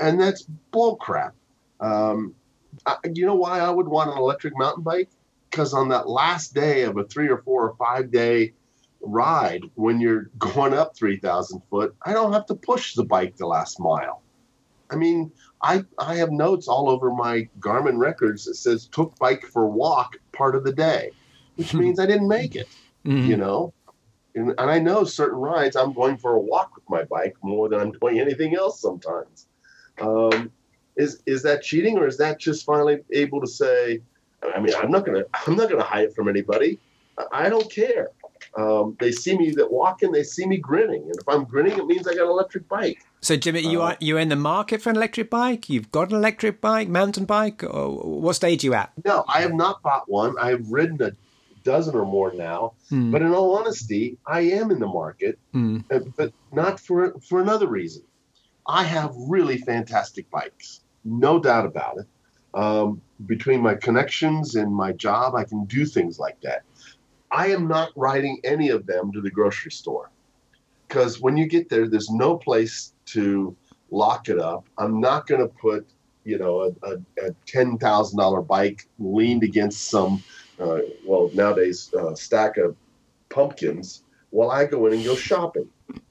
and 0.00 0.20
that's 0.20 0.46
bullcrap. 0.72 1.32
Um, 1.84 2.34
I, 2.86 2.96
you 3.12 3.26
know 3.26 3.34
why 3.34 3.60
I 3.60 3.70
would 3.70 3.88
want 3.88 4.10
an 4.10 4.16
electric 4.16 4.56
mountain 4.56 4.82
bike? 4.82 5.10
Because 5.50 5.74
on 5.74 5.90
that 5.90 6.08
last 6.08 6.54
day 6.54 6.82
of 6.82 6.96
a 6.96 7.04
three 7.04 7.28
or 7.28 7.38
four 7.38 7.68
or 7.68 7.76
five 7.76 8.10
day 8.10 8.54
ride, 9.00 9.64
when 9.74 10.00
you're 10.00 10.30
going 10.38 10.72
up 10.72 10.96
3,000 10.96 11.60
foot, 11.70 11.94
I 12.02 12.12
don't 12.12 12.32
have 12.32 12.46
to 12.46 12.54
push 12.54 12.94
the 12.94 13.04
bike 13.04 13.36
the 13.36 13.46
last 13.46 13.78
mile. 13.78 14.22
I 14.90 14.96
mean, 14.96 15.30
I, 15.62 15.84
I 15.98 16.16
have 16.16 16.30
notes 16.30 16.68
all 16.68 16.88
over 16.88 17.10
my 17.10 17.48
Garmin 17.60 17.98
records 17.98 18.44
that 18.44 18.54
says 18.54 18.86
took 18.86 19.16
bike 19.18 19.44
for 19.44 19.66
walk 19.66 20.16
part 20.32 20.56
of 20.56 20.64
the 20.64 20.72
day, 20.72 21.10
which 21.56 21.74
means 21.82 22.00
I 22.00 22.06
didn't 22.06 22.28
make 22.28 22.56
it, 22.56 22.68
mm-hmm. 23.04 23.28
you 23.28 23.36
know? 23.36 23.72
And, 24.34 24.48
and 24.58 24.70
I 24.70 24.78
know 24.78 25.04
certain 25.04 25.38
rides 25.38 25.76
I'm 25.76 25.92
going 25.92 26.16
for 26.16 26.32
a 26.32 26.40
walk 26.40 26.74
with 26.74 26.88
my 26.88 27.04
bike 27.04 27.36
more 27.42 27.68
than 27.68 27.80
I'm 27.80 27.92
doing 27.92 28.18
anything 28.18 28.56
else 28.56 28.80
sometimes. 28.80 29.46
Um, 30.00 30.50
is 30.96 31.22
is 31.26 31.42
that 31.42 31.62
cheating 31.62 31.98
or 31.98 32.06
is 32.06 32.16
that 32.18 32.38
just 32.38 32.64
finally 32.64 32.98
able 33.12 33.40
to 33.40 33.46
say, 33.46 34.00
I 34.54 34.60
mean, 34.60 34.74
I'm 34.74 34.90
not 34.90 35.04
gonna 35.04 35.24
I'm 35.46 35.56
not 35.56 35.70
gonna 35.70 35.82
hide 35.82 36.04
it 36.04 36.14
from 36.14 36.28
anybody. 36.28 36.78
I 37.32 37.48
don't 37.48 37.70
care. 37.70 38.08
Um, 38.56 38.96
they 39.00 39.10
see 39.10 39.36
me 39.36 39.50
that 39.52 39.70
walking, 39.70 40.12
they 40.12 40.22
see 40.22 40.46
me 40.46 40.58
grinning, 40.58 41.02
and 41.02 41.16
if 41.16 41.28
I'm 41.28 41.44
grinning, 41.44 41.78
it 41.78 41.86
means 41.86 42.06
I 42.06 42.14
got 42.14 42.24
an 42.24 42.30
electric 42.30 42.68
bike. 42.68 43.04
So, 43.20 43.36
Jimmy, 43.36 43.60
you 43.60 43.82
uh, 43.82 43.86
are 43.86 43.96
you 44.00 44.16
in 44.16 44.28
the 44.28 44.36
market 44.36 44.82
for 44.82 44.90
an 44.90 44.96
electric 44.96 45.30
bike? 45.30 45.68
You've 45.68 45.90
got 45.90 46.10
an 46.10 46.16
electric 46.16 46.60
bike, 46.60 46.88
mountain 46.88 47.24
bike, 47.24 47.62
what 47.62 48.34
stage 48.34 48.62
are 48.62 48.66
you 48.66 48.74
at? 48.74 48.92
No, 49.04 49.24
I 49.28 49.40
have 49.40 49.54
not 49.54 49.82
bought 49.82 50.08
one. 50.08 50.36
I 50.38 50.50
have 50.50 50.68
ridden 50.68 51.02
a 51.02 51.12
dozen 51.64 51.96
or 51.96 52.04
more 52.04 52.32
now. 52.32 52.74
Mm. 52.92 53.10
But 53.10 53.22
in 53.22 53.32
all 53.32 53.56
honesty, 53.58 54.18
I 54.26 54.42
am 54.42 54.70
in 54.70 54.78
the 54.78 54.86
market, 54.86 55.38
mm. 55.54 55.82
but 56.16 56.32
not 56.52 56.78
for 56.78 57.18
for 57.20 57.40
another 57.40 57.66
reason. 57.66 58.02
I 58.66 58.84
have 58.84 59.12
really 59.16 59.58
fantastic 59.58 60.30
bikes, 60.30 60.80
no 61.04 61.38
doubt 61.38 61.66
about 61.66 61.98
it. 61.98 62.06
Um, 62.54 63.00
between 63.26 63.60
my 63.60 63.74
connections 63.74 64.54
and 64.54 64.72
my 64.72 64.92
job, 64.92 65.34
I 65.34 65.44
can 65.44 65.64
do 65.64 65.84
things 65.84 66.18
like 66.18 66.40
that. 66.42 66.62
I 67.30 67.48
am 67.48 67.66
not 67.66 67.90
riding 67.96 68.40
any 68.44 68.68
of 68.68 68.86
them 68.86 69.12
to 69.12 69.20
the 69.20 69.30
grocery 69.30 69.72
store 69.72 70.10
because 70.86 71.20
when 71.20 71.36
you 71.36 71.46
get 71.46 71.68
there, 71.68 71.88
there's 71.88 72.10
no 72.10 72.36
place 72.36 72.92
to 73.06 73.56
lock 73.90 74.28
it 74.28 74.38
up. 74.38 74.64
I'm 74.78 75.00
not 75.00 75.26
going 75.26 75.40
to 75.40 75.48
put, 75.48 75.86
you 76.24 76.38
know, 76.38 76.72
a, 76.82 76.88
a, 76.88 77.26
a 77.26 77.30
ten 77.46 77.76
thousand 77.78 78.18
dollar 78.18 78.40
bike 78.40 78.86
leaned 78.98 79.42
against 79.42 79.88
some, 79.88 80.22
uh, 80.60 80.78
well, 81.04 81.30
nowadays 81.34 81.92
uh, 81.94 82.14
stack 82.14 82.56
of 82.56 82.76
pumpkins 83.28 84.04
while 84.30 84.50
I 84.50 84.64
go 84.66 84.86
in 84.86 84.94
and 84.94 85.04
go 85.04 85.16
shopping. 85.16 85.68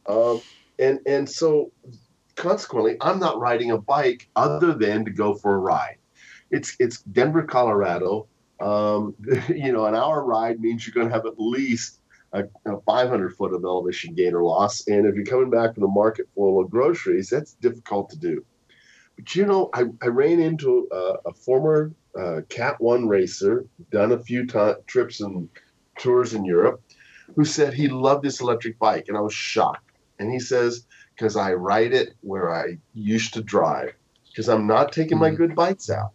Um, 0.08 0.42
and 0.80 1.00
and 1.06 1.30
so 1.30 1.72
consequently, 2.36 2.98
I'm 3.02 3.20
not 3.20 3.40
riding 3.40 3.72
a 3.72 3.78
bike 3.78 4.30
other 4.36 4.74
than 4.74 5.06
to 5.06 5.12
go 5.12 5.36
for 5.36 5.56
a 5.56 5.60
ride. 5.60 5.98
It's 6.52 6.76
it's 6.80 7.02
Denver, 7.02 7.44
Colorado. 7.44 8.28
Um, 8.60 9.16
you 9.50 9.72
know, 9.72 9.86
an 9.86 9.96
hour 9.96 10.24
ride 10.24 10.60
means 10.60 10.86
you're 10.86 10.94
going 10.94 11.08
to 11.08 11.14
have 11.14 11.26
at 11.26 11.40
least 11.40 12.00
a, 12.34 12.44
a 12.66 12.80
500 12.82 13.36
foot 13.36 13.54
of 13.54 13.64
elevation 13.64 14.14
gain 14.14 14.34
or 14.34 14.44
loss. 14.44 14.88
And 14.88 15.06
if 15.06 15.16
you're 15.16 15.26
coming 15.26 15.50
back 15.50 15.74
from 15.74 15.82
the 15.82 15.88
market 15.88 16.28
full 16.36 16.62
of 16.62 16.70
groceries, 16.70 17.30
that's 17.30 17.54
difficult 17.54 18.10
to 18.12 18.18
do. 18.18 18.44
But 19.16 19.36
you 19.36 19.46
know, 19.46 19.70
I, 19.74 19.86
I 20.02 20.08
ran 20.08 20.40
into 20.40 20.88
a, 20.92 21.30
a 21.30 21.34
former 21.34 21.94
uh, 22.20 22.42
Cat 22.50 22.82
1 22.82 23.08
racer, 23.08 23.66
done 23.92 24.12
a 24.12 24.20
few 24.20 24.46
t- 24.46 24.74
trips 24.88 25.22
and 25.22 25.50
tours 25.98 26.34
in 26.34 26.46
Europe, 26.46 26.82
who 27.36 27.46
said 27.46 27.74
he 27.74 27.88
loved 27.88 28.24
this 28.24 28.42
electric 28.42 28.80
bike. 28.80 29.06
And 29.08 29.18
I 29.18 29.22
was 29.22 29.34
shocked. 29.34 29.92
And 30.20 30.32
he 30.32 30.40
says, 30.40 30.86
because 31.24 31.38
I 31.38 31.54
ride 31.54 31.94
it 31.94 32.16
where 32.20 32.54
I 32.54 32.78
used 32.94 33.34
to 33.36 33.42
drive, 33.42 33.94
because 34.28 34.50
I'm 34.50 34.68
not 34.68 34.92
taking 34.92 35.18
my 35.18 35.30
good 35.30 35.56
bikes 35.56 35.90
out. 35.90 36.12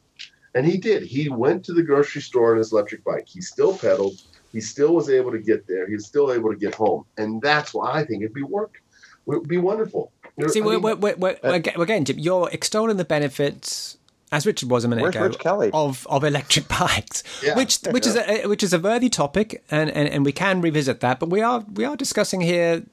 And 0.55 0.67
he 0.67 0.77
did. 0.77 1.03
He 1.03 1.31
went 1.31 1.65
to 1.65 1.73
the 1.73 1.83
grocery 1.83 2.21
store 2.21 2.53
on 2.53 2.59
his 2.59 2.73
electric 2.73 3.05
bike. 3.05 3.27
He 3.27 3.41
still 3.41 3.79
pedaled. 3.79 4.21
He 4.53 4.61
still 4.61 4.95
was 4.95 5.09
able 5.09 5.31
to 5.31 5.39
get 5.39 5.67
there. 5.67 5.87
He 5.87 5.95
was 5.95 6.05
still 6.05 6.31
able 6.31 6.53
to 6.53 6.59
get 6.59 6.75
home. 6.75 7.07
And 7.17 7.41
that's 7.41 7.73
why 7.73 7.93
I 7.93 8.05
think 8.05 8.23
it'd 8.23 8.35
be 8.35 8.43
work. 8.43 8.83
It 9.27 9.31
would 9.31 9.49
be 9.49 9.57
wonderful. 9.57 10.13
See, 10.49 10.61
we're, 10.61 10.79
we're, 10.79 11.17
we're, 11.17 11.39
uh, 11.43 11.53
again, 11.53 12.05
Jim, 12.05 12.19
you're 12.19 12.51
extolling 12.51 12.99
the 12.99 13.07
benefits 13.07 13.97
as 14.31 14.45
Richard 14.45 14.69
was 14.69 14.85
a 14.85 14.89
minute 14.89 15.07
ago, 15.07 15.71
of 15.73 16.07
of 16.11 16.23
electric 16.23 16.69
bikes, 16.79 17.25
yeah. 17.43 17.57
which 17.57 17.79
which 17.91 18.05
yeah. 18.05 18.13
is 18.13 18.45
a 18.45 18.47
which 18.47 18.63
is 18.63 18.75
a 18.75 18.79
worthy 18.79 19.09
topic, 19.09 19.65
and, 19.71 19.89
and, 19.91 20.07
and 20.07 20.27
we 20.27 20.33
can 20.33 20.61
revisit 20.61 21.01
that. 21.01 21.19
But 21.19 21.31
we 21.31 21.41
are 21.41 21.65
we 21.73 21.87
are 21.87 21.97
discussing 21.97 22.43
here 22.43 22.85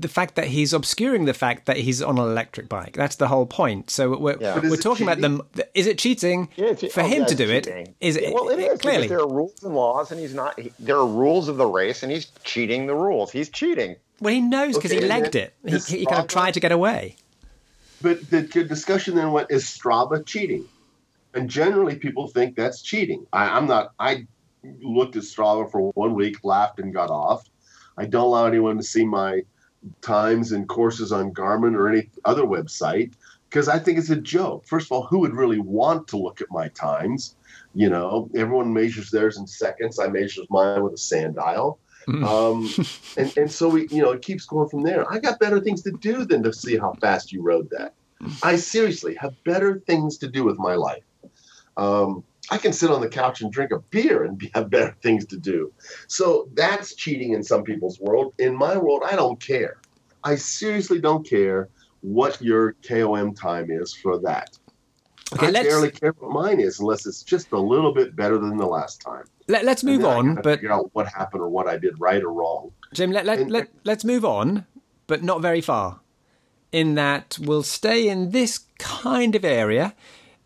the 0.00 0.08
fact 0.08 0.36
that 0.36 0.46
he's 0.46 0.72
obscuring 0.72 1.24
the 1.24 1.34
fact 1.34 1.66
that 1.66 1.76
he's 1.76 2.00
on 2.00 2.18
an 2.18 2.24
electric 2.24 2.68
bike. 2.68 2.94
That's 2.94 3.16
the 3.16 3.28
whole 3.28 3.46
point. 3.46 3.90
So 3.90 4.16
we're 4.16 4.36
yeah. 4.40 4.60
we're 4.60 4.76
talking 4.76 5.06
about 5.06 5.20
them. 5.20 5.42
Is 5.74 5.86
it 5.86 5.98
cheating 5.98 6.48
yeah, 6.56 6.74
for 6.74 7.00
oh, 7.00 7.06
him 7.06 7.22
yeah, 7.22 7.26
to 7.26 7.34
do 7.34 7.46
cheating. 7.46 7.86
it? 7.86 7.94
Is 8.00 8.16
it? 8.16 8.32
Well, 8.32 8.48
it 8.48 8.58
is 8.58 8.80
clearly 8.80 9.08
there 9.08 9.20
are 9.20 9.28
rules 9.28 9.62
and 9.62 9.74
laws, 9.74 10.12
and 10.12 10.20
he's 10.20 10.34
not. 10.34 10.58
He, 10.58 10.72
there 10.78 10.96
are 10.96 11.06
rules 11.06 11.48
of 11.48 11.56
the 11.56 11.66
race, 11.66 12.02
and 12.02 12.12
he's 12.12 12.26
cheating 12.44 12.86
the 12.86 12.94
rules. 12.94 13.32
He's 13.32 13.48
cheating. 13.48 13.96
Well, 14.20 14.34
he 14.34 14.40
knows 14.40 14.76
because 14.76 14.92
okay, 14.92 15.02
he 15.02 15.08
legged 15.08 15.36
it. 15.36 15.54
He, 15.64 15.78
he, 15.78 16.06
kind 16.06 16.22
of 16.22 16.28
tried 16.28 16.54
to 16.54 16.60
get 16.60 16.72
away. 16.72 17.16
But 18.00 18.30
the 18.30 18.42
discussion 18.42 19.16
then 19.16 19.32
went: 19.32 19.50
Is 19.50 19.64
Strava 19.64 20.24
cheating? 20.24 20.64
And 21.34 21.50
generally, 21.50 21.96
people 21.96 22.26
think 22.28 22.56
that's 22.56 22.82
cheating. 22.82 23.26
I, 23.32 23.48
I'm 23.56 23.66
not. 23.66 23.92
I 23.98 24.26
looked 24.80 25.16
at 25.16 25.22
Strava 25.22 25.70
for 25.70 25.92
one 25.92 26.14
week, 26.14 26.42
laughed, 26.42 26.78
and 26.78 26.92
got 26.92 27.10
off. 27.10 27.44
I 27.96 28.06
don't 28.06 28.24
allow 28.24 28.46
anyone 28.46 28.76
to 28.76 28.82
see 28.82 29.04
my 29.04 29.42
times 30.00 30.52
and 30.52 30.68
courses 30.68 31.12
on 31.12 31.32
Garmin 31.32 31.74
or 31.74 31.88
any 31.88 32.10
other 32.24 32.42
website 32.42 33.12
because 33.48 33.68
I 33.68 33.78
think 33.78 33.98
it's 33.98 34.10
a 34.10 34.16
joke. 34.16 34.66
First 34.66 34.86
of 34.86 34.92
all, 34.92 35.04
who 35.04 35.20
would 35.20 35.34
really 35.34 35.58
want 35.58 36.08
to 36.08 36.16
look 36.18 36.40
at 36.40 36.48
my 36.50 36.68
times? 36.68 37.36
You 37.74 37.88
know, 37.88 38.30
everyone 38.34 38.72
measures 38.72 39.10
theirs 39.10 39.38
in 39.38 39.46
seconds. 39.46 39.98
I 39.98 40.08
measure 40.08 40.42
mine 40.50 40.82
with 40.82 40.94
a 40.94 40.98
sand 40.98 41.36
dial. 41.36 41.78
Hmm. 42.06 42.24
Um, 42.24 42.70
and, 43.16 43.36
and 43.36 43.50
so 43.50 43.68
we, 43.68 43.88
you 43.88 44.02
know, 44.02 44.12
it 44.12 44.22
keeps 44.22 44.44
going 44.44 44.68
from 44.68 44.82
there. 44.82 45.10
I 45.10 45.18
got 45.18 45.38
better 45.38 45.60
things 45.60 45.82
to 45.82 45.92
do 45.92 46.24
than 46.24 46.42
to 46.42 46.52
see 46.52 46.76
how 46.76 46.94
fast 47.00 47.32
you 47.32 47.42
rode 47.42 47.70
that. 47.70 47.94
I 48.42 48.56
seriously 48.56 49.14
have 49.14 49.32
better 49.44 49.80
things 49.86 50.18
to 50.18 50.28
do 50.28 50.44
with 50.44 50.58
my 50.58 50.74
life. 50.74 51.04
Um, 51.76 52.24
I 52.50 52.58
can 52.58 52.72
sit 52.72 52.90
on 52.90 53.00
the 53.00 53.08
couch 53.08 53.40
and 53.42 53.52
drink 53.52 53.72
a 53.72 53.78
beer 53.78 54.24
and 54.24 54.40
have 54.54 54.70
better 54.70 54.96
things 55.02 55.26
to 55.26 55.36
do. 55.36 55.72
So 56.06 56.48
that's 56.54 56.94
cheating 56.94 57.32
in 57.32 57.42
some 57.42 57.62
people's 57.62 58.00
world. 58.00 58.34
In 58.38 58.56
my 58.56 58.76
world, 58.76 59.02
I 59.04 59.16
don't 59.16 59.40
care. 59.40 59.80
I 60.24 60.36
seriously 60.36 61.00
don't 61.00 61.28
care 61.28 61.68
what 62.00 62.40
your 62.40 62.74
KOM 62.86 63.34
time 63.34 63.70
is 63.70 63.94
for 63.94 64.18
that. 64.20 64.58
Okay, 65.34 65.48
I 65.48 65.50
let's, 65.50 65.68
barely 65.68 65.90
care 65.90 66.14
what 66.18 66.32
mine 66.32 66.60
is 66.60 66.80
unless 66.80 67.06
it's 67.06 67.22
just 67.22 67.52
a 67.52 67.58
little 67.58 67.92
bit 67.92 68.16
better 68.16 68.38
than 68.38 68.56
the 68.56 68.66
last 68.66 69.02
time. 69.02 69.24
Let, 69.46 69.66
us 69.66 69.84
move 69.84 70.04
on, 70.04 70.36
but 70.36 70.56
figure 70.56 70.72
out 70.72 70.90
what 70.94 71.06
happened 71.06 71.42
or 71.42 71.48
what 71.48 71.66
I 71.66 71.76
did 71.76 72.00
right 72.00 72.22
or 72.22 72.32
wrong. 72.32 72.72
Jim, 72.94 73.10
let, 73.10 73.26
let, 73.26 73.38
and, 73.40 73.50
let, 73.50 73.68
let's 73.84 74.04
move 74.04 74.24
on, 74.24 74.66
but 75.06 75.22
not 75.22 75.42
very 75.42 75.60
far. 75.60 76.00
In 76.72 76.94
that 76.94 77.38
we'll 77.40 77.62
stay 77.62 78.08
in 78.08 78.30
this 78.30 78.60
kind 78.78 79.34
of 79.34 79.44
area 79.44 79.94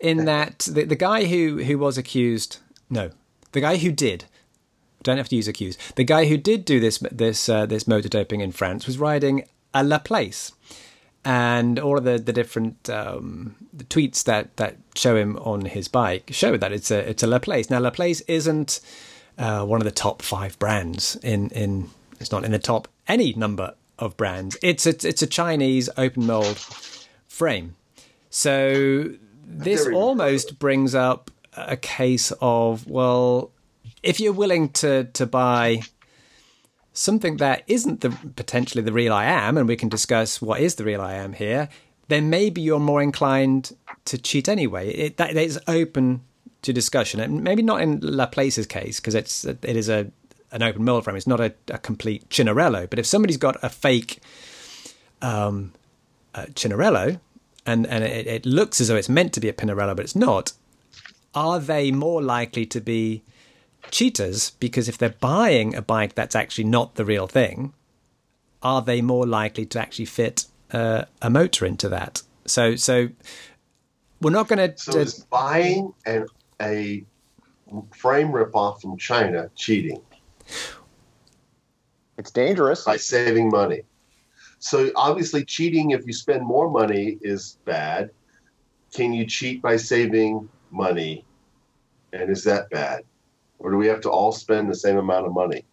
in 0.02 0.24
that 0.26 0.68
the, 0.70 0.84
the 0.84 0.96
guy 0.96 1.24
who, 1.24 1.62
who 1.62 1.78
was 1.78 1.96
accused, 1.96 2.58
no, 2.90 3.10
the 3.52 3.60
guy 3.60 3.76
who 3.76 3.92
did, 3.92 4.24
don't 5.02 5.16
have 5.16 5.28
to 5.28 5.36
use 5.36 5.48
accused, 5.48 5.80
the 5.96 6.04
guy 6.04 6.26
who 6.26 6.36
did 6.36 6.64
do 6.64 6.78
this 6.80 6.98
this 7.10 7.48
uh, 7.48 7.64
this 7.64 7.88
motor 7.88 8.08
doping 8.08 8.40
in 8.40 8.52
France 8.52 8.86
was 8.86 8.98
riding 8.98 9.46
a 9.72 9.82
Laplace, 9.82 10.52
and 11.24 11.78
all 11.78 11.96
of 11.96 12.04
the 12.04 12.18
the 12.18 12.32
different 12.32 12.90
um, 12.90 13.56
the 13.72 13.84
tweets 13.84 14.24
that 14.24 14.56
that 14.56 14.76
show 14.94 15.16
him 15.16 15.36
on 15.38 15.64
his 15.64 15.88
bike 15.88 16.30
show 16.32 16.56
that 16.56 16.72
it's 16.72 16.90
a 16.90 17.08
it's 17.08 17.22
a 17.22 17.26
Laplace. 17.26 17.70
Now 17.70 17.78
Laplace 17.78 18.20
isn't 18.22 18.80
uh, 19.38 19.64
one 19.64 19.80
of 19.80 19.84
the 19.84 19.90
top 19.92 20.20
five 20.22 20.58
brands 20.58 21.16
in 21.22 21.48
in 21.50 21.90
it's 22.20 22.32
not 22.32 22.44
in 22.44 22.52
the 22.52 22.58
top 22.58 22.88
any 23.08 23.32
number 23.34 23.74
of 23.98 24.16
brands. 24.16 24.56
It's 24.62 24.86
a, 24.86 24.90
it's 24.90 25.22
a 25.22 25.26
Chinese 25.26 25.88
open 25.96 26.26
mold 26.26 26.58
frame. 27.28 27.76
So 28.30 29.12
this 29.44 29.86
almost 29.86 30.58
brings 30.58 30.94
up 30.94 31.30
a 31.54 31.76
case 31.76 32.32
of 32.40 32.86
well, 32.88 33.50
if 34.02 34.20
you're 34.20 34.32
willing 34.32 34.70
to 34.70 35.04
to 35.04 35.26
buy 35.26 35.82
something 36.92 37.38
that 37.38 37.62
isn't 37.66 38.00
the 38.00 38.10
potentially 38.36 38.82
the 38.82 38.92
real 38.92 39.12
I 39.12 39.24
am, 39.24 39.56
and 39.56 39.68
we 39.68 39.76
can 39.76 39.88
discuss 39.88 40.40
what 40.40 40.60
is 40.60 40.76
the 40.76 40.84
real 40.84 41.00
I 41.00 41.14
am 41.14 41.32
here, 41.32 41.68
then 42.08 42.30
maybe 42.30 42.60
you're 42.60 42.80
more 42.80 43.02
inclined 43.02 43.76
to 44.06 44.18
cheat 44.18 44.48
anyway. 44.48 44.90
It, 44.90 45.16
that 45.16 45.36
is 45.36 45.58
open 45.66 46.22
to 46.62 46.72
discussion, 46.72 47.20
and 47.20 47.42
maybe 47.42 47.62
not 47.62 47.80
in 47.80 48.00
Laplace's 48.00 48.66
case 48.66 49.00
because 49.00 49.14
it's 49.14 49.44
it 49.44 49.64
is 49.64 49.88
a 49.88 50.10
an 50.52 50.62
open 50.62 50.84
mold 50.84 51.04
frame. 51.04 51.16
It's 51.16 51.26
not 51.26 51.40
a, 51.40 51.54
a 51.68 51.78
complete 51.78 52.28
Chinarello. 52.28 52.88
But 52.88 52.98
if 52.98 53.06
somebody's 53.06 53.38
got 53.38 53.56
a 53.62 53.68
fake 53.68 54.20
um, 55.22 55.72
uh, 56.34 56.46
Cinarello, 56.54 57.18
and 57.66 57.86
and 57.86 58.04
it, 58.04 58.26
it 58.26 58.46
looks 58.46 58.80
as 58.80 58.88
though 58.88 58.96
it's 58.96 59.08
meant 59.08 59.32
to 59.34 59.40
be 59.40 59.48
a 59.48 59.52
Pinarello, 59.52 59.96
but 59.96 60.04
it's 60.04 60.16
not. 60.16 60.52
Are 61.34 61.58
they 61.58 61.90
more 61.90 62.22
likely 62.22 62.66
to 62.66 62.80
be 62.80 63.22
cheaters 63.90 64.50
because 64.50 64.88
if 64.88 64.98
they're 64.98 65.16
buying 65.20 65.74
a 65.74 65.82
bike 65.82 66.14
that's 66.14 66.36
actually 66.36 66.64
not 66.64 66.96
the 66.96 67.04
real 67.04 67.26
thing, 67.26 67.72
are 68.62 68.82
they 68.82 69.00
more 69.00 69.26
likely 69.26 69.66
to 69.66 69.80
actually 69.80 70.04
fit 70.04 70.46
uh, 70.72 71.04
a 71.20 71.30
motor 71.30 71.64
into 71.64 71.88
that? 71.88 72.22
So, 72.46 72.76
so 72.76 73.08
we're 74.20 74.30
not 74.30 74.48
going 74.48 74.70
to. 74.70 74.78
So 74.78 74.98
is 74.98 75.20
buying 75.24 75.92
an, 76.06 76.26
a 76.60 77.04
frame 77.94 78.28
ripoff 78.28 78.82
from 78.82 78.96
China 78.98 79.50
cheating? 79.54 80.02
It's 82.18 82.30
dangerous 82.30 82.84
by 82.84 82.96
saving 82.98 83.50
money. 83.50 83.82
So 84.62 84.92
obviously, 84.94 85.44
cheating 85.44 85.90
if 85.90 86.06
you 86.06 86.12
spend 86.12 86.46
more 86.46 86.70
money 86.70 87.18
is 87.20 87.58
bad. 87.64 88.10
Can 88.94 89.12
you 89.12 89.26
cheat 89.26 89.60
by 89.60 89.76
saving 89.76 90.48
money? 90.70 91.24
And 92.12 92.30
is 92.30 92.44
that 92.44 92.70
bad? 92.70 93.02
Or 93.58 93.72
do 93.72 93.76
we 93.76 93.88
have 93.88 94.00
to 94.02 94.10
all 94.10 94.30
spend 94.30 94.70
the 94.70 94.76
same 94.76 94.98
amount 94.98 95.26
of 95.26 95.34
money? 95.34 95.64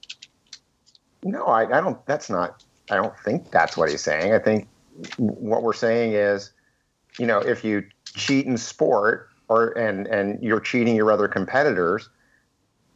No, 1.22 1.46
I, 1.46 1.66
I 1.66 1.82
don't. 1.82 2.04
That's 2.08 2.32
not. 2.32 2.64
I 2.90 2.96
don't 2.96 3.14
think 3.20 3.52
that's 3.52 3.78
what 3.78 3.92
he's 3.92 4.02
saying. 4.02 4.34
I 4.34 4.40
think 4.40 4.68
what 5.18 5.62
we're 5.62 5.74
saying 5.74 6.14
is, 6.14 6.52
you 7.20 7.28
know, 7.28 7.38
if 7.38 7.64
you 7.64 7.84
cheat 8.04 8.48
in 8.48 8.58
sport 8.58 9.30
or 9.50 9.78
and 9.78 10.08
and 10.08 10.42
you're 10.42 10.60
cheating 10.60 10.96
your 10.96 11.12
other 11.12 11.28
competitors, 11.28 12.10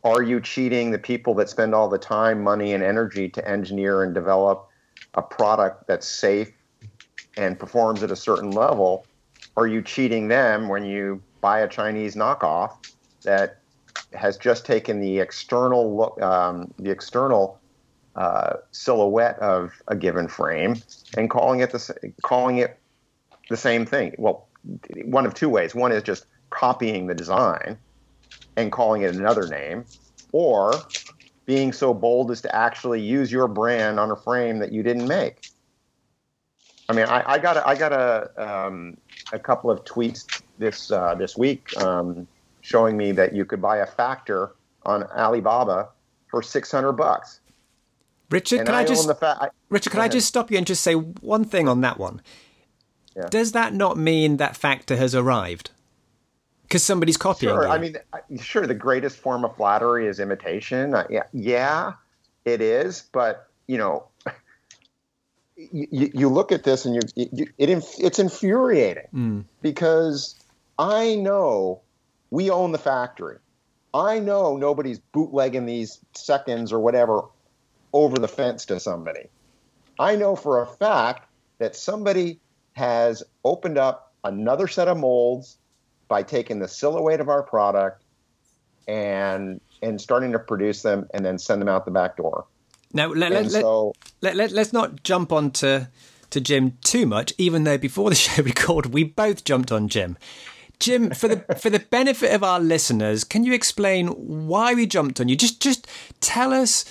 are 0.03 0.23
you 0.23 0.41
cheating 0.41 0.89
the 0.89 0.97
people 0.97 1.36
that 1.36 1.49
spend 1.49 1.75
all 1.75 1.88
the 1.88 1.99
time, 1.99 2.43
money, 2.43 2.73
and 2.73 2.84
energy 2.84 3.29
to 3.29 3.47
engineer 3.47 4.01
and 4.01 4.15
develop 4.15 4.69
a 5.15 5.21
product 5.21 5.88
that's 5.88 6.08
safe 6.08 6.52
and 7.38 7.58
performs 7.60 8.04
at 8.04 8.12
a 8.12 8.15
certain 8.15 8.52
level? 8.52 9.06
Are 9.56 9.67
you 9.67 9.82
cheating 9.82 10.28
them 10.28 10.67
when 10.67 10.84
you 10.86 11.21
buy 11.41 11.60
a 11.60 11.67
Chinese 11.67 12.15
knockoff 12.15 12.78
that 13.23 13.60
has 14.13 14.38
just 14.38 14.65
taken 14.65 14.99
the 14.99 15.19
external 15.19 15.95
look, 15.95 16.21
um, 16.21 16.73
the 16.78 16.91
external 16.91 17.60
uh, 18.15 18.58
silhouette 18.71 19.39
of 19.39 19.71
a 19.88 19.95
given 19.95 20.28
frame 20.28 20.76
and 21.17 21.30
calling 21.30 21.62
it 21.62 21.71
the 21.71 22.13
calling 22.21 22.60
it 22.60 22.80
the 23.49 23.58
same 23.58 23.86
thing. 23.86 24.15
Well, 24.17 24.47
one 25.06 25.26
of 25.26 25.34
two 25.34 25.49
ways. 25.49 25.76
One 25.76 25.91
is 25.91 26.04
just 26.04 26.26
copying 26.49 27.08
the 27.08 27.15
design 27.15 27.78
and 28.56 28.71
calling 28.71 29.02
it 29.02 29.13
another 29.15 29.47
name, 29.47 29.86
or 30.32 30.73
being 31.45 31.73
so 31.73 31.93
bold 31.93 32.32
as 32.32 32.41
to 32.41 32.56
actually 32.56 33.01
use 33.01 33.32
your 33.32 33.47
brand 33.47 33.99
on 33.99 34.12
a 34.12 34.15
frame 34.15 34.60
that 34.60 34.71
you 34.71 34.84
didn't 34.84 35.08
make. 35.08 35.49
I 36.89 36.93
mean, 36.93 37.06
I, 37.06 37.23
I 37.34 37.39
got 37.39 37.58
a, 37.58 37.67
I 37.67 37.75
got 37.75 37.93
a 37.93 38.32
um, 38.38 38.97
a 39.32 39.39
couple 39.39 39.71
of 39.71 39.84
tweets 39.86 40.41
this 40.58 40.91
uh, 40.91 41.15
this 41.15 41.38
week 41.38 41.75
um, 41.77 42.27
showing 42.62 42.97
me 42.97 43.12
that 43.13 43.34
you 43.34 43.45
could 43.45 43.62
buy 43.62 43.77
a 43.77 43.86
factor 43.86 44.51
on 44.86 45.03
Alibaba 45.03 45.89
for 46.27 46.41
six 46.41 46.71
hundred 46.71 46.93
bucks. 46.93 47.39
Richard, 48.29 48.60
and 48.60 48.67
can 48.67 48.75
I, 48.75 48.82
I 48.82 48.86
just 48.86 49.08
fa- 49.19 49.38
I, 49.39 49.49
Richard, 49.69 49.91
can 49.91 50.01
I 50.01 50.08
just 50.08 50.27
stop 50.27 50.51
you 50.51 50.58
and 50.58 50.67
just 50.67 50.82
say 50.82 50.93
one 50.93 51.45
thing 51.45 51.69
on 51.69 51.82
that 51.82 51.99
one? 51.99 52.21
Yeah. 53.15 53.27
Does 53.29 53.51
that 53.51 53.73
not 53.73 53.97
mean 53.97 54.38
that 54.38 54.58
factor 54.58 54.95
has 54.95 55.13
arrived? 55.13 55.71
Because 56.63 56.84
somebody's 56.84 57.17
copying. 57.17 57.54
Sure. 57.54 57.63
You? 57.63 57.69
I 57.69 57.78
mean, 57.78 57.97
sure. 58.39 58.65
The 58.65 58.73
greatest 58.73 59.17
form 59.17 59.45
of 59.45 59.56
flattery 59.56 60.08
is 60.08 60.19
imitation. 60.19 60.95
Uh, 60.95 61.06
yeah, 61.10 61.23
yeah, 61.34 61.93
it 62.45 62.62
is. 62.62 63.04
But 63.12 63.47
you 63.67 63.78
know, 63.78 64.08
you, 65.56 66.12
you 66.13 66.30
look 66.30 66.52
at 66.52 66.63
this 66.63 66.86
and 66.86 66.95
you, 66.95 67.30
you 67.32 67.47
it, 67.58 67.69
it's 67.99 68.19
infuriating 68.19 69.08
mm. 69.13 69.45
because 69.62 70.36
I 70.80 71.15
know 71.15 71.82
we 72.32 72.49
own 72.49 72.71
the 72.71 72.80
factory. 72.80 73.38
I 73.93 74.19
know 74.19 74.58
nobody's 74.58 74.97
bootlegging 74.99 75.67
these 75.67 75.99
seconds 76.13 76.73
or 76.73 76.80
whatever 76.80 77.23
over 77.93 78.17
the 78.17 78.28
fence 78.28 78.65
to 78.65 78.80
somebody. 78.80 79.28
I 79.99 80.15
know 80.15 80.36
for 80.36 80.62
a 80.62 80.65
fact 80.65 81.30
that 81.60 81.76
somebody 81.76 82.39
has 82.73 83.21
opened 83.45 83.78
up 83.78 84.13
another 84.23 84.67
set 84.67 84.88
of 84.88 84.97
molds 84.97 85.58
by 86.08 86.24
taking 86.24 86.60
the 86.60 86.68
silhouette 86.68 87.20
of 87.20 87.30
our 87.30 87.44
product 87.44 88.04
and 88.88 89.60
and 89.82 90.00
starting 90.00 90.32
to 90.32 90.39
produce 90.39 90.82
them 90.82 91.08
and 91.13 91.26
then 91.26 91.38
send 91.38 91.62
them 91.62 91.68
out 91.68 91.86
the 91.86 91.92
back 91.92 92.18
door. 92.18 92.46
Now 92.94 93.08
let, 93.08 93.32
let, 93.32 93.52
so, 93.52 93.94
let, 94.22 94.36
let, 94.36 94.52
let's 94.52 94.72
not 94.72 95.04
jump 95.04 95.32
on 95.32 95.52
to, 95.52 95.89
to 96.30 96.39
Jim 96.39 96.78
too 96.84 97.08
much, 97.08 97.34
even 97.38 97.63
though 97.63 97.78
before 97.78 98.10
the 98.10 98.16
show 98.28 98.44
recorded 98.44 98.94
we 98.94 99.04
both 99.04 99.44
jumped 99.44 99.72
on 99.72 99.88
Jim. 99.88 100.18
Jim, 100.80 101.12
for 101.12 101.28
the 101.28 101.56
for 101.56 101.70
the 101.70 101.80
benefit 101.80 102.34
of 102.34 102.44
our 102.44 102.60
listeners, 102.60 103.24
can 103.24 103.44
you 103.44 103.54
explain 103.54 104.08
why 104.08 104.74
we 104.74 104.86
jumped 104.86 105.20
on 105.20 105.30
you? 105.30 105.36
Just 105.36 105.62
just 105.62 105.88
tell 106.20 106.52
us 106.52 106.86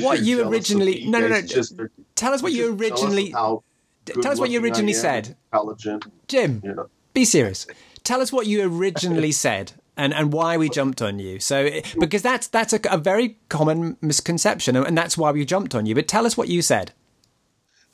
what 0.00 0.22
you 0.22 0.48
originally 0.48 1.04
no 1.06 1.20
no 1.20 1.28
no 1.28 1.42
just, 1.42 1.78
tell 2.14 2.32
us 2.32 2.42
what 2.42 2.52
you 2.52 2.74
originally 2.74 3.30
tell 3.30 3.62
us, 4.06 4.22
tell 4.22 4.32
us 4.32 4.40
what 4.40 4.50
you 4.50 4.60
originally 4.60 4.94
said. 4.94 5.36
Intelligent, 5.52 6.06
Jim. 6.26 6.62
You 6.64 6.74
know. 6.74 6.88
Be 7.12 7.24
serious. 7.24 7.66
Tell 8.06 8.20
us 8.20 8.32
what 8.32 8.46
you 8.46 8.62
originally 8.62 9.32
said 9.46 9.72
and, 9.96 10.14
and 10.14 10.32
why 10.32 10.56
we 10.56 10.68
jumped 10.68 11.02
on 11.02 11.18
you. 11.18 11.40
So 11.40 11.70
because 11.98 12.22
that's 12.22 12.46
that's 12.46 12.72
a, 12.72 12.80
a 12.88 12.98
very 12.98 13.36
common 13.48 13.96
misconception, 14.00 14.76
and 14.76 14.96
that's 14.96 15.18
why 15.18 15.32
we 15.32 15.44
jumped 15.44 15.74
on 15.74 15.86
you. 15.86 15.94
But 15.94 16.06
tell 16.06 16.24
us 16.24 16.36
what 16.36 16.48
you 16.48 16.62
said. 16.62 16.92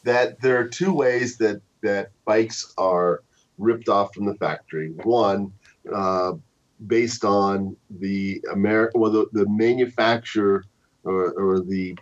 That 0.05 0.41
there 0.43 0.59
are 0.59 0.69
two 0.69 0.93
ways 0.93 1.39
that 1.39 1.63
that 1.81 2.11
bikes 2.27 2.75
are 2.77 3.23
ripped 3.57 3.89
off 3.89 4.15
from 4.15 4.27
the 4.27 4.35
factory. 4.35 4.91
One, 5.03 5.53
uh, 5.93 6.33
based 6.87 7.25
on 7.25 7.75
the 7.89 8.43
American, 8.53 9.01
well, 9.01 9.11
the, 9.11 9.27
the 9.33 9.49
manufacturer 9.49 10.65
or, 11.05 11.33
or 11.33 11.61
the, 11.61 11.97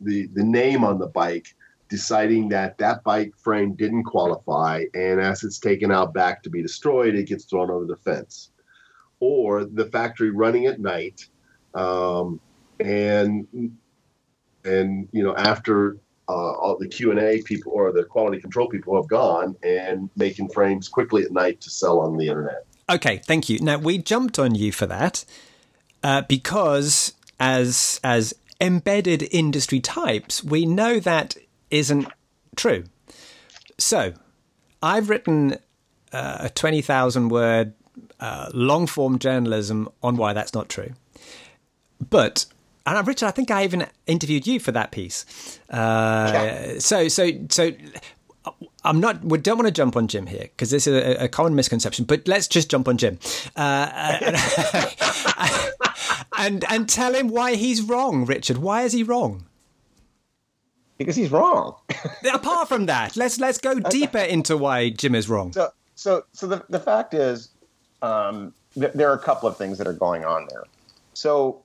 the 0.00 0.28
the 0.28 0.44
name 0.44 0.84
on 0.84 0.98
the 1.00 1.08
bike 1.08 1.55
deciding 1.88 2.48
that 2.50 2.78
that 2.78 3.02
bike 3.04 3.32
frame 3.36 3.74
didn't 3.74 4.04
qualify, 4.04 4.84
and 4.94 5.20
as 5.20 5.44
it's 5.44 5.58
taken 5.58 5.92
out 5.92 6.12
back 6.12 6.42
to 6.42 6.50
be 6.50 6.62
destroyed, 6.62 7.14
it 7.14 7.28
gets 7.28 7.44
thrown 7.44 7.70
over 7.70 7.84
the 7.84 7.96
fence, 7.96 8.50
or 9.20 9.64
the 9.64 9.86
factory 9.86 10.30
running 10.30 10.66
at 10.66 10.80
night, 10.80 11.28
um, 11.74 12.40
and 12.80 13.46
and 14.64 15.08
you 15.12 15.22
know 15.22 15.34
after 15.36 15.98
uh, 16.28 16.32
all 16.32 16.76
the 16.78 16.88
Q 16.88 17.10
and 17.10 17.20
A 17.20 17.42
people 17.42 17.72
or 17.72 17.92
the 17.92 18.04
quality 18.04 18.40
control 18.40 18.68
people 18.68 18.96
have 18.96 19.08
gone 19.08 19.56
and 19.62 20.10
making 20.16 20.48
frames 20.48 20.88
quickly 20.88 21.22
at 21.22 21.30
night 21.30 21.60
to 21.62 21.70
sell 21.70 22.00
on 22.00 22.16
the 22.16 22.28
internet. 22.28 22.66
Okay, 22.90 23.18
thank 23.18 23.48
you. 23.48 23.58
Now 23.60 23.78
we 23.78 23.98
jumped 23.98 24.38
on 24.38 24.54
you 24.54 24.72
for 24.72 24.86
that 24.86 25.24
uh, 26.02 26.22
because 26.22 27.12
as 27.38 28.00
as 28.02 28.34
embedded 28.60 29.28
industry 29.30 29.80
types, 29.80 30.42
we 30.42 30.66
know 30.66 30.98
that 31.00 31.36
isn't 31.70 32.06
true. 32.56 32.84
So 33.78 34.14
I've 34.82 35.10
written 35.10 35.58
uh, 36.12 36.38
a 36.40 36.50
twenty 36.50 36.82
thousand 36.82 37.28
word 37.28 37.72
uh, 38.20 38.50
long 38.54 38.86
form 38.86 39.18
journalism 39.18 39.88
on 40.02 40.16
why 40.16 40.32
that's 40.32 40.54
not 40.54 40.68
true, 40.68 40.92
but 42.10 42.46
and 42.86 43.06
Richard, 43.06 43.26
I 43.26 43.32
think 43.32 43.50
I 43.50 43.64
even 43.64 43.86
interviewed 44.06 44.46
you 44.46 44.60
for 44.60 44.70
that 44.72 44.92
piece. 44.92 45.58
Uh, 45.68 46.30
yeah. 46.32 46.78
So, 46.78 47.08
so, 47.08 47.30
so. 47.48 47.72
I'm 48.84 49.00
not. 49.00 49.24
We 49.24 49.38
don't 49.38 49.58
want 49.58 49.66
to 49.66 49.72
jump 49.72 49.96
on 49.96 50.06
Jim 50.06 50.26
here 50.26 50.42
because 50.42 50.70
this 50.70 50.86
is 50.86 50.94
a, 50.94 51.24
a, 51.24 51.28
common 51.28 51.56
misconception. 51.56 52.04
But 52.04 52.28
let's 52.28 52.46
just 52.46 52.70
jump 52.70 52.86
on 52.86 52.96
Jim, 52.96 53.18
uh, 53.56 54.20
and 56.38 56.64
and 56.70 56.88
tell 56.88 57.12
him 57.12 57.26
why 57.26 57.56
he's 57.56 57.82
wrong, 57.82 58.24
Richard. 58.24 58.58
Why 58.58 58.82
is 58.82 58.92
he 58.92 59.02
wrong? 59.02 59.46
Because 60.98 61.16
he's 61.16 61.30
wrong. 61.30 61.76
Apart 62.32 62.68
from 62.68 62.86
that, 62.86 63.16
let's 63.16 63.38
let's 63.38 63.58
go 63.58 63.78
deeper 63.90 64.18
into 64.18 64.56
why 64.56 64.90
Jim 64.90 65.14
is 65.14 65.28
wrong. 65.28 65.52
So, 65.52 65.70
so, 65.94 66.24
so 66.32 66.46
the 66.46 66.64
the 66.68 66.80
fact 66.80 67.12
is, 67.14 67.50
um, 68.02 68.54
th- 68.74 68.92
there 68.94 69.10
are 69.10 69.14
a 69.14 69.22
couple 69.22 69.48
of 69.48 69.56
things 69.56 69.78
that 69.78 69.86
are 69.86 69.92
going 69.92 70.24
on 70.24 70.46
there. 70.50 70.64
So, 71.14 71.62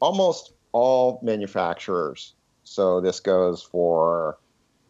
almost 0.00 0.52
all 0.72 1.20
manufacturers. 1.22 2.34
So 2.64 3.00
this 3.00 3.20
goes 3.20 3.62
for 3.62 4.38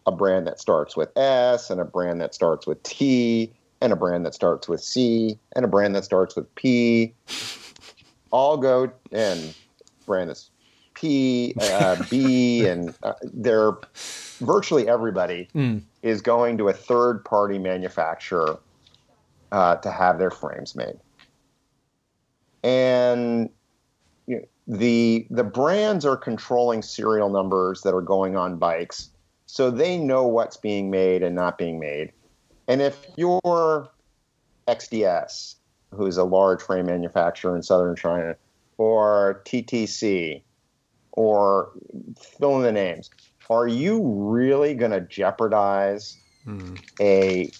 a 0.06 0.12
brand 0.12 0.46
that 0.46 0.60
starts 0.60 0.96
with 0.96 1.16
S 1.16 1.70
and 1.70 1.80
a 1.80 1.84
brand 1.84 2.20
that 2.20 2.34
starts 2.34 2.66
with 2.66 2.82
T 2.82 3.52
and 3.80 3.92
a 3.92 3.96
brand 3.96 4.26
that 4.26 4.34
starts 4.34 4.68
with 4.68 4.82
C 4.82 5.38
and 5.56 5.64
a 5.64 5.68
brand 5.68 5.94
that 5.94 6.04
starts 6.04 6.36
with 6.36 6.52
P. 6.54 7.14
All 8.30 8.56
go 8.56 8.90
and 9.12 9.54
brand 10.06 10.30
is 10.30 10.50
P, 11.00 11.54
uh, 11.58 12.02
B, 12.10 12.66
and 12.66 12.94
uh, 13.02 13.14
they're 13.22 13.72
virtually 14.38 14.86
everybody 14.86 15.48
mm. 15.54 15.80
is 16.02 16.20
going 16.20 16.58
to 16.58 16.68
a 16.68 16.72
third 16.74 17.24
party 17.24 17.58
manufacturer 17.58 18.58
uh, 19.50 19.76
to 19.76 19.90
have 19.90 20.18
their 20.18 20.30
frames 20.30 20.74
made. 20.74 20.98
And 22.62 23.48
you 24.26 24.36
know, 24.36 24.44
the 24.66 25.26
the 25.30 25.44
brands 25.44 26.04
are 26.04 26.16
controlling 26.16 26.82
serial 26.82 27.30
numbers 27.30 27.80
that 27.82 27.94
are 27.94 28.02
going 28.02 28.36
on 28.36 28.58
bikes 28.58 29.10
So 29.46 29.70
they 29.70 29.96
know 29.96 30.26
what's 30.26 30.58
being 30.58 30.90
made 30.90 31.22
and 31.22 31.34
not 31.34 31.56
being 31.56 31.80
made. 31.80 32.12
And 32.68 32.82
if 32.82 33.06
you're 33.16 33.88
XDS, 34.68 35.56
who's 35.92 36.18
a 36.18 36.24
large 36.24 36.62
frame 36.62 36.86
manufacturer 36.86 37.56
in 37.56 37.62
southern 37.62 37.96
China, 37.96 38.36
or 38.76 39.42
TTC, 39.46 40.42
or 41.20 41.72
fill 42.38 42.56
in 42.56 42.62
the 42.62 42.72
names, 42.72 43.10
are 43.50 43.68
you 43.68 44.00
really 44.02 44.72
going 44.72 44.90
to 44.90 45.02
jeopardize 45.02 46.16
hmm. 46.44 46.76
a 46.98 47.52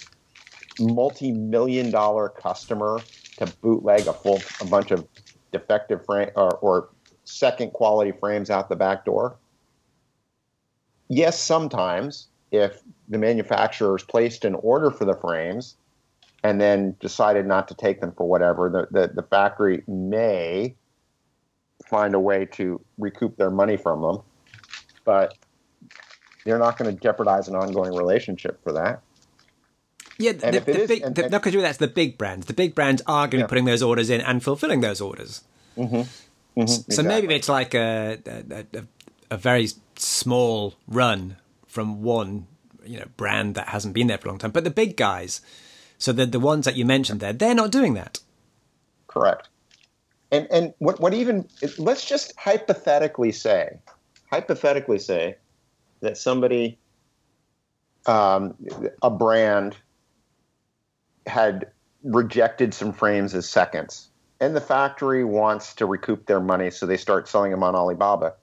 multi-million 0.78 1.90
dollar 1.90 2.30
customer 2.30 3.02
to 3.36 3.46
bootleg 3.60 4.06
a 4.06 4.14
full 4.14 4.40
a 4.62 4.64
bunch 4.64 4.92
of 4.92 5.06
defective 5.52 6.02
frame 6.06 6.30
or, 6.36 6.56
or 6.58 6.88
second 7.24 7.74
quality 7.74 8.12
frames 8.18 8.48
out 8.48 8.70
the 8.70 8.76
back 8.76 9.04
door? 9.04 9.36
Yes, 11.08 11.38
sometimes 11.38 12.28
if 12.50 12.80
the 13.10 13.18
manufacturers 13.18 14.02
placed 14.02 14.46
an 14.46 14.54
order 14.54 14.90
for 14.90 15.04
the 15.04 15.16
frames 15.16 15.76
and 16.42 16.58
then 16.58 16.96
decided 16.98 17.44
not 17.44 17.68
to 17.68 17.74
take 17.74 18.00
them 18.00 18.12
for 18.16 18.26
whatever, 18.26 18.70
the, 18.70 19.00
the, 19.00 19.12
the 19.12 19.22
factory 19.22 19.82
may 19.86 20.74
find 21.90 22.14
a 22.14 22.20
way 22.20 22.46
to 22.46 22.80
recoup 22.98 23.36
their 23.36 23.50
money 23.50 23.76
from 23.76 24.00
them. 24.00 24.22
But 25.04 25.36
they're 26.44 26.58
not 26.58 26.78
going 26.78 26.94
to 26.94 27.00
jeopardize 27.00 27.48
an 27.48 27.56
ongoing 27.56 27.94
relationship 27.94 28.62
for 28.62 28.72
that. 28.72 29.02
Yeah, 30.18 30.32
the, 30.32 30.50
the, 30.52 30.60
the 30.60 30.80
is, 30.82 30.88
big, 30.88 31.02
and, 31.02 31.14
the, 31.14 31.28
no, 31.28 31.38
because 31.38 31.54
that's 31.54 31.78
the 31.78 31.88
big 31.88 32.18
brands. 32.18 32.46
The 32.46 32.52
big 32.52 32.74
brands 32.74 33.02
are 33.06 33.26
going 33.26 33.30
to 33.30 33.36
yeah. 33.38 33.44
be 33.44 33.48
putting 33.48 33.64
those 33.64 33.82
orders 33.82 34.10
in 34.10 34.20
and 34.20 34.42
fulfilling 34.42 34.80
those 34.80 35.00
orders. 35.00 35.42
Mm-hmm. 35.76 35.96
Mm-hmm, 35.96 36.66
so 36.66 36.82
exactly. 36.86 37.04
maybe 37.04 37.34
it's 37.34 37.48
like 37.48 37.74
a, 37.74 38.18
a, 38.26 38.66
a, 38.78 38.84
a 39.30 39.36
very 39.36 39.68
small 39.96 40.74
run 40.88 41.36
from 41.66 42.02
one 42.02 42.48
you 42.84 42.98
know 42.98 43.06
brand 43.16 43.54
that 43.54 43.68
hasn't 43.68 43.94
been 43.94 44.08
there 44.08 44.18
for 44.18 44.28
a 44.28 44.30
long 44.32 44.38
time. 44.38 44.50
But 44.50 44.64
the 44.64 44.70
big 44.70 44.96
guys, 44.96 45.40
so 45.96 46.12
the 46.12 46.26
the 46.26 46.40
ones 46.40 46.64
that 46.64 46.76
you 46.76 46.84
mentioned 46.84 47.20
there, 47.20 47.32
they're 47.32 47.54
not 47.54 47.70
doing 47.70 47.94
that. 47.94 48.18
Correct. 49.06 49.48
And 50.32 50.46
and 50.50 50.74
what 50.78 51.00
what 51.00 51.14
even 51.14 51.48
let's 51.78 52.04
just 52.04 52.36
hypothetically 52.36 53.32
say, 53.32 53.78
hypothetically 54.30 54.98
say 54.98 55.36
that 56.00 56.16
somebody, 56.16 56.78
um, 58.06 58.54
a 59.02 59.10
brand, 59.10 59.76
had 61.26 61.70
rejected 62.04 62.72
some 62.72 62.92
frames 62.92 63.34
as 63.34 63.48
seconds, 63.48 64.08
and 64.40 64.54
the 64.54 64.60
factory 64.60 65.24
wants 65.24 65.74
to 65.74 65.86
recoup 65.86 66.26
their 66.26 66.40
money, 66.40 66.70
so 66.70 66.86
they 66.86 66.96
start 66.96 67.28
selling 67.28 67.50
them 67.50 67.62
on 67.62 67.74
Alibaba 67.74 68.34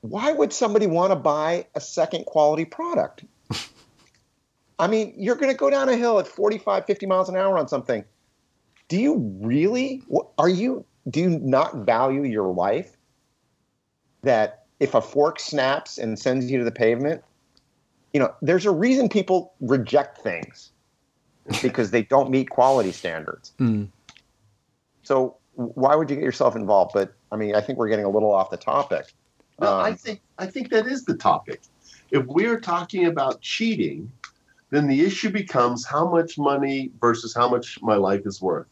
why 0.00 0.32
would 0.32 0.52
somebody 0.52 0.86
want 0.86 1.10
to 1.12 1.16
buy 1.16 1.66
a 1.74 1.80
second 1.80 2.26
quality 2.26 2.64
product? 2.64 3.24
I 4.78 4.86
mean, 4.86 5.14
you're 5.16 5.36
going 5.36 5.50
to 5.50 5.56
go 5.56 5.68
down 5.68 5.88
a 5.88 5.96
hill 5.96 6.18
at 6.18 6.26
45, 6.26 6.86
50 6.86 7.06
miles 7.06 7.28
an 7.28 7.36
hour 7.36 7.58
on 7.58 7.68
something. 7.68 8.04
Do 8.90 9.00
you 9.00 9.38
really? 9.40 10.02
Are 10.36 10.48
you? 10.48 10.84
Do 11.08 11.20
you 11.20 11.30
not 11.30 11.86
value 11.86 12.24
your 12.24 12.52
life? 12.52 12.96
That 14.22 14.64
if 14.80 14.94
a 14.94 15.00
fork 15.00 15.38
snaps 15.38 15.96
and 15.96 16.18
sends 16.18 16.50
you 16.50 16.58
to 16.58 16.64
the 16.64 16.72
pavement, 16.72 17.22
you 18.12 18.18
know, 18.18 18.34
there's 18.42 18.66
a 18.66 18.72
reason 18.72 19.08
people 19.08 19.54
reject 19.60 20.18
things 20.18 20.72
because 21.62 21.92
they 21.92 22.02
don't 22.02 22.30
meet 22.30 22.50
quality 22.50 22.90
standards. 22.90 23.52
Mm. 23.60 23.88
So 25.04 25.36
why 25.54 25.94
would 25.94 26.10
you 26.10 26.16
get 26.16 26.24
yourself 26.24 26.56
involved? 26.56 26.90
But 26.92 27.14
I 27.30 27.36
mean, 27.36 27.54
I 27.54 27.60
think 27.60 27.78
we're 27.78 27.88
getting 27.88 28.04
a 28.04 28.10
little 28.10 28.34
off 28.34 28.50
the 28.50 28.56
topic. 28.56 29.06
No, 29.60 29.72
um, 29.72 29.84
I 29.84 29.92
think 29.92 30.20
I 30.36 30.46
think 30.46 30.70
that 30.70 30.88
is 30.88 31.04
the 31.04 31.16
topic. 31.16 31.60
If 32.10 32.26
we're 32.26 32.58
talking 32.58 33.06
about 33.06 33.40
cheating, 33.40 34.10
then 34.70 34.88
the 34.88 35.02
issue 35.02 35.30
becomes 35.30 35.86
how 35.86 36.10
much 36.10 36.36
money 36.38 36.90
versus 37.00 37.32
how 37.32 37.48
much 37.48 37.80
my 37.82 37.94
life 37.94 38.22
is 38.24 38.42
worth. 38.42 38.66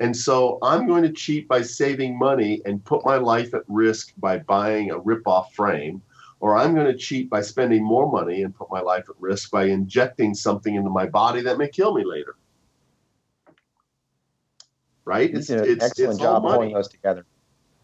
And 0.00 0.16
so 0.16 0.58
I'm 0.62 0.86
going 0.86 1.02
to 1.02 1.12
cheat 1.12 1.48
by 1.48 1.62
saving 1.62 2.18
money 2.18 2.62
and 2.64 2.84
put 2.84 3.04
my 3.04 3.16
life 3.16 3.52
at 3.54 3.62
risk 3.66 4.12
by 4.18 4.38
buying 4.38 4.90
a 4.90 4.98
rip-off 4.98 5.54
frame, 5.54 6.02
or 6.40 6.56
I'm 6.56 6.74
going 6.74 6.86
to 6.86 6.96
cheat 6.96 7.28
by 7.28 7.40
spending 7.40 7.82
more 7.82 8.10
money 8.10 8.42
and 8.42 8.54
put 8.54 8.70
my 8.70 8.80
life 8.80 9.06
at 9.08 9.16
risk 9.18 9.50
by 9.50 9.64
injecting 9.64 10.34
something 10.34 10.74
into 10.74 10.90
my 10.90 11.06
body 11.06 11.42
that 11.42 11.58
may 11.58 11.68
kill 11.68 11.94
me 11.94 12.04
later. 12.04 12.36
Right? 15.04 15.34
It's, 15.34 15.50
an 15.50 15.64
it's, 15.64 15.84
excellent 15.84 16.12
it's 16.12 16.20
job 16.20 16.42
pulling 16.42 16.74
those 16.74 16.88
together. 16.88 17.26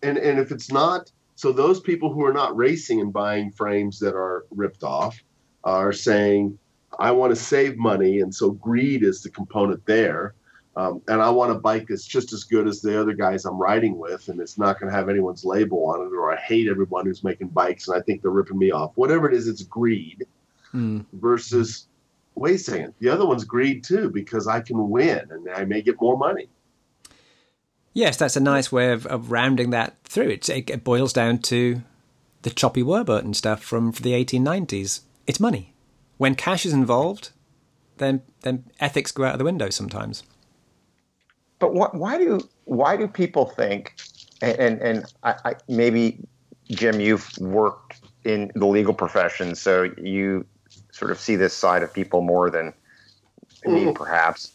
And 0.03 0.19
and 0.19 0.39
if 0.39 0.53
it's 0.53 0.71
not 0.71 1.11
so 1.37 1.51
those 1.51 1.81
people 1.81 2.13
who 2.13 2.25
are 2.25 2.33
not 2.33 2.57
racing 2.57 3.01
and 3.01 3.13
buying 3.13 3.51
frames 3.51 3.99
that 4.01 4.15
are 4.15 4.47
ripped 4.51 4.85
off 4.85 5.19
are 5.65 5.93
saying, 5.93 6.59
I 6.99 7.11
want 7.11 7.35
to 7.35 7.37
save 7.41 7.77
money. 7.77 8.21
And 8.21 8.33
so 8.33 8.51
greed 8.51 9.03
is 9.03 9.23
the 9.23 9.31
component 9.31 9.85
there. 9.87 10.35
Um, 10.77 11.03
and 11.07 11.23
I 11.23 11.31
want 11.31 11.53
a 11.53 11.55
bike 11.55 11.87
that's 11.89 12.05
just 12.05 12.33
as 12.33 12.43
good 12.43 12.67
as 12.67 12.81
the 12.81 13.01
other 13.01 13.13
guys 13.13 13.45
I'm 13.45 13.59
riding 13.59 13.97
with, 13.97 14.29
and 14.29 14.41
it's 14.41 14.59
not 14.59 14.81
going 14.81 14.91
to 14.91 14.97
have 14.97 15.09
anyone's 15.09 15.45
label 15.45 15.87
on 15.87 16.01
it, 16.01 16.13
or 16.13 16.33
I 16.33 16.37
hate 16.37 16.69
everyone 16.69 17.07
who's 17.07 17.23
making 17.23 17.49
bikes 17.49 17.87
and 17.87 17.97
I 17.97 18.01
think 18.01 18.23
they're 18.23 18.33
ripping 18.33 18.59
me 18.59 18.73
off. 18.73 18.93
Whatever 18.97 19.29
it 19.29 19.35
is, 19.35 19.47
it's 19.47 19.63
greed 19.63 20.27
mm. 20.75 21.05
versus, 21.13 21.87
wait 22.35 22.57
a 22.57 22.59
second, 22.59 22.95
the 22.99 23.09
other 23.09 23.25
one's 23.25 23.45
greed 23.45 23.85
too, 23.85 24.11
because 24.11 24.49
I 24.49 24.61
can 24.61 24.91
win 24.91 25.29
and 25.31 25.49
I 25.49 25.65
may 25.65 25.81
get 25.81 26.01
more 26.01 26.19
money. 26.19 26.49
Yes, 27.93 28.17
that's 28.17 28.37
a 28.37 28.41
nice 28.41 28.73
way 28.73 28.91
of, 28.91 29.07
of 29.07 29.31
rounding 29.31 29.71
that 29.71 29.95
through. 30.03 30.31
It, 30.31 30.49
it 30.49 30.83
boils 30.83 31.13
down 31.13 31.39
to 31.39 31.83
the 32.43 32.51
choppy 32.51 32.83
Warburton 32.83 33.35
stuff 33.35 33.63
from 33.63 33.93
the 33.93 34.13
1890s. 34.13 35.03
It's 35.29 35.39
money. 35.39 35.73
When 36.19 36.35
cash 36.35 36.67
is 36.67 36.73
involved, 36.73 37.31
then 37.99 38.23
then 38.43 38.65
ethics 38.81 39.13
go 39.13 39.25
out 39.25 39.35
of 39.35 39.39
the 39.39 39.45
window 39.45 39.71
sometimes. 39.71 40.25
But 41.59 41.75
what, 41.75 41.95
why 41.95 42.19
do 42.19 42.41
why 42.65 42.97
do 42.97 43.09
people 43.09 43.47
think? 43.47 43.95
And 44.43 44.59
and, 44.59 44.81
and 44.83 45.05
I, 45.23 45.35
I, 45.45 45.55
maybe 45.69 46.19
Jim, 46.71 47.01
you've 47.01 47.31
worked 47.39 48.01
in 48.25 48.51
the 48.55 48.67
legal 48.67 48.95
profession, 48.95 49.55
so 49.55 49.91
you 49.99 50.47
sort 50.93 51.11
of 51.11 51.19
see 51.19 51.37
this 51.37 51.55
side 51.55 51.83
of 51.83 51.93
people 51.93 52.23
more 52.23 52.51
than 52.51 52.73
me, 53.65 53.85
mm. 53.85 53.95
perhaps. 53.95 54.53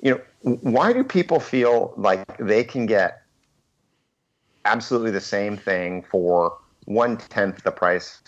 You 0.00 0.22
know, 0.42 0.56
why 0.60 0.92
do 0.92 1.04
people 1.04 1.40
feel 1.40 1.94
like 1.96 2.36
they 2.38 2.64
can 2.64 2.86
get 2.86 3.22
absolutely 4.64 5.10
the 5.10 5.20
same 5.20 5.56
thing 5.56 6.02
for 6.02 6.58
one 6.84 7.16
tenth 7.16 7.62
the 7.62 7.70
price 7.70 8.20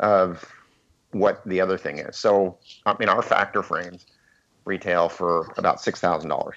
of 0.00 0.44
what 1.12 1.46
the 1.46 1.60
other 1.60 1.78
thing 1.78 1.98
is? 1.98 2.16
So, 2.16 2.58
I 2.86 2.96
mean, 2.98 3.08
our 3.08 3.22
factor 3.22 3.62
frames 3.62 4.06
retail 4.64 5.08
for 5.08 5.52
about 5.56 5.80
six 5.80 6.00
thousand 6.00 6.30
dollars. 6.30 6.56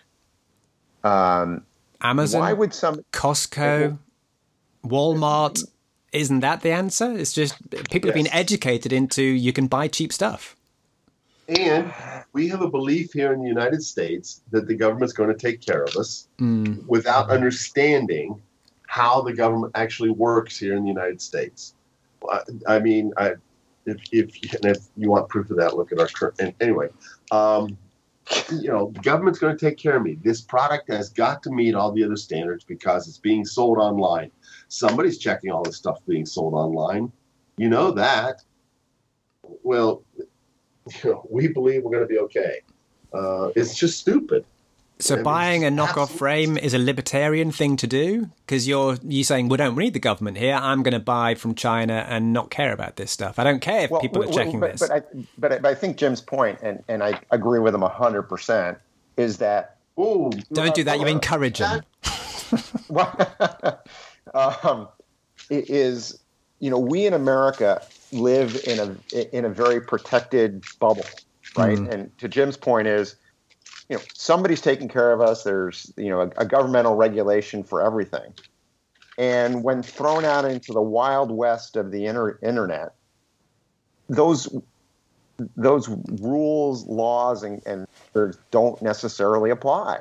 Um, 1.03 1.65
Amazon, 2.01 2.41
why 2.41 2.53
would 2.53 2.73
some 2.73 3.03
Costco, 3.11 3.97
Walmart? 4.85 5.63
Isn't 6.11 6.41
that 6.41 6.61
the 6.61 6.71
answer? 6.71 7.17
It's 7.17 7.31
just 7.31 7.55
people 7.89 8.09
yes. 8.09 8.15
have 8.15 8.25
been 8.25 8.33
educated 8.33 8.91
into 8.91 9.23
you 9.23 9.53
can 9.53 9.67
buy 9.67 9.87
cheap 9.87 10.11
stuff. 10.11 10.55
And 11.47 11.93
we 12.33 12.47
have 12.47 12.61
a 12.61 12.69
belief 12.69 13.13
here 13.13 13.33
in 13.33 13.41
the 13.41 13.47
United 13.47 13.83
States 13.83 14.41
that 14.51 14.67
the 14.67 14.75
government's 14.75 15.13
going 15.13 15.29
to 15.29 15.37
take 15.37 15.61
care 15.61 15.83
of 15.83 15.95
us 15.95 16.27
mm. 16.39 16.85
without 16.87 17.29
understanding 17.29 18.41
how 18.87 19.21
the 19.21 19.33
government 19.33 19.71
actually 19.75 20.11
works 20.11 20.57
here 20.57 20.75
in 20.75 20.83
the 20.83 20.89
United 20.89 21.21
States. 21.21 21.75
I 22.67 22.79
mean, 22.79 23.13
I, 23.17 23.33
if, 23.85 23.97
if, 24.11 24.37
if 24.65 24.77
you 24.95 25.09
want 25.09 25.29
proof 25.29 25.49
of 25.49 25.57
that, 25.57 25.75
look 25.75 25.91
at 25.91 25.99
our 25.99 26.07
current. 26.07 26.55
Anyway, 26.61 26.89
um, 27.31 27.77
you 28.51 28.69
know, 28.69 28.87
government's 29.01 29.39
going 29.39 29.57
to 29.57 29.65
take 29.65 29.77
care 29.77 29.97
of 29.97 30.03
me. 30.03 30.17
This 30.23 30.41
product 30.41 30.89
has 30.89 31.09
got 31.09 31.43
to 31.43 31.51
meet 31.51 31.75
all 31.75 31.91
the 31.91 32.03
other 32.03 32.15
standards 32.15 32.63
because 32.63 33.07
it's 33.07 33.17
being 33.17 33.45
sold 33.45 33.77
online. 33.77 34.31
Somebody's 34.67 35.17
checking 35.17 35.51
all 35.51 35.63
this 35.63 35.77
stuff 35.77 35.99
being 36.07 36.25
sold 36.25 36.53
online. 36.53 37.11
You 37.57 37.69
know 37.69 37.91
that. 37.91 38.43
Well, 39.63 40.03
you 40.17 41.09
know, 41.09 41.27
we 41.29 41.47
believe 41.47 41.83
we're 41.83 41.91
going 41.91 42.03
to 42.03 42.07
be 42.07 42.19
okay. 42.19 42.61
Uh, 43.13 43.49
it's 43.55 43.75
just 43.75 43.99
stupid. 43.99 44.45
So 45.01 45.23
buying 45.23 45.65
a 45.65 45.69
knockoff 45.69 46.09
frame 46.09 46.57
is 46.57 46.73
a 46.73 46.77
libertarian 46.77 47.51
thing 47.51 47.75
to 47.77 47.87
do 47.87 48.29
because 48.45 48.67
you're 48.67 48.97
you 49.03 49.23
saying 49.23 49.49
we 49.49 49.57
don't 49.57 49.75
need 49.75 49.93
the 49.93 49.99
government 49.99 50.37
here. 50.37 50.55
I'm 50.55 50.83
going 50.83 50.93
to 50.93 50.99
buy 50.99 51.35
from 51.35 51.55
China 51.55 52.05
and 52.07 52.33
not 52.33 52.51
care 52.51 52.71
about 52.71 52.95
this 52.95 53.11
stuff. 53.11 53.39
I 53.39 53.43
don't 53.43 53.61
care 53.61 53.85
if 53.85 53.91
well, 53.91 54.01
people 54.01 54.23
are 54.23 54.31
checking 54.31 54.59
but, 54.59 54.73
this. 54.73 54.81
But 54.81 54.91
I, 54.91 55.01
but 55.37 55.51
I, 55.51 55.59
but 55.59 55.71
I 55.71 55.75
think 55.75 55.97
Jim's 55.97 56.21
point, 56.21 56.59
and, 56.61 56.83
and 56.87 57.03
I 57.03 57.19
agree 57.31 57.59
with 57.59 57.73
him 57.73 57.81
hundred 57.81 58.23
percent, 58.23 58.77
is 59.17 59.37
that 59.37 59.77
Ooh, 59.99 60.29
don't 60.53 60.75
do 60.75 60.83
that. 60.83 60.99
You 60.99 61.07
encourage 61.07 61.59
them. 61.59 61.81
um, 64.33 64.87
is 65.49 66.19
you 66.59 66.69
know 66.69 66.79
we 66.79 67.05
in 67.05 67.13
America 67.13 67.81
live 68.11 68.61
in 68.65 68.79
a 68.79 69.37
in 69.37 69.45
a 69.45 69.49
very 69.49 69.81
protected 69.81 70.63
bubble, 70.79 71.05
right? 71.57 71.77
Mm. 71.77 71.91
And 71.91 72.17
to 72.19 72.27
Jim's 72.27 72.57
point 72.57 72.87
is, 72.87 73.15
you 73.91 73.97
know, 73.97 74.03
somebody's 74.13 74.61
taking 74.61 74.87
care 74.87 75.11
of 75.11 75.19
us. 75.19 75.43
There's 75.43 75.91
you 75.97 76.07
know 76.09 76.21
a, 76.21 76.29
a 76.37 76.45
governmental 76.45 76.95
regulation 76.95 77.61
for 77.61 77.81
everything, 77.81 78.33
and 79.17 79.65
when 79.65 79.83
thrown 79.83 80.23
out 80.23 80.45
into 80.45 80.71
the 80.71 80.81
wild 80.81 81.29
west 81.29 81.75
of 81.75 81.91
the 81.91 82.05
inter- 82.05 82.39
internet, 82.41 82.93
those 84.07 84.47
those 85.57 85.89
rules, 86.21 86.87
laws, 86.87 87.43
and, 87.43 87.61
and 87.65 87.85
don't 88.49 88.81
necessarily 88.81 89.49
apply. 89.49 89.99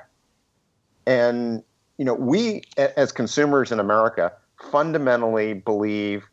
And 1.04 1.64
you 1.98 2.04
know, 2.04 2.14
we 2.14 2.62
as 2.76 3.10
consumers 3.10 3.72
in 3.72 3.80
America 3.80 4.32
fundamentally 4.70 5.54
believe 5.54 6.28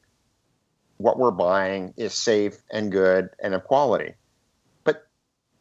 what 0.97 1.17
we're 1.17 1.31
buying 1.31 1.95
is 1.97 2.13
safe 2.13 2.61
and 2.69 2.91
good 2.91 3.29
and 3.41 3.55
of 3.55 3.63
quality. 3.63 4.13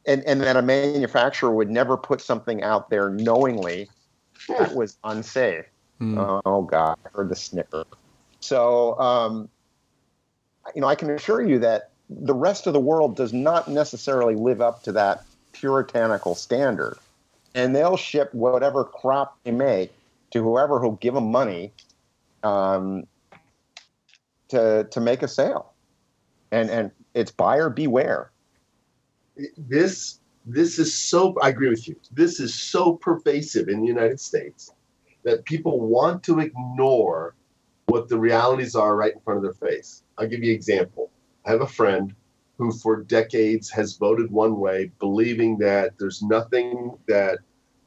And, 0.07 0.23
and 0.25 0.41
that 0.43 0.57
a 0.57 0.63
manufacturer 0.63 1.53
would 1.53 1.71
never 1.71 1.97
put 1.97 2.21
something 2.21 2.63
out 2.63 2.91
there 2.91 3.11
knowingly 3.11 3.89
that 4.49 4.75
was 4.75 4.97
unsafe. 5.03 5.65
Mm. 6.01 6.43
Oh 6.45 6.63
God, 6.63 6.97
I 7.05 7.09
heard 7.13 7.29
the 7.29 7.37
snicker. 7.37 7.85
So 8.41 8.99
um, 9.01 9.49
you 10.75 10.81
know, 10.81 10.87
I 10.87 10.95
can 10.95 11.11
assure 11.11 11.47
you 11.47 11.59
that 11.61 11.91
the 12.09 12.35
rest 12.35 12.67
of 12.67 12.73
the 12.73 12.81
world 12.81 13.17
does 13.17 13.33
not 13.33 13.69
necessarily 13.69 14.35
live 14.35 14.61
up 14.61 14.83
to 14.85 14.93
that 14.93 15.25
puritanical 15.53 16.35
standard. 16.35 16.97
And 17.55 17.75
they'll 17.75 17.97
ship 17.97 18.33
whatever 18.35 18.85
crop 18.85 19.39
they 19.45 19.51
make 19.51 19.93
to 20.31 20.43
whoever 20.43 20.79
who'll 20.79 20.93
give 20.93 21.15
them 21.15 21.31
money 21.31 21.73
um, 22.43 23.07
to 24.49 24.85
to 24.91 25.01
make 25.01 25.23
a 25.23 25.29
sale, 25.29 25.73
and 26.53 26.71
and 26.71 26.91
it's 27.15 27.31
buyer 27.31 27.71
beware. 27.71 28.31
This 29.57 30.21
this 30.47 30.79
is 30.79 30.95
so. 30.95 31.35
I 31.43 31.49
agree 31.49 31.69
with 31.69 31.89
you. 31.89 31.97
This 32.13 32.41
is 32.41 32.55
so 32.55 32.95
pervasive 32.95 33.69
in 33.69 33.81
the 33.81 33.87
United 33.87 34.21
States 34.21 34.73
that 35.25 35.45
people 35.45 35.81
want 35.81 36.23
to 36.25 36.39
ignore 36.41 37.35
what 37.87 38.09
the 38.09 38.19
realities 38.19 38.75
are 38.75 38.97
right 38.97 39.13
in 39.13 39.21
front 39.21 39.39
of 39.39 39.43
their 39.43 39.71
face. 39.71 40.03
I'll 40.17 40.29
give 40.29 40.43
you 40.43 40.51
an 40.51 40.57
example. 40.57 41.11
I 41.45 41.51
have 41.51 41.63
a 41.63 41.67
friend 41.67 42.15
who, 42.59 42.73
for 42.73 43.03
decades, 43.03 43.71
has 43.71 43.97
voted 43.97 44.31
one 44.31 44.59
way, 44.59 44.91
believing 44.99 45.59
that 45.59 45.99
there's 45.99 46.23
nothing 46.23 46.97
that 47.07 47.39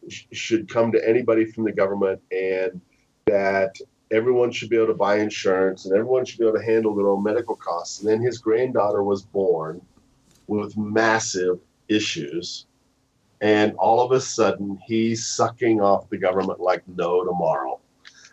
sh- 0.08 0.26
should 0.32 0.70
come 0.70 0.92
to 0.92 1.10
anybody 1.10 1.46
from 1.46 1.64
the 1.64 1.72
government 1.72 2.22
and 2.32 2.80
that 3.26 3.76
everyone 4.12 4.52
should 4.52 4.70
be 4.70 4.76
able 4.76 4.88
to 4.88 4.94
buy 4.94 5.18
insurance 5.18 5.86
and 5.86 5.94
everyone 5.96 6.26
should 6.26 6.40
be 6.40 6.46
able 6.48 6.58
to 6.58 6.66
handle 6.66 6.96
their 6.96 7.10
own 7.10 7.24
medical 7.24 7.56
costs. 7.56 8.00
And 8.00 8.10
then 8.10 8.22
his 8.22 8.38
granddaughter 8.38 9.04
was 9.04 9.22
born 9.22 9.82
with 10.50 10.76
massive 10.76 11.60
issues. 11.88 12.66
And 13.42 13.74
all 13.76 14.02
of 14.02 14.12
a 14.12 14.20
sudden, 14.20 14.80
he's 14.86 15.26
sucking 15.26 15.80
off 15.80 16.10
the 16.10 16.18
government 16.18 16.60
like 16.60 16.84
no 16.88 17.24
tomorrow. 17.24 17.80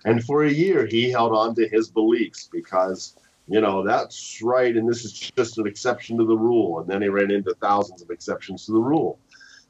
And 0.04 0.24
for 0.24 0.44
a 0.44 0.50
year, 0.50 0.86
he 0.86 1.10
held 1.10 1.32
on 1.32 1.54
to 1.56 1.68
his 1.68 1.90
beliefs 1.90 2.48
because, 2.50 3.16
you 3.46 3.60
know, 3.60 3.84
that's 3.84 4.40
right. 4.42 4.74
And 4.76 4.88
this 4.88 5.04
is 5.04 5.12
just 5.12 5.58
an 5.58 5.66
exception 5.66 6.16
to 6.18 6.24
the 6.24 6.36
rule. 6.36 6.80
And 6.80 6.88
then 6.88 7.02
he 7.02 7.08
ran 7.08 7.30
into 7.30 7.54
thousands 7.60 8.02
of 8.02 8.10
exceptions 8.10 8.66
to 8.66 8.72
the 8.72 8.80
rule. 8.80 9.18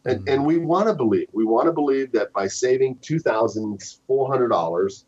And, 0.07 0.21
mm-hmm. 0.21 0.29
and 0.29 0.47
we 0.47 0.59
want 0.59 0.89
to 0.89 0.95
believe, 0.95 1.29
we 1.33 1.45
want 1.45 1.67
to 1.67 1.73
believe 1.73 2.13
that 2.13 2.33
by 2.33 2.47
saving 2.47 2.97
$2,400 2.97 5.05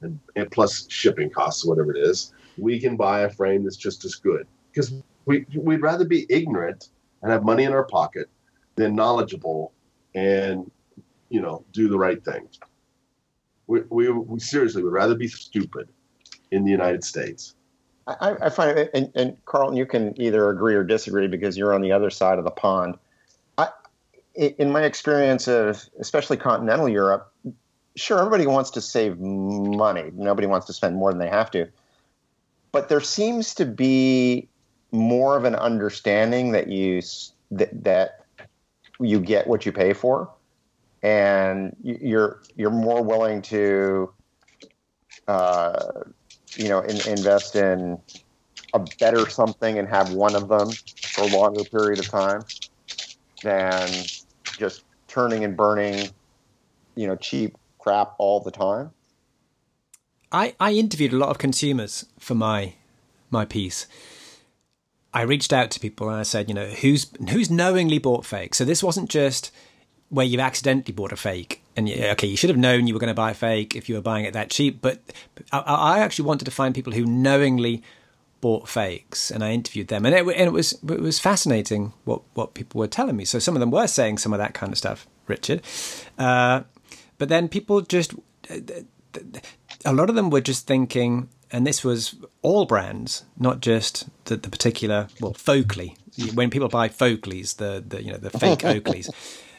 and, 0.00 0.18
and 0.36 0.50
plus 0.50 0.86
shipping 0.88 1.28
costs, 1.30 1.64
whatever 1.64 1.94
it 1.94 2.00
is, 2.00 2.32
we 2.56 2.80
can 2.80 2.96
buy 2.96 3.20
a 3.20 3.30
frame 3.30 3.64
that's 3.64 3.76
just 3.76 4.04
as 4.04 4.16
good. 4.16 4.46
Because 4.72 4.94
we, 5.28 5.46
we'd 5.54 5.82
rather 5.82 6.04
be 6.04 6.26
ignorant 6.28 6.88
and 7.22 7.30
have 7.30 7.44
money 7.44 7.64
in 7.64 7.72
our 7.72 7.84
pocket 7.84 8.28
than 8.76 8.94
knowledgeable 8.94 9.72
and, 10.14 10.70
you 11.28 11.40
know, 11.40 11.64
do 11.72 11.88
the 11.88 11.98
right 11.98 12.24
thing 12.24 12.48
we, 13.68 13.82
we, 13.90 14.10
we 14.10 14.40
seriously 14.40 14.82
would 14.82 14.92
rather 14.92 15.14
be 15.14 15.28
stupid 15.28 15.88
in 16.50 16.64
the 16.64 16.70
United 16.70 17.04
States. 17.04 17.54
I, 18.08 18.36
I 18.40 18.48
find 18.48 18.76
it, 18.76 18.90
and, 18.94 19.12
and 19.14 19.36
Carlton, 19.44 19.76
you 19.76 19.86
can 19.86 20.18
either 20.20 20.48
agree 20.48 20.74
or 20.74 20.82
disagree 20.82 21.28
because 21.28 21.56
you're 21.56 21.74
on 21.74 21.82
the 21.82 21.92
other 21.92 22.10
side 22.10 22.38
of 22.38 22.44
the 22.44 22.50
pond. 22.50 22.96
I, 23.58 23.68
in 24.34 24.72
my 24.72 24.84
experience 24.84 25.46
of 25.46 25.88
especially 26.00 26.38
continental 26.38 26.88
Europe, 26.88 27.32
sure, 27.96 28.18
everybody 28.18 28.46
wants 28.46 28.70
to 28.70 28.80
save 28.80 29.20
money. 29.20 30.10
Nobody 30.14 30.46
wants 30.46 30.66
to 30.68 30.72
spend 30.72 30.96
more 30.96 31.12
than 31.12 31.18
they 31.18 31.28
have 31.28 31.50
to. 31.50 31.68
But 32.72 32.88
there 32.88 33.02
seems 33.02 33.54
to 33.56 33.66
be 33.66 34.48
more 34.92 35.36
of 35.36 35.44
an 35.44 35.54
understanding 35.54 36.52
that 36.52 36.68
you 36.68 37.02
that, 37.50 37.84
that 37.84 38.24
you 39.00 39.20
get 39.20 39.46
what 39.46 39.66
you 39.66 39.72
pay 39.72 39.92
for. 39.92 40.30
And 41.02 41.76
you're 41.82 42.42
you're 42.56 42.70
more 42.70 43.02
willing 43.02 43.40
to 43.42 44.12
uh, 45.28 46.02
you 46.56 46.68
know 46.68 46.80
in, 46.80 46.96
invest 47.08 47.54
in 47.54 47.98
a 48.74 48.80
better 48.98 49.28
something 49.30 49.78
and 49.78 49.88
have 49.88 50.12
one 50.12 50.34
of 50.34 50.48
them 50.48 50.70
for 51.02 51.22
a 51.22 51.26
longer 51.28 51.62
period 51.64 52.00
of 52.00 52.08
time 52.08 52.42
than 53.42 53.88
just 54.58 54.82
turning 55.06 55.44
and 55.44 55.56
burning 55.56 56.10
you 56.96 57.06
know 57.06 57.14
cheap 57.14 57.56
crap 57.78 58.14
all 58.18 58.40
the 58.40 58.50
time. 58.50 58.90
I 60.32 60.54
i 60.58 60.72
interviewed 60.72 61.12
a 61.12 61.16
lot 61.16 61.28
of 61.28 61.38
consumers 61.38 62.06
for 62.18 62.34
my 62.34 62.74
my 63.30 63.44
piece 63.44 63.86
I 65.12 65.22
reached 65.22 65.52
out 65.52 65.70
to 65.72 65.80
people 65.80 66.08
and 66.08 66.18
I 66.18 66.22
said, 66.22 66.48
you 66.48 66.54
know, 66.54 66.66
who's 66.66 67.10
who's 67.30 67.50
knowingly 67.50 67.98
bought 67.98 68.26
fake. 68.26 68.54
So 68.54 68.64
this 68.64 68.82
wasn't 68.82 69.10
just 69.10 69.52
where 70.10 70.24
you've 70.24 70.40
accidentally 70.40 70.92
bought 70.94 71.12
a 71.12 71.16
fake 71.16 71.62
and 71.76 71.86
you, 71.86 72.02
okay 72.06 72.26
you 72.26 72.36
should 72.36 72.48
have 72.48 72.58
known 72.58 72.86
you 72.86 72.94
were 72.94 73.00
going 73.00 73.08
to 73.08 73.14
buy 73.14 73.32
a 73.32 73.34
fake 73.34 73.76
if 73.76 73.90
you 73.90 73.94
were 73.94 74.00
buying 74.00 74.24
it 74.24 74.32
that 74.32 74.48
cheap 74.48 74.80
but 74.80 75.00
I, 75.52 75.58
I, 75.58 75.98
actually 75.98 76.24
wanted 76.24 76.46
to 76.46 76.50
find 76.50 76.74
people 76.74 76.94
who 76.94 77.04
knowingly 77.04 77.82
bought 78.40 78.68
fakes 78.68 79.30
and 79.30 79.44
I 79.44 79.52
interviewed 79.52 79.88
them 79.88 80.06
and 80.06 80.14
it, 80.14 80.20
and 80.20 80.46
it 80.46 80.52
was 80.52 80.72
it 80.72 81.00
was 81.00 81.18
fascinating 81.18 81.92
what 82.04 82.22
what 82.34 82.54
people 82.54 82.78
were 82.78 82.86
telling 82.86 83.16
me. 83.16 83.24
So 83.24 83.38
some 83.38 83.56
of 83.56 83.60
them 83.60 83.70
were 83.70 83.86
saying 83.86 84.18
some 84.18 84.32
of 84.32 84.38
that 84.38 84.54
kind 84.54 84.72
of 84.72 84.78
stuff 84.78 85.06
Richard. 85.26 85.62
Uh, 86.16 86.62
but 87.18 87.28
then 87.28 87.48
people 87.48 87.80
just 87.80 88.14
a 89.84 89.92
lot 89.92 90.08
of 90.08 90.14
them 90.14 90.30
were 90.30 90.40
just 90.40 90.66
thinking 90.66 91.28
and 91.50 91.66
this 91.66 91.84
was 91.84 92.16
all 92.42 92.64
brands 92.64 93.24
not 93.38 93.60
just 93.60 94.08
the, 94.26 94.36
the 94.36 94.50
particular 94.50 95.08
well 95.20 95.34
Folkley. 95.34 95.96
When 96.34 96.50
people 96.50 96.68
buy 96.68 96.88
Folkleys 96.88 97.56
the, 97.56 97.84
the 97.86 98.02
you 98.02 98.10
know 98.10 98.18
the 98.18 98.30
fake 98.30 98.58
Oakleys 98.64 99.08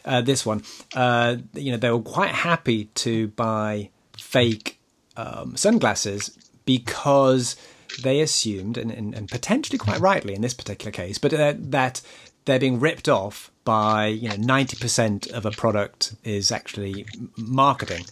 uh, 0.04 0.20
this 0.20 0.46
one, 0.46 0.62
uh, 0.94 1.36
you 1.54 1.72
know, 1.72 1.78
they 1.78 1.90
were 1.90 2.00
quite 2.00 2.30
happy 2.30 2.86
to 2.86 3.28
buy 3.28 3.90
fake 4.16 4.78
um, 5.16 5.56
sunglasses 5.56 6.36
because 6.64 7.56
they 8.02 8.20
assumed, 8.20 8.78
and, 8.78 8.90
and, 8.90 9.14
and, 9.14 9.28
potentially 9.28 9.76
quite 9.78 10.00
rightly 10.00 10.34
in 10.34 10.42
this 10.42 10.54
particular 10.54 10.92
case, 10.92 11.18
but 11.18 11.34
uh, 11.34 11.54
that 11.58 12.00
they're 12.44 12.60
being 12.60 12.80
ripped 12.80 13.08
off 13.08 13.50
by 13.64 14.06
you 14.06 14.28
know 14.28 14.36
ninety 14.36 14.76
percent 14.76 15.26
of 15.28 15.44
a 15.44 15.50
product 15.50 16.14
is 16.24 16.52
actually 16.52 17.06
marketing, 17.36 18.04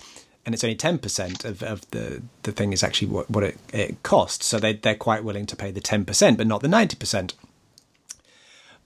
and 0.49 0.55
it's 0.55 0.65
only 0.65 0.77
ten 0.77 0.97
percent 0.97 1.45
of, 1.45 1.63
of 1.63 1.83
the 1.91 2.23
the 2.45 2.53
thing 2.53 2.73
is 2.73 2.83
actually 2.83 3.09
what, 3.09 3.29
what 3.31 3.45
it, 3.45 3.59
it 3.71 4.03
costs. 4.03 4.47
So 4.47 4.59
they 4.59 4.73
they're 4.73 4.95
quite 4.95 5.23
willing 5.23 5.45
to 5.45 5.55
pay 5.55 5.71
the 5.71 5.83
ten 5.83 6.07
percent, 6.07 6.39
but 6.39 6.47
not 6.47 6.63
the 6.63 6.69
ninety 6.69 6.97
percent. 6.97 7.35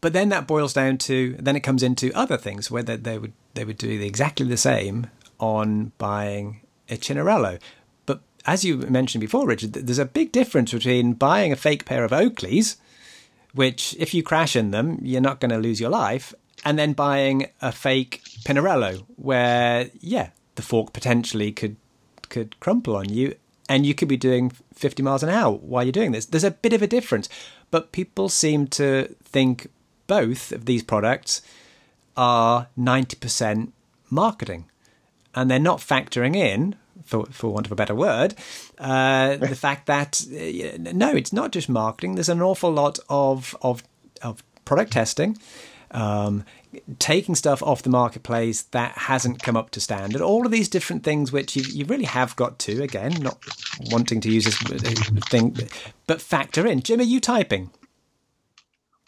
But 0.01 0.13
then 0.13 0.29
that 0.31 0.49
boils 0.49 0.75
down 0.75 0.99
to 0.99 1.37
then 1.39 1.55
it 1.55 1.61
comes 1.61 1.85
into 1.85 2.11
other 2.15 2.37
things 2.37 2.69
where 2.69 2.83
they, 2.83 2.97
they 2.97 3.17
would 3.17 3.33
they 3.55 3.65
would 3.65 3.79
do 3.79 3.89
exactly 3.89 4.45
the 4.45 4.57
same 4.57 5.07
on 5.39 5.93
buying 5.99 6.63
a 6.89 6.97
Pinarello. 6.97 7.61
But 8.07 8.23
as 8.45 8.65
you 8.65 8.79
mentioned 8.79 9.21
before, 9.21 9.47
Richard, 9.47 9.75
there's 9.75 10.01
a 10.01 10.05
big 10.05 10.33
difference 10.33 10.73
between 10.73 11.13
buying 11.13 11.53
a 11.53 11.57
fake 11.57 11.85
pair 11.85 12.03
of 12.03 12.11
Oakleys, 12.11 12.75
which 13.55 13.95
if 14.01 14.13
you 14.15 14.25
crash 14.25 14.57
in 14.57 14.73
them, 14.73 14.99
you're 15.01 15.21
not 15.21 15.39
going 15.39 15.53
to 15.53 15.59
lose 15.59 15.81
your 15.81 15.91
life, 15.91 16.35
and 16.65 16.77
then 16.77 16.93
buying 16.93 17.47
a 17.61 17.71
fake 17.71 18.21
Pinarello, 18.45 19.05
where 19.15 19.91
yeah, 20.01 20.31
the 20.55 20.63
fork 20.63 20.93
potentially 20.93 21.53
could 21.53 21.77
could 22.29 22.59
crumple 22.61 22.97
on 22.97 23.09
you, 23.09 23.35
and 23.69 23.85
you 23.85 23.95
could 23.95 24.09
be 24.09 24.17
doing 24.17 24.51
50 24.75 25.03
miles 25.03 25.23
an 25.23 25.29
hour 25.29 25.53
while 25.53 25.85
you're 25.85 25.93
doing 25.93 26.13
this. 26.13 26.27
There's 26.27 26.45
a 26.45 26.51
bit 26.51 26.73
of 26.73 26.83
a 26.83 26.87
difference, 26.87 27.29
but 27.71 27.93
people 27.93 28.29
seem 28.29 28.67
to 28.69 29.15
think 29.23 29.69
both 30.07 30.53
of 30.53 30.65
these 30.65 30.83
products 30.83 31.43
are 32.17 32.69
90% 32.79 33.73
marketing. 34.11 34.67
And 35.35 35.51
they're 35.51 35.59
not 35.59 35.79
factoring 35.79 36.37
in, 36.37 36.77
for, 37.05 37.25
for 37.27 37.49
want 37.49 37.67
of 37.67 37.73
a 37.73 37.77
better 37.77 37.95
word, 37.95 38.35
uh, 38.79 39.37
the 39.37 39.57
fact 39.57 39.87
that 39.87 40.23
uh, 40.31 40.93
no, 40.93 41.11
it's 41.11 41.33
not 41.33 41.53
just 41.53 41.69
marketing. 41.69 42.15
There's 42.15 42.29
an 42.29 42.43
awful 42.43 42.71
lot 42.71 42.99
of 43.09 43.57
of, 43.63 43.83
of 44.23 44.43
product 44.65 44.93
testing, 44.93 45.39
um, 45.93 46.45
taking 46.99 47.35
stuff 47.35 47.63
off 47.63 47.83
the 47.83 47.91
marketplace 47.91 48.63
that 48.63 48.93
hasn't 48.93 49.43
come 49.43 49.57
up 49.57 49.71
to 49.71 49.81
standard. 49.81 50.21
All 50.21 50.45
of 50.45 50.53
these 50.53 50.69
different 50.69 51.05
things, 51.05 51.33
which 51.33 51.55
you, 51.55 51.63
you 51.63 51.85
really 51.85 52.05
have 52.05 52.35
got 52.37 52.59
to 52.61 52.83
again, 52.83 53.13
not 53.21 53.39
wanting 53.91 54.21
to 54.23 54.31
use 54.31 54.45
this 54.45 54.57
thing, 55.29 55.57
but 56.07 56.21
factor 56.21 56.67
in. 56.67 56.81
Jim, 56.81 57.01
are 57.01 57.05
you 57.05 57.21
typing? 57.21 57.71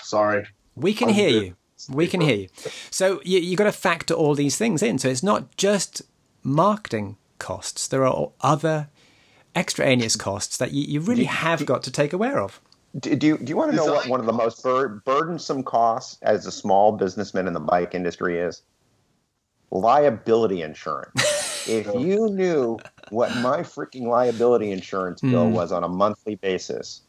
Sorry. 0.02 0.46
We 0.76 0.92
can 0.92 1.08
hear 1.08 1.28
you. 1.28 1.56
We 1.88 2.06
can 2.06 2.20
hear 2.20 2.36
you. 2.36 2.48
So 2.90 3.20
you 3.24 3.38
you 3.40 3.56
got 3.56 3.64
to 3.64 3.72
factor 3.72 4.14
all 4.14 4.34
these 4.34 4.56
things 4.56 4.82
in. 4.82 4.98
So 4.98 5.08
it's 5.08 5.22
not 5.22 5.56
just 5.56 6.02
marketing 6.42 7.16
costs. 7.38 7.88
There 7.88 8.06
are 8.06 8.30
other 8.40 8.88
extraneous 9.56 10.16
costs 10.16 10.56
that 10.56 10.72
you, 10.72 10.84
you 10.84 11.00
really 11.00 11.24
have 11.24 11.64
got 11.66 11.82
to 11.84 11.90
take 11.90 12.12
aware 12.12 12.40
of. 12.40 12.60
Do, 12.98 13.16
do, 13.16 13.26
you, 13.26 13.38
do 13.38 13.44
you 13.46 13.56
want 13.56 13.72
to 13.72 13.76
know 13.76 13.86
what 13.86 14.08
one 14.08 14.20
of 14.20 14.26
the 14.26 14.32
most 14.32 14.62
bur- 14.62 15.02
burdensome 15.04 15.64
costs 15.64 16.18
as 16.22 16.46
a 16.46 16.52
small 16.52 16.92
businessman 16.92 17.48
in 17.48 17.52
the 17.52 17.60
bike 17.60 17.94
industry 17.94 18.38
is? 18.38 18.62
Liability 19.70 20.62
insurance. 20.62 21.66
if 21.68 21.86
you 21.94 22.28
knew 22.30 22.78
what 23.10 23.34
my 23.38 23.60
freaking 23.60 24.02
liability 24.02 24.70
insurance 24.70 25.20
bill 25.20 25.46
mm. 25.46 25.52
was 25.52 25.72
on 25.72 25.82
a 25.82 25.88
monthly 25.88 26.36
basis, 26.36 27.02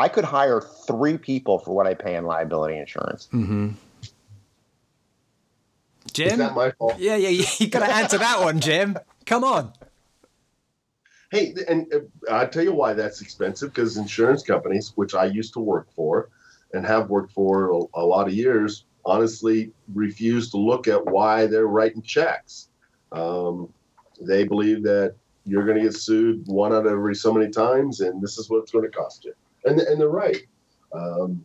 I 0.00 0.08
could 0.08 0.24
hire 0.24 0.60
three 0.60 1.16
people 1.16 1.60
for 1.60 1.72
what 1.72 1.86
I 1.86 1.94
pay 1.94 2.16
in 2.16 2.24
liability 2.24 2.76
insurance. 2.76 3.28
Mm-hmm. 3.32 3.70
Jim? 6.12 6.32
Is 6.32 6.38
that 6.38 6.54
my 6.54 6.72
fault? 6.72 6.98
Yeah, 6.98 7.14
yeah, 7.14 7.28
yeah. 7.28 7.46
You 7.58 7.68
got 7.68 7.86
to 7.86 7.94
answer 7.94 8.18
that 8.18 8.40
one, 8.40 8.58
Jim. 8.58 8.98
Come 9.26 9.44
on. 9.44 9.72
Hey, 11.32 11.54
and 11.66 11.90
uh, 11.94 12.00
I'll 12.30 12.46
tell 12.46 12.62
you 12.62 12.74
why 12.74 12.92
that's 12.92 13.22
expensive 13.22 13.70
because 13.70 13.96
insurance 13.96 14.42
companies, 14.42 14.92
which 14.96 15.14
I 15.14 15.24
used 15.24 15.54
to 15.54 15.60
work 15.60 15.90
for 15.96 16.28
and 16.74 16.84
have 16.84 17.08
worked 17.08 17.32
for 17.32 17.70
a, 17.70 18.00
a 18.02 18.04
lot 18.04 18.28
of 18.28 18.34
years, 18.34 18.84
honestly 19.06 19.72
refuse 19.94 20.50
to 20.50 20.58
look 20.58 20.88
at 20.88 21.06
why 21.06 21.46
they're 21.46 21.68
writing 21.68 22.02
checks. 22.02 22.68
Um, 23.12 23.72
they 24.20 24.44
believe 24.44 24.82
that 24.82 25.14
you're 25.46 25.64
going 25.64 25.78
to 25.78 25.84
get 25.84 25.96
sued 25.96 26.42
one 26.48 26.74
out 26.74 26.84
of 26.84 26.92
every 26.92 27.14
so 27.14 27.32
many 27.32 27.50
times, 27.50 28.00
and 28.00 28.20
this 28.20 28.36
is 28.36 28.50
what 28.50 28.58
it's 28.58 28.70
going 28.70 28.84
to 28.84 28.90
cost 28.90 29.24
you. 29.24 29.32
And, 29.64 29.80
and 29.80 29.98
they're 29.98 30.10
right. 30.10 30.42
Um, 30.92 31.42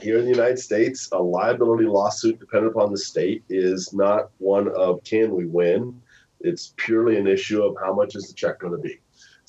here 0.00 0.18
in 0.18 0.24
the 0.24 0.30
United 0.30 0.58
States, 0.58 1.10
a 1.12 1.18
liability 1.18 1.84
lawsuit, 1.84 2.40
depending 2.40 2.70
upon 2.70 2.90
the 2.90 2.96
state, 2.98 3.44
is 3.50 3.92
not 3.92 4.30
one 4.38 4.68
of 4.68 5.04
can 5.04 5.34
we 5.34 5.44
win. 5.44 6.00
It's 6.40 6.72
purely 6.78 7.18
an 7.18 7.26
issue 7.26 7.62
of 7.62 7.76
how 7.84 7.92
much 7.92 8.16
is 8.16 8.26
the 8.28 8.32
check 8.32 8.60
going 8.60 8.72
to 8.72 8.78
be. 8.78 8.98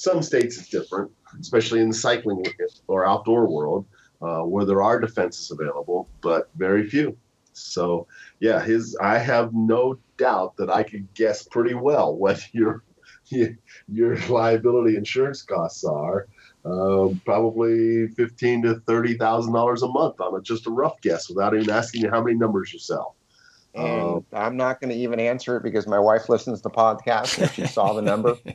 Some 0.02 0.24
states 0.24 0.58
it's 0.58 0.68
different, 0.68 1.12
especially 1.40 1.80
in 1.80 1.90
the 1.90 1.96
cycling 1.96 2.44
or 2.88 3.06
outdoor 3.06 3.48
world, 3.48 3.86
uh, 4.20 4.40
where 4.40 4.66
there 4.66 4.82
are 4.82 5.00
defenses 5.00 5.52
available, 5.52 6.10
but 6.22 6.50
very 6.56 6.90
few. 6.90 7.16
So, 7.54 8.08
yeah, 8.40 8.64
his 8.64 8.98
I 9.00 9.20
have 9.20 9.54
no 9.54 10.00
doubt 10.18 10.58
that 10.58 10.72
I 10.72 10.82
could 10.82 11.14
guess 11.14 11.44
pretty 11.44 11.76
well 11.76 12.16
what 12.16 12.42
your 12.52 12.84
your 13.88 14.18
liability 14.28 14.98
insurance 14.98 15.44
costs 15.44 15.84
are. 15.84 16.28
Um, 16.66 17.22
probably 17.24 18.08
fifteen 18.08 18.64
to 18.64 18.80
thirty 18.88 19.14
thousand 19.14 19.54
dollars 19.54 19.84
a 19.84 19.88
month 19.88 20.20
on 20.20 20.36
a, 20.36 20.42
just 20.42 20.66
a 20.66 20.72
rough 20.72 21.00
guess, 21.02 21.30
without 21.30 21.54
even 21.54 21.70
asking 21.70 22.02
you 22.02 22.10
how 22.10 22.24
many 22.24 22.36
numbers 22.36 22.74
you 22.74 22.80
sell. 22.80 23.16
And 23.76 24.02
um, 24.02 24.26
I'm 24.34 24.58
not 24.58 24.82
going 24.82 24.90
to 24.90 24.98
even 24.98 25.20
answer 25.20 25.58
it 25.58 25.64
because 25.64 25.86
my 25.86 26.00
wife 26.00 26.28
listens 26.28 26.62
to 26.62 26.70
podcasts 26.70 27.38
podcast 27.38 27.42
and 27.42 27.52
she 27.52 27.68
saw 27.68 27.94
the 27.94 28.02
number. 28.02 28.36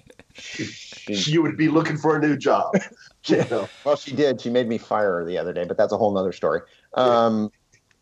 she 1.12 1.38
would 1.38 1.57
be 1.57 1.68
looking 1.68 1.96
for 1.96 2.16
a 2.16 2.20
new 2.20 2.36
job. 2.36 2.74
You 3.28 3.38
know? 3.50 3.68
well, 3.84 3.96
she 3.96 4.14
did. 4.14 4.40
She 4.40 4.50
made 4.50 4.68
me 4.68 4.78
fire 4.78 5.18
her 5.18 5.24
the 5.24 5.36
other 5.36 5.52
day, 5.52 5.64
but 5.64 5.76
that's 5.76 5.92
a 5.92 5.96
whole 5.96 6.14
nother 6.14 6.30
story. 6.30 6.61
Um, 6.94 7.50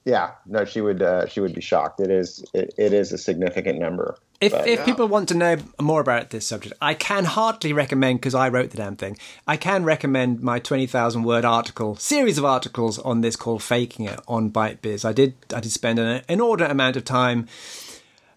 yeah, 0.05 0.33
no, 0.45 0.67
she 0.67 0.83
would. 0.83 1.01
Uh, 1.01 1.27
she 1.27 1.41
would 1.41 1.55
be 1.55 1.63
shocked. 1.63 1.99
It 1.99 2.11
is. 2.11 2.45
It, 2.53 2.75
it 2.77 2.93
is 2.93 3.11
a 3.11 3.17
significant 3.17 3.79
number. 3.79 4.19
If 4.41 4.53
but, 4.53 4.69
if 4.69 4.81
yeah. 4.81 4.85
people 4.85 5.09
want 5.09 5.31
to 5.31 5.35
know 5.35 5.57
more 5.81 6.03
about 6.03 6.29
this 6.29 6.47
subject, 6.47 6.75
I 6.83 6.93
can 6.93 7.25
hardly 7.25 7.73
recommend 7.73 8.21
because 8.21 8.35
I 8.35 8.51
wrote 8.51 8.71
the 8.71 8.77
damn 8.77 8.97
thing. 8.97 9.17
I 9.47 9.57
can 9.57 9.85
recommend 9.85 10.43
my 10.43 10.59
twenty 10.59 10.87
thousand 10.87 11.23
word 11.23 11.47
article 11.47 11.97
series 11.97 12.37
of 12.37 12.45
articles 12.45 12.99
on 12.99 13.23
this 13.23 13.35
called 13.35 13.63
"Faking 13.63 14.05
It" 14.05 14.21
on 14.29 14.51
BikeBiz. 14.51 15.07
I 15.07 15.15
did. 15.15 15.37
I 15.55 15.61
did 15.61 15.73
spend 15.73 15.99
an 15.99 16.23
inordinate 16.29 16.71
amount 16.71 16.97
of 16.97 17.05
time 17.05 17.49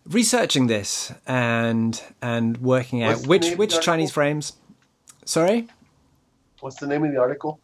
researching 0.08 0.68
this 0.68 1.14
and 1.26 2.01
and 2.22 2.58
working 2.58 3.03
out 3.03 3.18
What's 3.18 3.28
which 3.28 3.55
which 3.55 3.82
Chinese 3.82 4.12
frames. 4.12 4.53
Sorry. 5.26 5.68
What's 6.60 6.78
the 6.78 6.88
name 6.88 7.03
of 7.03 7.12
the 7.12 7.20
article? 7.20 7.60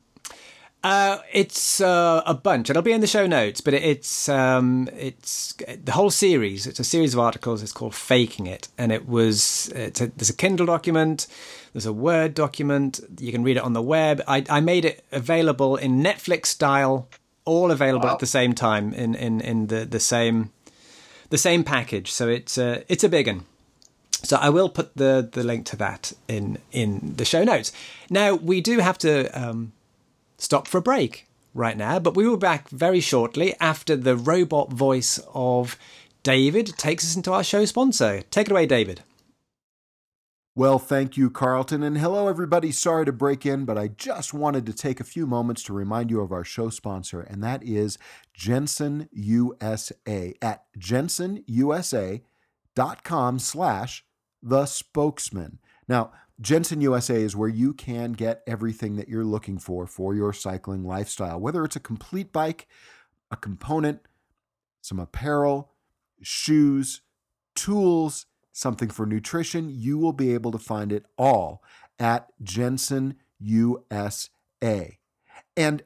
Uh, 0.84 1.20
it's 1.32 1.80
uh, 1.80 2.22
a 2.26 2.34
bunch. 2.34 2.70
It'll 2.70 2.82
be 2.82 2.92
in 2.92 3.00
the 3.00 3.08
show 3.08 3.26
notes, 3.26 3.62
but 3.62 3.74
it's 3.74 4.28
um, 4.28 4.90
it's 4.98 5.54
the 5.54 5.94
whole 5.94 6.10
series. 6.10 6.68
It's 6.68 6.80
a 6.80 6.84
series 6.84 7.14
of 7.14 7.22
articles. 7.22 7.64
It's 7.64 7.72
called 7.72 7.96
"Faking 7.96 8.48
It," 8.48 8.68
and 8.78 8.92
it 8.92 9.08
was 9.08 9.72
it's 9.74 10.02
a, 10.02 10.08
there's 10.08 10.30
a 10.30 10.36
Kindle 10.36 10.66
document, 10.66 11.28
there's 11.72 11.86
a 11.86 11.94
Word 11.94 12.34
document. 12.34 13.00
You 13.18 13.32
can 13.32 13.44
read 13.44 13.56
it 13.56 13.64
on 13.64 13.72
the 13.72 13.82
web. 13.82 14.22
I, 14.28 14.44
I 14.50 14.60
made 14.60 14.84
it 14.84 15.06
available 15.14 15.78
in 15.78 16.04
Netflix 16.04 16.48
style, 16.48 17.08
all 17.46 17.72
available 17.72 18.08
wow. 18.08 18.14
at 18.14 18.20
the 18.20 18.26
same 18.26 18.54
time 18.54 18.94
in, 18.94 19.16
in, 19.16 19.40
in 19.40 19.68
the, 19.68 19.86
the 19.86 20.00
same 20.02 20.52
the 21.34 21.38
same 21.38 21.64
package. 21.64 22.10
So 22.12 22.24
it's 22.38 22.58
uh, 22.58 22.84
it's 22.88 23.04
a 23.04 23.10
big 23.10 23.28
one. 23.28 23.42
So 24.30 24.38
I 24.38 24.50
will 24.50 24.70
put 24.70 24.96
the 24.96 25.14
the 25.38 25.44
link 25.44 25.66
to 25.72 25.76
that 25.78 26.14
in 26.28 26.60
in 26.72 27.16
the 27.18 27.26
show 27.26 27.44
notes. 27.44 27.72
Now 28.10 28.36
we 28.36 28.62
do 28.62 28.80
have 28.80 28.98
to. 29.00 29.12
Um, 29.42 29.74
stop 30.44 30.68
for 30.68 30.78
a 30.78 30.82
break 30.82 31.28
right 31.54 31.78
now, 31.78 32.00
but 32.00 32.16
we 32.16 32.28
will 32.28 32.38
be 32.38 32.42
back 32.42 32.70
very 32.70 33.00
shortly 33.00 33.56
after 33.60 33.96
the 33.96 34.16
robot 34.16 34.72
voice 34.72 35.20
of 35.34 35.78
David 36.22 36.78
takes 36.78 37.06
us 37.06 37.16
into 37.16 37.32
our 37.32 37.44
show 37.44 37.66
sponsor. 37.66 38.22
Take 38.30 38.48
it 38.48 38.52
away, 38.52 38.66
David. 38.66 39.02
Well, 40.56 40.78
thank 40.78 41.18
you, 41.18 41.32
Carlton. 41.32 41.82
And 41.82 41.98
hello, 41.98 42.28
everybody. 42.28 42.72
Sorry 42.72 43.06
to 43.06 43.12
break 43.12 43.44
in, 43.44 43.66
but 43.66 43.76
I 43.76 43.88
just 43.88 44.36
wanted 44.36 44.68
to 44.68 44.74
take 44.74 45.00
a 45.00 45.04
few 45.04 45.26
moments 45.26 45.64
to 45.64 45.74
remind 45.74 46.12
you 46.12 46.22
of 46.22 46.32
our 46.32 46.44
show 46.44 46.70
sponsor, 46.70 47.22
and 47.22 47.44
that 47.44 47.64
is 47.64 47.98
Jenson 48.36 49.10
USA 49.12 50.36
at 50.44 50.66
jensonusa.com 50.78 53.40
slash 53.40 54.06
the 54.44 54.68
spokesmen. 54.68 55.58
Now, 55.88 56.12
Jenson 56.40 56.82
USA 56.82 57.20
is 57.20 57.36
where 57.36 57.50
you 57.50 57.74
can 57.74 58.12
get 58.12 58.44
everything 58.46 58.96
that 58.98 59.10
you're 59.10 59.26
looking 59.26 59.58
for 59.58 59.88
for 59.88 60.14
your 60.14 60.34
cycling 60.34 60.84
lifestyle, 60.84 61.40
whether 61.40 61.66
it's 61.66 61.78
a 61.78 61.80
complete 61.80 62.32
bike, 62.32 62.68
a 63.32 63.36
component, 63.36 64.02
some 64.82 65.00
apparel, 65.00 65.72
shoes, 66.22 67.02
tools, 67.56 68.28
something 68.54 68.90
for 68.90 69.06
nutrition, 69.06 69.70
you 69.70 69.98
will 69.98 70.14
be 70.14 70.34
able 70.34 70.52
to 70.52 70.58
find 70.58 70.94
it 70.94 71.06
all 71.18 71.62
at 72.00 72.28
Jenson 72.42 73.16
USA. 73.40 74.30
And 75.58 75.84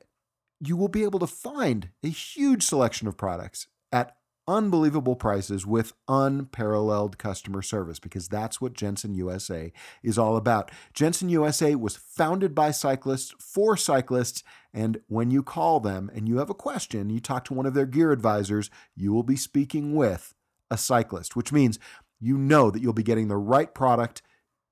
you 0.60 0.78
will 0.78 0.88
be 0.88 1.04
able 1.04 1.20
to 1.20 1.28
find 1.28 1.90
a 2.04 2.10
huge 2.10 2.64
selection 2.64 3.08
of 3.08 3.18
products 3.18 3.68
at 3.92 4.18
unbelievable 4.48 5.16
prices 5.16 5.66
with 5.66 5.94
unparalleled 6.08 7.18
customer 7.18 7.62
service 7.62 8.00
because 8.00 8.28
that's 8.28 8.62
what 8.62 8.74
Jenson 8.74 9.14
USA 9.14 9.74
is 10.02 10.18
all 10.18 10.38
about. 10.38 10.72
Jenson 10.94 11.30
USA 11.30 11.76
was 11.76 11.98
founded 11.98 12.56
by 12.56 12.72
cyclists 12.72 13.34
for 13.40 13.76
cyclists, 13.76 14.44
and 14.74 15.02
when 15.08 15.32
you 15.32 15.44
call 15.44 15.80
them 15.80 16.10
and 16.16 16.30
you 16.30 16.38
have 16.38 16.50
a 16.50 16.56
question, 16.56 17.10
you 17.10 17.20
talk 17.20 17.44
to 17.46 17.54
one 17.54 17.66
of 17.66 17.74
their 17.74 17.86
gear 17.86 18.12
advisors, 18.12 18.70
you 18.96 19.12
will 19.12 19.24
be 19.24 19.36
speaking 19.36 19.96
with 19.96 20.34
a 20.72 20.78
cyclist, 20.78 21.36
which 21.36 21.52
means 21.52 21.80
you 22.20 22.38
know 22.38 22.70
that 22.72 22.82
you'll 22.82 22.94
be 22.94 23.04
getting 23.04 23.28
the 23.28 23.38
right 23.38 23.74
product 23.74 24.22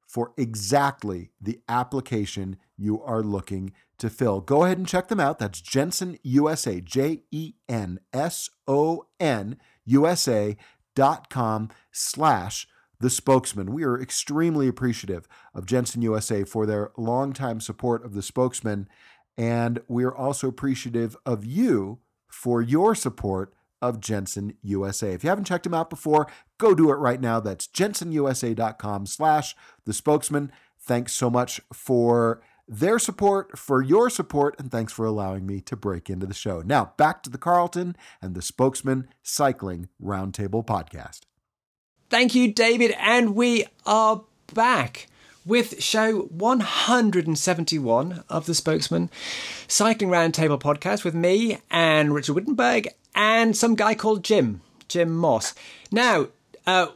for 0.08 0.34
exactly 0.38 1.32
the 1.41 1.60
application 1.68 2.58
you 2.78 3.02
are 3.02 3.22
looking 3.22 3.74
to 3.98 4.10
fill. 4.10 4.41
Go 4.41 4.64
ahead 4.64 4.78
and 4.78 4.88
check 4.88 5.08
them 5.08 5.20
out. 5.20 5.39
That's 5.39 5.62
Jenson 5.62 6.18
USA, 6.24 6.82
J 6.82 7.22
E 7.32 7.54
N 7.68 8.00
S 8.14 8.50
O 8.68 9.08
N 9.20 9.58
USA 9.86 10.56
dot 10.96 11.30
com 11.30 11.70
slash 11.91 12.68
the 13.00 13.10
spokesmen. 13.10 13.74
We 13.74 13.84
are 13.84 14.00
extremely 14.00 14.68
appreciative 14.68 15.28
of 15.54 15.66
Jenson 15.66 16.02
USA 16.02 16.43
for 16.43 16.66
their 16.66 16.91
longtime 16.98 17.62
support 17.62 18.06
of 18.06 18.14
the 18.14 18.22
spokesmen. 18.22 18.88
And 19.38 19.82
we 19.88 20.04
are 20.06 20.16
also 20.16 20.48
appreciative 20.48 21.18
of 21.26 21.43
you 21.46 22.00
for 22.28 22.62
your 22.62 22.96
support 22.96 23.54
of 23.82 24.00
Jenson 24.00 24.54
USA. 24.62 25.14
If 25.14 25.24
you 25.24 25.30
haven't 25.30 25.46
checked 25.46 25.66
them 25.66 25.74
out 25.74 25.89
before, 25.89 26.28
go 26.58 26.74
do 26.74 26.91
it 26.91 26.95
right 26.95 27.22
now. 27.22 27.39
That's 27.39 27.68
jensonusa.com 27.68 29.06
slash 29.06 29.56
the 29.86 29.93
spokesmen. 29.93 30.51
Thanks 30.80 31.14
so 31.14 31.30
much 31.30 31.62
for 31.74 32.41
their 32.68 32.99
support, 32.99 33.58
for 33.58 33.82
your 33.82 34.10
support, 34.10 34.56
and 34.60 34.72
thanks 34.72 34.91
for 34.91 35.06
allowing 35.06 35.45
me 35.45 35.62
to 35.62 35.76
break 35.76 36.10
into 36.10 36.26
the 36.26 36.34
show. 36.34 36.62
Now, 36.62 36.93
back 36.97 37.22
to 37.24 37.30
the 37.30 37.38
Carlton 37.38 37.95
and 38.22 38.34
the 38.34 38.41
Spokesmen 38.41 39.08
Cycling 39.22 39.89
Roundtable 40.01 40.66
podcast. 40.66 41.22
Thank 42.10 42.36
you, 42.36 42.51
David, 42.51 42.95
and 42.99 43.36
we 43.36 43.66
are 43.86 44.24
back 44.53 45.08
with 45.45 45.82
show 45.82 46.22
171 46.24 48.24
of 48.30 48.47
the 48.47 48.56
Spokesmen 48.56 49.12
Cycling 49.68 50.10
Roundtable 50.10 50.60
podcast 50.60 51.03
with 51.03 51.14
me 51.14 51.60
and 51.70 52.16
Richard 52.16 52.34
Wittenberg 52.34 52.88
and 53.14 53.56
some 53.56 53.76
guy 53.76 53.93
called 53.93 54.24
Jim, 54.24 54.62
Jim 54.88 55.16
Moss. 55.16 55.53
Now, 55.91 56.28
uh, 56.68 56.88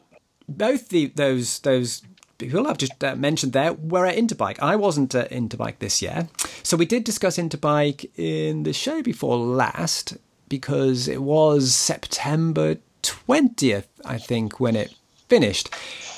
both 0.48 0.90
the, 0.90 1.08
those 1.08 1.60
those 1.60 2.02
people 2.38 2.68
I've 2.68 2.78
just 2.78 3.04
uh, 3.04 3.16
mentioned 3.16 3.54
there 3.54 3.74
were 3.74 4.06
at 4.06 4.18
Interbike. 4.18 4.60
I 4.60 4.76
wasn't 4.76 5.14
at 5.14 5.30
Interbike 5.30 5.80
this 5.80 6.02
year. 6.02 6.28
So 6.64 6.78
we 6.78 6.86
did 6.86 7.04
discuss 7.04 7.38
Interbike 7.38 8.10
in 8.18 8.64
the 8.64 8.74
show 8.74 9.04
before 9.04 9.38
last 9.38 10.18
because 10.48 11.08
it 11.08 11.22
was 11.22 11.76
September 11.76 12.78
20th, 13.04 13.88
I 14.06 14.18
think, 14.18 14.60
when 14.60 14.76
it 14.76 14.96
finished. 15.28 15.70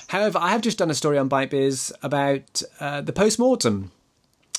However, 0.07 0.39
I 0.41 0.51
have 0.51 0.61
just 0.61 0.77
done 0.77 0.91
a 0.91 0.95
story 0.95 1.17
on 1.17 1.29
BikeBiz 1.29 1.91
about 2.01 2.61
uh, 2.79 3.01
the 3.01 3.13
post 3.13 3.39
mortem 3.39 3.91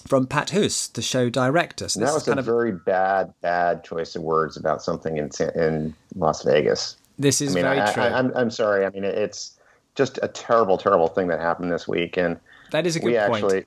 from 0.07 0.27
Pat 0.27 0.51
Hus, 0.51 0.89
the 0.89 1.03
show 1.03 1.31
director. 1.31 1.89
So 1.89 2.01
that 2.01 2.13
was 2.13 2.27
a 2.27 2.33
of, 2.33 2.45
very 2.45 2.73
bad, 2.73 3.33
bad 3.41 3.85
choice 3.85 4.17
of 4.17 4.23
words 4.23 4.57
about 4.57 4.83
something 4.83 5.17
in 5.17 5.31
in 5.55 5.95
Las 6.17 6.43
Vegas. 6.43 6.97
This 7.19 7.41
is 7.41 7.53
I 7.53 7.55
mean, 7.55 7.65
very 7.65 7.81
I, 7.81 7.93
true. 7.93 8.03
I, 8.03 8.19
I'm, 8.19 8.33
I'm 8.35 8.51
sorry. 8.51 8.85
I 8.85 8.91
mean, 8.91 9.05
it's 9.05 9.59
just 9.95 10.19
a 10.23 10.29
terrible, 10.29 10.79
terrible 10.79 11.09
thing 11.09 11.29
that 11.29 11.41
happened 11.41 11.71
this 11.71 11.87
week, 11.87 12.17
and 12.17 12.39
that 12.71 12.87
is 12.87 12.97
a 12.97 13.01
good 13.01 13.07
we 13.07 13.19
point. 13.19 13.45
Actually, 13.45 13.65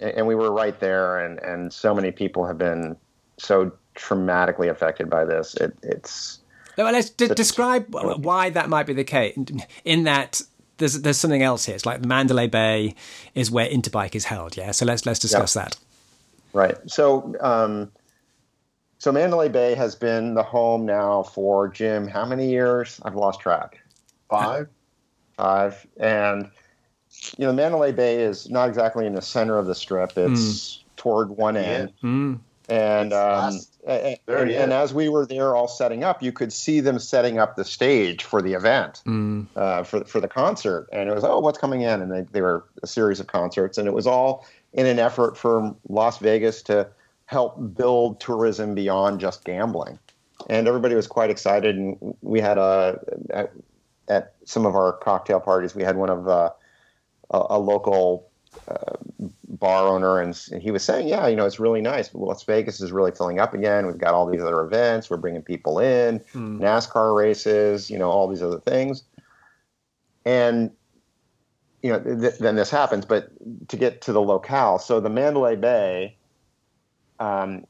and 0.00 0.26
we 0.26 0.34
were 0.34 0.52
right 0.52 0.78
there, 0.80 1.24
and 1.24 1.38
and 1.40 1.72
so 1.72 1.94
many 1.94 2.10
people 2.10 2.46
have 2.46 2.58
been 2.58 2.96
so 3.38 3.72
traumatically 3.94 4.70
affected 4.70 5.10
by 5.10 5.24
this. 5.24 5.54
It, 5.54 5.76
it's 5.82 6.40
well, 6.76 6.92
let's 6.92 7.10
d- 7.10 7.28
describe 7.28 7.86
why 7.90 8.50
that 8.50 8.68
might 8.68 8.86
be 8.86 8.94
the 8.94 9.04
case. 9.04 9.36
In 9.84 10.04
that 10.04 10.42
there's 10.78 11.00
there's 11.00 11.18
something 11.18 11.42
else 11.42 11.66
here. 11.66 11.74
It's 11.74 11.86
like 11.86 12.04
Mandalay 12.04 12.48
Bay 12.48 12.94
is 13.34 13.50
where 13.50 13.68
Interbike 13.68 14.14
is 14.14 14.24
held. 14.24 14.56
Yeah, 14.56 14.72
so 14.72 14.84
let's 14.84 15.06
let's 15.06 15.18
discuss 15.18 15.54
yep. 15.56 15.64
that. 15.64 15.76
Right. 16.52 16.76
So 16.90 17.34
um, 17.40 17.92
so 19.00 19.10
Mandalay 19.10 19.48
Bay 19.48 19.74
has 19.74 19.94
been 19.94 20.34
the 20.34 20.42
home 20.42 20.84
now 20.84 21.22
for 21.22 21.68
Jim. 21.68 22.06
How 22.06 22.26
many 22.26 22.50
years? 22.50 23.00
I've 23.02 23.14
lost 23.14 23.40
track. 23.40 23.80
Five. 24.28 24.68
Five. 25.38 25.86
And 25.96 26.50
you 27.38 27.46
know, 27.46 27.52
Mandalay 27.54 27.92
Bay 27.92 28.22
is 28.22 28.50
not 28.50 28.68
exactly 28.68 29.06
in 29.06 29.14
the 29.14 29.22
center 29.22 29.56
of 29.56 29.64
the 29.64 29.74
strip. 29.74 30.18
It's 30.18 30.40
mm. 30.40 30.78
toward 30.96 31.30
one 31.30 31.56
end. 31.56 31.94
Yeah. 32.02 32.08
Mm. 32.10 32.40
And 32.68 33.12
um, 33.14 33.58
and, 33.86 34.18
and, 34.28 34.50
and, 34.50 34.72
as 34.72 34.92
we 34.92 35.08
were 35.08 35.24
there 35.24 35.56
all 35.56 35.66
setting 35.66 36.04
up, 36.04 36.22
you 36.22 36.30
could 36.30 36.52
see 36.52 36.80
them 36.80 36.98
setting 36.98 37.38
up 37.38 37.56
the 37.56 37.64
stage 37.64 38.22
for 38.22 38.42
the 38.42 38.52
event, 38.52 39.02
mm. 39.06 39.46
uh, 39.56 39.82
for 39.82 40.04
for 40.04 40.20
the 40.20 40.28
concert. 40.28 40.88
And 40.92 41.08
it 41.08 41.14
was, 41.14 41.24
oh, 41.24 41.40
what's 41.40 41.58
coming 41.58 41.80
in? 41.80 42.02
And 42.02 42.12
they, 42.12 42.20
they 42.32 42.42
were 42.42 42.64
a 42.82 42.86
series 42.86 43.18
of 43.18 43.28
concerts, 43.28 43.78
and 43.78 43.88
it 43.88 43.94
was 43.94 44.06
all 44.06 44.46
in 44.74 44.84
an 44.84 44.98
effort 44.98 45.38
for 45.38 45.74
Las 45.88 46.18
Vegas 46.18 46.62
to 46.64 46.86
help 47.30 47.76
build 47.76 48.20
tourism 48.20 48.74
beyond 48.74 49.20
just 49.20 49.44
gambling. 49.44 49.96
And 50.48 50.66
everybody 50.66 50.96
was 50.96 51.06
quite 51.06 51.30
excited. 51.30 51.76
And 51.76 51.96
we 52.22 52.40
had 52.40 52.58
a 52.58 52.98
at, 53.32 53.52
at 54.08 54.34
some 54.44 54.66
of 54.66 54.74
our 54.74 54.94
cocktail 54.94 55.38
parties, 55.38 55.72
we 55.72 55.84
had 55.84 55.96
one 55.96 56.10
of 56.10 56.26
uh, 56.26 56.50
a, 57.30 57.46
a 57.50 57.58
local 57.58 58.28
uh, 58.66 58.96
bar 59.48 59.86
owner, 59.86 60.20
and 60.20 60.34
he 60.60 60.72
was 60.72 60.82
saying, 60.82 61.06
"Yeah, 61.06 61.28
you 61.28 61.36
know, 61.36 61.46
it's 61.46 61.60
really 61.60 61.80
nice. 61.80 62.12
Las 62.14 62.42
Vegas 62.42 62.80
is 62.80 62.90
really 62.90 63.12
filling 63.12 63.38
up 63.38 63.54
again. 63.54 63.86
We've 63.86 63.96
got 63.96 64.12
all 64.12 64.26
these 64.26 64.42
other 64.42 64.60
events. 64.62 65.08
We're 65.08 65.18
bringing 65.18 65.42
people 65.42 65.78
in, 65.78 66.18
mm. 66.34 66.58
NASCAR 66.58 67.16
races, 67.16 67.88
you 67.88 67.98
know, 67.98 68.10
all 68.10 68.26
these 68.26 68.42
other 68.42 68.58
things." 68.58 69.04
And 70.24 70.72
you 71.82 71.92
know, 71.92 72.00
th- 72.00 72.38
then 72.40 72.56
this 72.56 72.70
happens. 72.70 73.06
But 73.06 73.30
to 73.68 73.76
get 73.76 74.00
to 74.02 74.12
the 74.12 74.20
locale, 74.20 74.80
so 74.80 74.98
the 74.98 75.08
Mandalay 75.08 75.54
Bay, 75.54 76.16
um, 77.20 77.64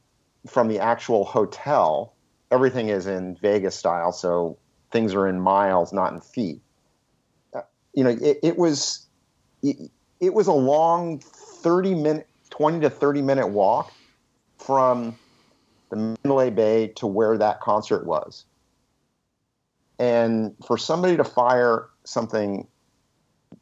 from 0.47 0.67
the 0.67 0.79
actual 0.79 1.25
hotel, 1.25 2.13
everything 2.49 2.89
is 2.89 3.05
in 3.05 3.35
Vegas 3.35 3.75
style. 3.75 4.11
So 4.11 4.57
things 4.91 5.13
are 5.13 5.27
in 5.27 5.39
miles, 5.39 5.93
not 5.93 6.13
in 6.13 6.21
feet. 6.21 6.61
Uh, 7.53 7.61
you 7.93 8.03
know, 8.03 8.09
it, 8.09 8.39
it 8.41 8.57
was 8.57 9.05
it 9.61 10.33
was 10.33 10.47
a 10.47 10.53
long 10.53 11.19
30 11.19 11.93
minute 11.95 12.27
20 12.49 12.79
to 12.81 12.89
30 12.89 13.21
minute 13.21 13.47
walk 13.47 13.91
from 14.57 15.15
the 15.89 15.95
Mandalay 15.95 16.49
Bay 16.49 16.87
to 16.95 17.05
where 17.05 17.37
that 17.37 17.59
concert 17.61 18.05
was. 18.05 18.45
And 19.99 20.55
for 20.65 20.77
somebody 20.77 21.15
to 21.17 21.23
fire 21.23 21.87
something 22.05 22.67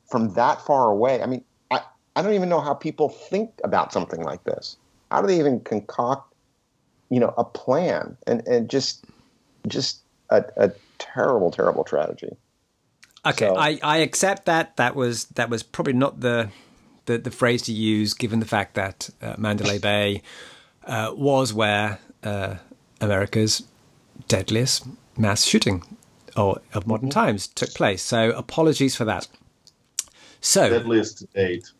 from 0.09 0.33
that 0.35 0.61
far 0.61 0.89
away, 0.89 1.21
I 1.21 1.25
mean, 1.25 1.43
I, 1.69 1.81
I 2.15 2.21
don't 2.21 2.33
even 2.33 2.47
know 2.47 2.61
how 2.61 2.73
people 2.73 3.09
think 3.09 3.51
about 3.63 3.91
something 3.91 4.21
like 4.21 4.43
this. 4.45 4.77
How 5.11 5.21
do 5.21 5.27
they 5.27 5.39
even 5.39 5.59
concoct, 5.61 6.33
you 7.09 7.19
know, 7.19 7.33
a 7.37 7.43
plan 7.43 8.17
and, 8.27 8.47
and 8.47 8.69
just 8.69 9.05
just 9.67 10.01
a, 10.29 10.43
a 10.57 10.71
terrible, 10.97 11.51
terrible 11.51 11.83
tragedy. 11.83 12.35
Okay, 13.25 13.47
so, 13.47 13.55
I, 13.55 13.79
I 13.83 13.97
accept 13.97 14.45
that. 14.45 14.77
That 14.77 14.95
was 14.95 15.25
that 15.25 15.49
was 15.49 15.63
probably 15.63 15.93
not 15.93 16.21
the 16.21 16.49
the, 17.05 17.17
the 17.17 17.31
phrase 17.31 17.63
to 17.63 17.73
use, 17.73 18.13
given 18.13 18.39
the 18.39 18.45
fact 18.45 18.75
that 18.75 19.09
uh, 19.21 19.35
Mandalay 19.37 19.77
Bay 19.79 20.21
uh, 20.85 21.13
was 21.15 21.53
where 21.53 21.99
uh, 22.23 22.55
America's 23.01 23.63
deadliest 24.27 24.85
mass 25.17 25.43
shooting 25.43 25.83
or 26.37 26.61
of 26.73 26.87
modern 26.87 27.09
mm-hmm. 27.09 27.19
times 27.19 27.47
took 27.47 27.73
place. 27.73 28.01
So 28.01 28.29
apologies 28.31 28.95
for 28.95 29.05
that. 29.05 29.27
So 30.39 30.69
deadliest 30.69 31.19
to 31.19 31.25
date. 31.27 31.71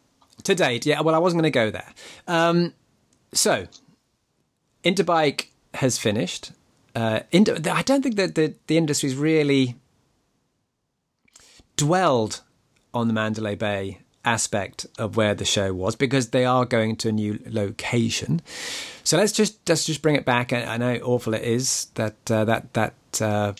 To 0.43 0.55
date, 0.55 0.85
yeah. 0.85 1.01
Well, 1.01 1.15
I 1.15 1.19
wasn't 1.19 1.41
going 1.41 1.51
to 1.51 1.57
go 1.57 1.69
there. 1.69 1.93
Um, 2.27 2.73
so 3.33 3.67
Interbike 4.83 5.47
has 5.75 5.97
finished. 5.97 6.51
Uh, 6.95 7.21
Inter- 7.31 7.57
I 7.71 7.81
don't 7.81 8.01
think 8.01 8.15
that 8.15 8.35
the, 8.35 8.55
the 8.67 8.77
industry's 8.77 9.15
really 9.15 9.75
dwelled 11.75 12.41
on 12.93 13.07
the 13.07 13.13
Mandalay 13.13 13.55
Bay 13.55 13.99
aspect 14.25 14.85
of 14.97 15.15
where 15.15 15.33
the 15.33 15.45
show 15.45 15.73
was 15.73 15.95
because 15.95 16.29
they 16.29 16.43
are 16.45 16.65
going 16.65 16.95
to 16.97 17.09
a 17.09 17.11
new 17.11 17.39
location. 17.45 18.41
So 19.03 19.17
let's 19.17 19.31
just 19.31 19.57
let's 19.67 19.85
just 19.85 20.01
bring 20.01 20.15
it 20.15 20.25
back. 20.25 20.51
I 20.51 20.77
know 20.77 20.93
how 20.93 20.99
awful 21.01 21.33
it 21.33 21.43
is 21.43 21.87
that 21.95 22.29
uh, 22.29 22.45
that 22.45 22.73
that 22.73 23.21
uh, 23.21 23.53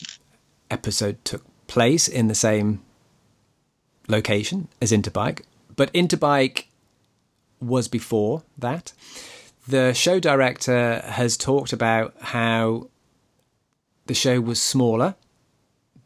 episode 0.69 1.23
took 1.23 1.43
place 1.67 2.07
in 2.07 2.27
the 2.27 2.35
same 2.35 2.81
location 4.07 4.67
as 4.81 4.91
Interbike, 4.91 5.43
but 5.75 5.93
Interbike 5.93 6.65
was 7.61 7.87
before 7.87 8.43
that. 8.57 8.93
The 9.69 9.93
show 9.93 10.19
director 10.19 11.01
has 11.05 11.37
talked 11.37 11.73
about 11.73 12.15
how 12.19 12.89
the 14.07 14.15
show 14.15 14.41
was 14.41 14.59
smaller 14.59 15.15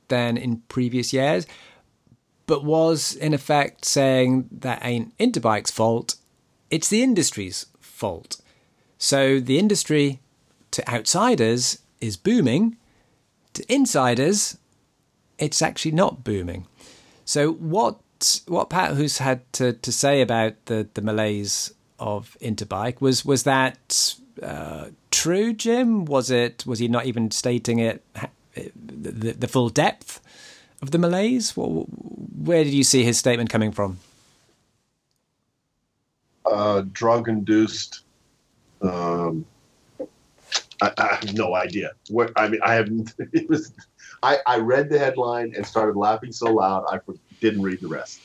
than 0.09 0.35
in 0.35 0.57
previous 0.67 1.13
years 1.13 1.47
but 2.45 2.63
was 2.63 3.15
in 3.15 3.33
effect 3.33 3.85
saying 3.85 4.49
that 4.51 4.83
ain't 4.83 5.17
Interbike's 5.17 5.71
fault, 5.71 6.15
it's 6.69 6.89
the 6.89 7.03
industry's 7.03 7.67
fault. 7.79 8.41
So 8.97 9.39
the 9.39 9.59
industry 9.59 10.19
to 10.71 10.87
outsiders 10.89 11.79
is 12.01 12.17
booming, 12.17 12.77
to 13.53 13.73
insiders, 13.73 14.57
it's 15.37 15.61
actually 15.61 15.91
not 15.91 16.23
booming. 16.23 16.67
So 17.25 17.53
what 17.53 17.99
what 18.47 18.69
Pat 18.69 18.95
Hus 18.95 19.17
had 19.17 19.41
to, 19.53 19.73
to 19.73 19.91
say 19.91 20.21
about 20.21 20.53
the, 20.65 20.87
the 20.93 21.01
malaise 21.01 21.73
of 22.03 22.37
Interbike 22.41 22.99
was 22.99 23.23
was 23.23 23.43
that 23.43 24.15
uh, 24.41 24.87
true, 25.09 25.53
Jim? 25.53 26.03
Was 26.03 26.29
it 26.29 26.65
was 26.67 26.79
he 26.79 26.89
not 26.89 27.05
even 27.05 27.31
stating 27.31 27.79
it 27.79 28.03
the, 28.75 29.31
the 29.31 29.47
full 29.47 29.69
depth 29.69 30.19
of 30.81 30.91
the 30.91 30.97
malaise? 30.97 31.53
Where 31.55 32.63
did 32.63 32.73
you 32.73 32.83
see 32.83 33.03
his 33.03 33.17
statement 33.17 33.49
coming 33.49 33.71
from? 33.71 33.99
Uh, 36.45 36.83
drug 36.91 37.29
induced. 37.29 38.01
Um, 38.81 39.45
I, 40.81 40.91
I, 40.97 41.15
have 41.15 41.33
no 41.33 41.55
idea. 41.55 41.91
What 42.09 42.33
I 42.35 42.49
mean, 42.49 42.59
I 42.61 42.73
haven't. 42.75 43.13
It 43.31 43.49
was. 43.49 43.71
I, 44.21 44.39
I 44.45 44.57
read 44.57 44.89
the 44.89 44.99
headline 44.99 45.53
and 45.55 45.65
started 45.65 45.95
laughing 45.95 46.33
so 46.33 46.53
loud 46.53 46.85
I 46.89 46.99
didn't 47.39 47.61
read 47.61 47.79
the 47.79 47.87
rest. 47.87 48.19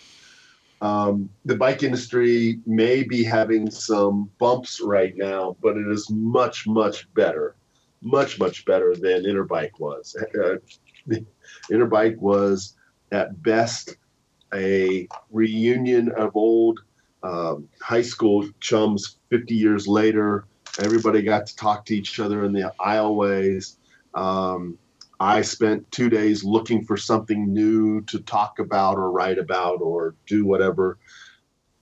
Um, 0.81 1.29
the 1.45 1.57
bike 1.57 1.83
industry 1.83 2.61
may 2.67 3.03
be 3.03 3.25
having 3.25 3.71
some 3.71 4.31
bumps 4.39 4.81
right 4.81 5.17
now, 5.17 5.57
but 5.61 5.77
it 5.77 5.89
is 5.89 6.09
much, 6.11 6.67
much 6.67 7.13
better, 7.15 7.57
much, 8.01 8.39
much 8.39 8.65
better 8.65 8.95
than 8.95 9.25
Interbike 9.25 9.79
was. 9.79 10.17
Uh, 10.41 10.57
Interbike 11.71 12.19
was 12.19 12.77
at 13.11 13.43
best 13.43 13.97
a 14.55 15.09
reunion 15.31 16.11
of 16.13 16.37
old 16.37 16.81
um, 17.23 17.69
high 17.83 18.03
school 18.03 18.49
chums 18.61 19.19
50 19.31 19.55
years 19.55 19.87
later. 19.89 20.45
Everybody 20.81 21.23
got 21.23 21.47
to 21.47 21.57
talk 21.57 21.85
to 21.87 21.97
each 21.97 22.21
other 22.21 22.45
in 22.45 22.53
the 22.53 22.73
aisleways. 22.81 23.77
Um, 24.15 24.79
I 25.21 25.43
spent 25.43 25.91
two 25.91 26.09
days 26.09 26.45
looking 26.45 26.85
for 26.85 26.97
something 26.97 27.53
new 27.53 28.03
to 28.03 28.21
talk 28.21 28.59
about 28.61 28.97
or 28.97 29.11
write 29.11 29.39
about 29.39 29.81
or 29.81 30.15
do 30.27 30.45
whatever. 30.47 30.99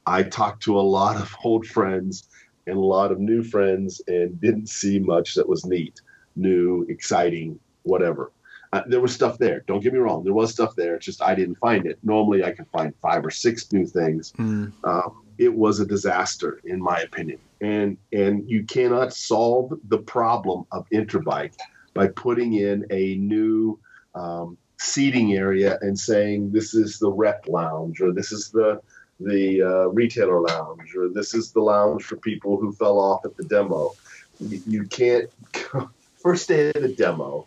I 0.06 0.22
talked 0.22 0.62
to 0.64 0.78
a 0.78 0.80
lot 0.80 1.16
of 1.16 1.34
old 1.44 1.66
friends 1.66 2.28
and 2.66 2.76
a 2.76 2.80
lot 2.80 3.12
of 3.12 3.20
new 3.20 3.42
friends 3.42 4.00
and 4.06 4.40
didn't 4.40 4.68
see 4.68 4.98
much 4.98 5.34
that 5.34 5.48
was 5.48 5.66
neat, 5.66 6.00
new, 6.34 6.86
exciting, 6.88 7.58
whatever. 7.82 8.32
Uh, 8.72 8.82
there 8.88 9.00
was 9.00 9.14
stuff 9.14 9.38
there. 9.38 9.62
Don't 9.66 9.80
get 9.80 9.92
me 9.92 9.98
wrong. 9.98 10.24
There 10.24 10.34
was 10.34 10.50
stuff 10.50 10.74
there. 10.74 10.96
It's 10.96 11.06
just 11.06 11.22
I 11.22 11.34
didn't 11.34 11.56
find 11.56 11.86
it. 11.86 11.98
Normally, 12.02 12.42
I 12.44 12.52
can 12.52 12.64
find 12.66 12.92
five 13.00 13.24
or 13.24 13.30
six 13.30 13.70
new 13.72 13.86
things. 13.86 14.32
Mm. 14.38 14.72
Um, 14.82 15.22
it 15.38 15.54
was 15.54 15.78
a 15.78 15.86
disaster, 15.86 16.60
in 16.64 16.82
my 16.82 16.98
opinion. 17.00 17.38
And 17.60 17.96
and 18.12 18.48
you 18.50 18.64
cannot 18.64 19.12
solve 19.12 19.72
the 19.88 19.98
problem 19.98 20.66
of 20.72 20.88
Interbike 20.90 21.54
by 21.96 22.08
putting 22.08 22.54
in 22.54 22.86
a 22.90 23.16
new 23.16 23.78
um, 24.14 24.56
seating 24.78 25.34
area 25.34 25.78
and 25.80 25.98
saying 25.98 26.52
this 26.52 26.74
is 26.74 26.98
the 26.98 27.10
rep 27.10 27.46
lounge 27.48 28.00
or 28.00 28.12
this 28.12 28.32
is 28.32 28.50
the 28.50 28.80
the 29.20 29.62
uh, 29.62 29.86
retailer 29.88 30.40
lounge, 30.40 30.94
or 30.94 31.08
this 31.08 31.34
is 31.34 31.52
the 31.52 31.60
lounge 31.60 32.04
for 32.04 32.16
people 32.16 32.58
who 32.58 32.72
fell 32.72 32.98
off 32.98 33.24
at 33.24 33.36
the 33.36 33.44
demo. 33.44 33.94
You, 34.40 34.62
you 34.66 34.84
can't. 34.84 35.30
First 36.18 36.48
day 36.48 36.70
of 36.70 36.82
the 36.82 36.88
demo, 36.88 37.46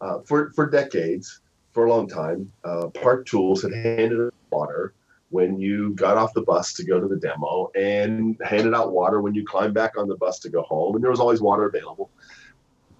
uh, 0.00 0.20
for 0.20 0.50
for 0.50 0.68
decades, 0.68 1.40
for 1.72 1.86
a 1.86 1.90
long 1.90 2.06
time, 2.06 2.52
uh, 2.62 2.88
Park 2.88 3.26
Tools 3.26 3.62
had 3.62 3.72
handed 3.72 4.20
out 4.20 4.34
water 4.50 4.92
when 5.30 5.58
you 5.58 5.94
got 5.94 6.16
off 6.16 6.34
the 6.34 6.42
bus 6.42 6.74
to 6.74 6.84
go 6.84 7.00
to 7.00 7.08
the 7.08 7.16
demo, 7.16 7.70
and 7.74 8.38
handed 8.44 8.74
out 8.74 8.92
water 8.92 9.20
when 9.22 9.34
you 9.34 9.44
climbed 9.44 9.74
back 9.74 9.96
on 9.96 10.06
the 10.06 10.16
bus 10.16 10.38
to 10.40 10.50
go 10.50 10.62
home, 10.62 10.94
and 10.94 11.02
there 11.02 11.10
was 11.10 11.20
always 11.20 11.40
water 11.40 11.64
available. 11.64 12.10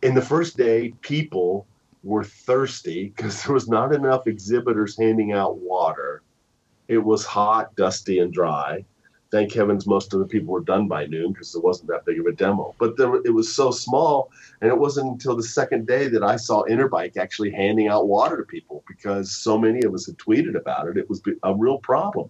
In 0.05 0.15
the 0.15 0.21
first 0.21 0.59
day, 0.59 0.93
people 1.01 1.67
were 2.03 2.25
thirsty 2.25 3.07
because 3.17 3.43
there 3.43 3.55
was 3.55 3.69
not 3.69 3.95
enough 3.95 4.27
exhibitors 4.27 4.99
handing 4.99 5.33
out 5.33 5.57
water. 5.57 6.21
It 6.89 6.99
was 6.99 7.25
hot, 7.25 7.75
dusty, 7.75 8.19
and 8.19 8.31
dry. 8.31 8.85
Thank 9.31 9.55
heavens 9.55 9.87
most 9.87 10.13
of 10.13 10.21
the 10.21 10.27
people 10.27 10.53
were 10.53 10.61
done 10.61 10.89
by 10.89 11.07
noon 11.07 11.33
because 11.33 11.55
it 11.55 11.65
wasn't 11.65 11.89
that 11.89 12.05
big 12.05 12.21
of 12.21 12.27
a 12.27 12.33
demo. 12.33 12.75
But 12.79 12.99
there, 12.99 13.15
it 13.25 13.33
was 13.33 13.51
so 13.51 13.71
small, 13.71 14.31
and 14.61 14.71
it 14.71 14.79
wasn't 14.79 15.11
until 15.11 15.37
the 15.37 15.43
second 15.43 15.87
day 15.87 16.07
that 16.09 16.23
I 16.23 16.37
saw 16.37 16.65
Interbike 16.65 17.17
actually 17.17 17.53
handing 17.53 17.89
out 17.89 18.07
water 18.07 18.37
to 18.37 18.43
people 18.43 18.85
because 18.87 19.35
so 19.35 19.57
many 19.57 19.85
of 19.85 19.95
us 19.95 20.05
had 20.05 20.19
tweeted 20.19 20.55
about 20.55 20.87
it. 20.87 20.99
It 20.99 21.09
was 21.09 21.23
a 21.43 21.55
real 21.55 21.79
problem. 21.79 22.29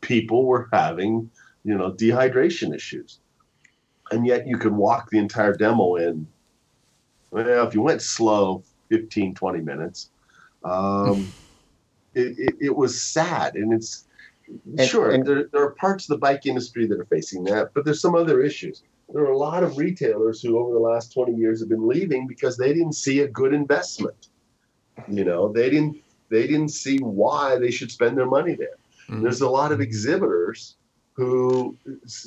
People 0.00 0.46
were 0.46 0.70
having, 0.72 1.30
you 1.64 1.76
know, 1.76 1.92
dehydration 1.92 2.74
issues. 2.74 3.20
And 4.10 4.26
yet 4.26 4.46
you 4.46 4.56
could 4.56 4.72
walk 4.72 5.10
the 5.10 5.18
entire 5.18 5.54
demo 5.54 5.96
in. 5.96 6.26
Well, 7.30 7.66
if 7.66 7.74
you 7.74 7.82
went 7.82 8.02
slow, 8.02 8.62
15, 8.90 9.34
20 9.34 9.60
minutes. 9.60 10.10
Um, 10.64 11.32
it, 12.14 12.38
it, 12.38 12.54
it, 12.60 12.76
was 12.76 13.00
sad. 13.00 13.54
And 13.54 13.72
it's 13.72 14.04
and, 14.76 14.88
sure, 14.88 15.12
and, 15.12 15.24
there, 15.24 15.44
there 15.52 15.62
are 15.62 15.70
parts 15.70 16.04
of 16.04 16.08
the 16.08 16.18
bike 16.18 16.44
industry 16.46 16.86
that 16.86 16.98
are 16.98 17.06
facing 17.06 17.44
that, 17.44 17.72
but 17.72 17.84
there's 17.84 18.00
some 18.00 18.14
other 18.14 18.42
issues. 18.42 18.82
There 19.12 19.22
are 19.22 19.32
a 19.32 19.38
lot 19.38 19.62
of 19.62 19.78
retailers 19.78 20.42
who, 20.42 20.58
over 20.58 20.72
the 20.72 20.78
last 20.78 21.12
20 21.12 21.34
years, 21.34 21.60
have 21.60 21.68
been 21.68 21.88
leaving 21.88 22.26
because 22.26 22.56
they 22.56 22.72
didn't 22.72 22.92
see 22.92 23.20
a 23.20 23.28
good 23.28 23.52
investment. 23.54 24.28
You 25.08 25.24
know, 25.24 25.52
they 25.52 25.70
didn't 25.70 25.96
they 26.28 26.46
didn't 26.46 26.68
see 26.68 26.98
why 26.98 27.58
they 27.58 27.70
should 27.70 27.90
spend 27.90 28.16
their 28.16 28.26
money 28.26 28.54
there. 28.54 28.76
Mm-hmm. 29.08 29.22
There's 29.22 29.40
a 29.40 29.48
lot 29.48 29.72
of 29.72 29.80
exhibitors 29.80 30.76
who 31.20 31.76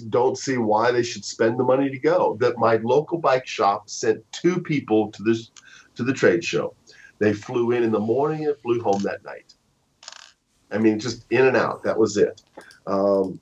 don't 0.09 0.37
see 0.37 0.57
why 0.57 0.91
they 0.91 1.01
should 1.01 1.25
spend 1.25 1.59
the 1.59 1.63
money 1.63 1.89
to 1.89 1.97
go. 1.97 2.37
That 2.39 2.59
my 2.59 2.75
local 2.75 3.17
bike 3.17 3.47
shop 3.47 3.89
sent 3.89 4.23
two 4.31 4.61
people 4.61 5.11
to 5.13 5.23
this 5.23 5.49
to 5.95 6.03
the 6.03 6.13
trade 6.13 6.43
show. 6.43 6.75
They 7.17 7.33
flew 7.33 7.71
in 7.71 7.81
in 7.81 7.91
the 7.91 7.99
morning 7.99 8.45
and 8.45 8.55
flew 8.57 8.83
home 8.83 9.01
that 9.01 9.23
night. 9.25 9.55
I 10.71 10.77
mean, 10.77 10.99
just 10.99 11.25
in 11.31 11.47
and 11.47 11.57
out. 11.57 11.81
That 11.83 11.97
was 11.97 12.17
it. 12.17 12.43
Um, 12.85 13.39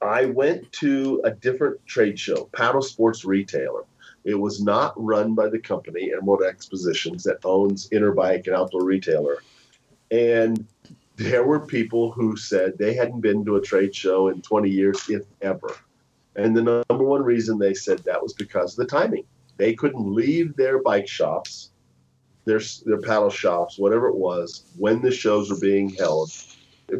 I 0.00 0.26
went 0.26 0.70
to 0.74 1.22
a 1.24 1.32
different 1.32 1.84
trade 1.86 2.16
show, 2.16 2.48
Paddle 2.52 2.82
Sports 2.82 3.24
Retailer. 3.24 3.82
It 4.24 4.36
was 4.36 4.62
not 4.62 4.92
run 4.96 5.34
by 5.34 5.48
the 5.48 5.58
company 5.58 6.12
Emerald 6.12 6.44
Expositions 6.44 7.24
that 7.24 7.38
owns 7.44 7.88
Interbike 7.88 8.46
and 8.46 8.54
Outdoor 8.54 8.84
Retailer. 8.84 9.38
And 10.12 10.64
there 11.18 11.44
were 11.44 11.58
people 11.58 12.12
who 12.12 12.36
said 12.36 12.78
they 12.78 12.94
hadn't 12.94 13.20
been 13.20 13.44
to 13.44 13.56
a 13.56 13.60
trade 13.60 13.94
show 13.94 14.28
in 14.28 14.40
20 14.40 14.70
years, 14.70 15.10
if 15.10 15.24
ever. 15.42 15.76
And 16.36 16.56
the 16.56 16.84
number 16.88 17.04
one 17.04 17.24
reason 17.24 17.58
they 17.58 17.74
said 17.74 17.98
that 18.00 18.22
was 18.22 18.32
because 18.32 18.78
of 18.78 18.86
the 18.86 18.96
timing. 18.96 19.24
They 19.56 19.74
couldn't 19.74 20.14
leave 20.14 20.54
their 20.56 20.80
bike 20.80 21.08
shops, 21.08 21.72
their 22.44 22.60
their 22.86 23.00
paddle 23.00 23.30
shops, 23.30 23.78
whatever 23.78 24.06
it 24.06 24.14
was, 24.14 24.62
when 24.76 25.02
the 25.02 25.10
shows 25.10 25.50
were 25.50 25.58
being 25.58 25.90
held, 25.90 26.30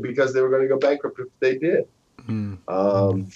because 0.01 0.35
they 0.35 0.41
were 0.41 0.51
going 0.51 0.63
to 0.63 0.69
go 0.69 0.79
bankrupt 0.79 1.21
if 1.21 1.29
they 1.39 1.57
did. 1.57 1.87
Mm. 2.27 2.59
Um, 2.67 3.29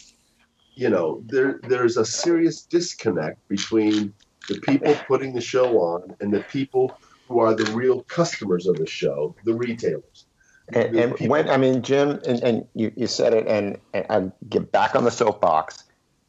you 0.74 0.90
know, 0.90 1.22
there 1.26 1.60
there's 1.68 1.96
a 1.96 2.04
serious 2.04 2.62
disconnect 2.62 3.46
between 3.46 4.12
the 4.48 4.58
people 4.62 4.96
putting 5.06 5.32
the 5.32 5.40
show 5.40 5.78
on 5.78 6.16
and 6.20 6.34
the 6.34 6.40
people 6.50 6.98
who 7.28 7.38
are 7.38 7.54
the 7.54 7.70
real 7.70 8.02
customers 8.02 8.66
of 8.66 8.74
the 8.74 8.86
show, 8.86 9.36
the 9.44 9.54
retailers. 9.54 10.26
And, 10.68 10.96
and 10.96 11.28
when 11.28 11.48
I 11.50 11.56
mean, 11.56 11.82
Jim, 11.82 12.20
and, 12.26 12.42
and 12.42 12.66
you, 12.74 12.92
you 12.96 13.06
said 13.06 13.34
it, 13.34 13.46
and, 13.46 13.78
and 13.92 14.06
I 14.08 14.30
get 14.48 14.72
back 14.72 14.94
on 14.94 15.04
the 15.04 15.10
soapbox 15.10 15.84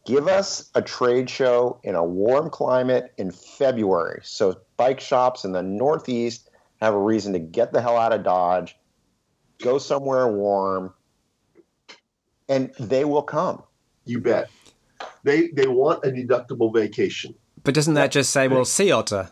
give 0.05 0.27
us 0.27 0.69
a 0.75 0.81
trade 0.81 1.29
show 1.29 1.79
in 1.84 1.95
a 1.95 2.03
warm 2.03 2.49
climate 2.49 3.13
in 3.17 3.31
February. 3.31 4.21
So 4.23 4.59
bike 4.77 4.99
shops 4.99 5.45
in 5.45 5.51
the 5.51 5.63
Northeast 5.63 6.49
have 6.81 6.93
a 6.93 6.99
reason 6.99 7.34
to 7.34 7.39
get 7.39 7.71
the 7.71 7.81
hell 7.81 7.97
out 7.97 8.13
of 8.13 8.23
Dodge, 8.23 8.75
go 9.61 9.77
somewhere 9.77 10.27
warm, 10.27 10.93
and 12.49 12.71
they 12.79 13.05
will 13.05 13.23
come. 13.23 13.63
You 14.05 14.19
bet. 14.19 14.49
They 15.23 15.47
they 15.47 15.67
want 15.67 16.03
a 16.05 16.09
deductible 16.09 16.73
vacation. 16.73 17.36
But 17.63 17.73
doesn't 17.73 17.93
that 17.93 18.11
just 18.11 18.31
say, 18.31 18.49
well, 18.49 18.65
sea 18.65 18.91
otter? 18.91 19.29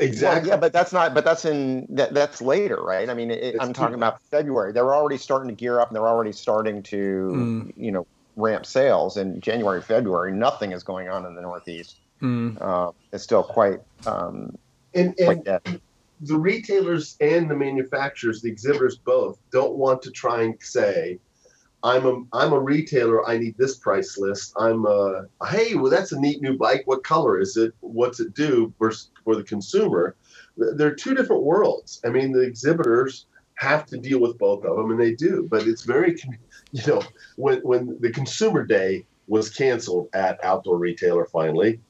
Exactly. 0.00 0.50
Well, 0.50 0.56
yeah, 0.56 0.60
but 0.60 0.72
that's 0.72 0.92
not. 0.92 1.14
But 1.14 1.24
that's 1.24 1.44
in 1.44 1.86
that, 1.90 2.12
that's 2.12 2.40
later, 2.42 2.82
right? 2.82 3.08
I 3.08 3.14
mean, 3.14 3.30
it, 3.30 3.56
I'm 3.60 3.72
talking 3.72 3.94
about 3.94 4.20
February. 4.22 4.72
They're 4.72 4.94
already 4.94 5.18
starting 5.18 5.48
to 5.48 5.54
gear 5.54 5.80
up, 5.80 5.88
and 5.88 5.96
they're 5.96 6.08
already 6.08 6.32
starting 6.32 6.82
to, 6.84 6.96
mm. 6.96 7.72
you 7.76 7.92
know, 7.92 8.06
ramp 8.36 8.66
sales 8.66 9.16
in 9.16 9.40
January, 9.40 9.80
February. 9.80 10.32
Nothing 10.32 10.72
is 10.72 10.82
going 10.82 11.08
on 11.08 11.24
in 11.24 11.34
the 11.34 11.42
Northeast. 11.42 11.96
Mm. 12.20 12.60
Uh, 12.60 12.92
it's 13.12 13.24
still 13.24 13.42
quite 13.42 13.80
um, 14.06 14.56
and, 14.94 15.14
and 15.18 15.44
quite 15.44 15.80
the 16.20 16.38
retailers 16.38 17.16
and 17.20 17.50
the 17.50 17.54
manufacturers, 17.54 18.40
the 18.40 18.50
exhibitors 18.50 18.96
both, 18.96 19.38
don't 19.50 19.74
want 19.74 20.02
to 20.02 20.10
try 20.10 20.42
and 20.42 20.54
say, 20.60 21.18
"I'm 21.86 22.06
a 22.06 22.22
I'm 22.32 22.52
a 22.52 22.60
retailer. 22.60 23.26
I 23.28 23.38
need 23.38 23.56
this 23.58 23.76
price 23.78 24.18
list. 24.18 24.54
I'm 24.58 24.86
a 24.86 25.26
hey, 25.48 25.74
well 25.76 25.90
that's 25.90 26.12
a 26.12 26.20
neat 26.20 26.42
new 26.42 26.58
bike. 26.58 26.82
What 26.86 27.04
color 27.04 27.40
is 27.40 27.56
it? 27.56 27.74
What's 27.80 28.20
it 28.20 28.34
do?" 28.34 28.74
Versus 28.80 29.10
for 29.24 29.36
the 29.36 29.44
consumer, 29.44 30.16
they're 30.56 30.96
two 30.96 31.14
different 31.14 31.44
worlds. 31.44 32.00
I 32.04 32.10
mean, 32.10 32.32
the 32.32 32.42
exhibitors 32.42 33.26
have 33.56 33.86
to 33.86 33.98
deal 33.98 34.20
with 34.20 34.38
both 34.38 34.64
of 34.64 34.76
them, 34.76 34.90
and 34.90 35.00
they 35.00 35.14
do. 35.14 35.46
But 35.50 35.68
it's 35.68 35.84
very 35.84 36.16
you 36.72 36.82
know, 36.88 37.02
when 37.36 37.60
when 37.60 37.98
the 38.00 38.10
consumer 38.12 38.64
day 38.66 39.06
was 39.28 39.50
canceled 39.50 40.08
at 40.14 40.44
Outdoor 40.44 40.78
Retailer 40.78 41.26
finally, 41.26 41.80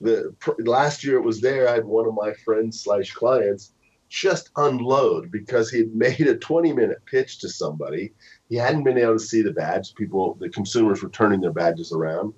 the 0.00 0.34
last 0.60 1.04
year 1.04 1.16
it 1.18 1.24
was 1.24 1.40
there. 1.40 1.68
I 1.68 1.74
had 1.74 1.86
one 1.86 2.06
of 2.06 2.14
my 2.14 2.32
friends 2.44 2.82
slash 2.82 3.12
clients 3.12 3.72
just 4.08 4.50
unload 4.56 5.30
because 5.32 5.70
he 5.70 5.84
made 5.94 6.20
a 6.28 6.36
20 6.36 6.72
minute 6.72 6.98
pitch 7.06 7.40
to 7.40 7.48
somebody. 7.48 8.12
He 8.48 8.56
hadn't 8.56 8.84
been 8.84 8.98
able 8.98 9.14
to 9.14 9.18
see 9.18 9.42
the 9.42 9.52
badge. 9.52 9.94
People, 9.94 10.36
the 10.40 10.48
consumers 10.48 11.02
were 11.02 11.08
turning 11.08 11.40
their 11.40 11.52
badges 11.52 11.92
around, 11.92 12.32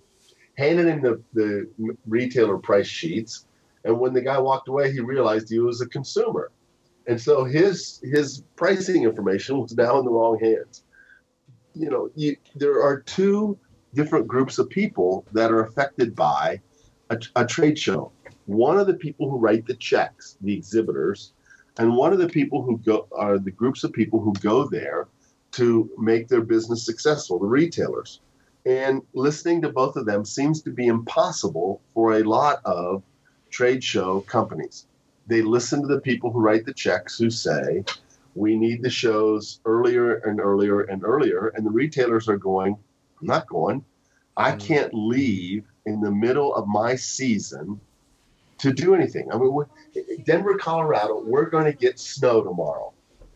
handed 0.56 0.86
him 0.86 1.02
the, 1.02 1.22
the 1.34 1.96
retailer 2.06 2.58
price 2.58 2.86
sheets. 2.86 3.46
And 3.84 3.98
when 4.00 4.12
the 4.12 4.22
guy 4.22 4.38
walked 4.38 4.68
away, 4.68 4.92
he 4.92 5.00
realized 5.00 5.48
he 5.48 5.58
was 5.58 5.80
a 5.80 5.86
consumer. 5.86 6.50
And 7.06 7.20
so 7.20 7.44
his 7.44 8.00
his 8.02 8.42
pricing 8.56 9.04
information 9.04 9.60
was 9.60 9.74
now 9.74 9.98
in 9.98 10.04
the 10.04 10.10
wrong 10.10 10.38
hands 10.38 10.82
you 11.78 11.88
know, 11.88 12.10
you, 12.16 12.36
there 12.56 12.82
are 12.82 13.00
two 13.00 13.56
different 13.94 14.26
groups 14.26 14.58
of 14.58 14.68
people 14.68 15.24
that 15.32 15.52
are 15.52 15.62
affected 15.62 16.14
by 16.14 16.60
a, 17.10 17.18
a 17.36 17.46
trade 17.46 17.78
show. 17.78 18.10
One 18.46 18.78
of 18.78 18.86
the 18.86 18.94
people 18.94 19.30
who 19.30 19.38
write 19.38 19.66
the 19.66 19.74
checks, 19.74 20.36
the 20.40 20.54
exhibitors, 20.54 21.32
and 21.78 21.96
one 21.96 22.12
of 22.12 22.18
the 22.18 22.28
people 22.28 22.62
who 22.62 22.78
go 22.78 23.06
are 23.12 23.38
the 23.38 23.52
groups 23.52 23.84
of 23.84 23.92
people 23.92 24.20
who 24.20 24.32
go 24.40 24.66
there 24.66 25.06
to 25.58 25.90
make 25.98 26.28
their 26.28 26.40
business 26.40 26.84
successful, 26.84 27.38
the 27.38 27.46
retailers. 27.46 28.20
And 28.64 29.02
listening 29.12 29.62
to 29.62 29.70
both 29.70 29.96
of 29.96 30.06
them 30.06 30.24
seems 30.24 30.62
to 30.62 30.70
be 30.70 30.86
impossible 30.86 31.80
for 31.94 32.14
a 32.14 32.22
lot 32.22 32.60
of 32.64 33.02
trade 33.50 33.82
show 33.82 34.20
companies. 34.20 34.86
They 35.26 35.42
listen 35.42 35.82
to 35.82 35.88
the 35.88 36.00
people 36.00 36.30
who 36.30 36.40
write 36.40 36.64
the 36.64 36.72
checks 36.72 37.18
who 37.18 37.28
say, 37.28 37.84
we 38.36 38.56
need 38.56 38.82
the 38.82 38.90
shows 38.90 39.60
earlier 39.64 40.18
and 40.18 40.38
earlier 40.38 40.82
and 40.82 41.02
earlier. 41.02 41.48
And 41.48 41.66
the 41.66 41.70
retailers 41.70 42.28
are 42.28 42.38
going, 42.38 42.76
I'm 43.20 43.26
not 43.26 43.48
going. 43.48 43.84
I 44.36 44.52
mm. 44.52 44.60
can't 44.60 44.94
leave 44.94 45.64
in 45.86 46.00
the 46.00 46.12
middle 46.12 46.54
of 46.54 46.68
my 46.68 46.94
season 46.94 47.80
to 48.58 48.72
do 48.72 48.94
anything. 48.94 49.32
I 49.32 49.38
mean, 49.38 49.64
Denver, 50.24 50.56
Colorado, 50.56 51.20
we're 51.24 51.50
going 51.50 51.64
to 51.64 51.72
get 51.72 51.98
snow 51.98 52.42
tomorrow. 52.42 52.92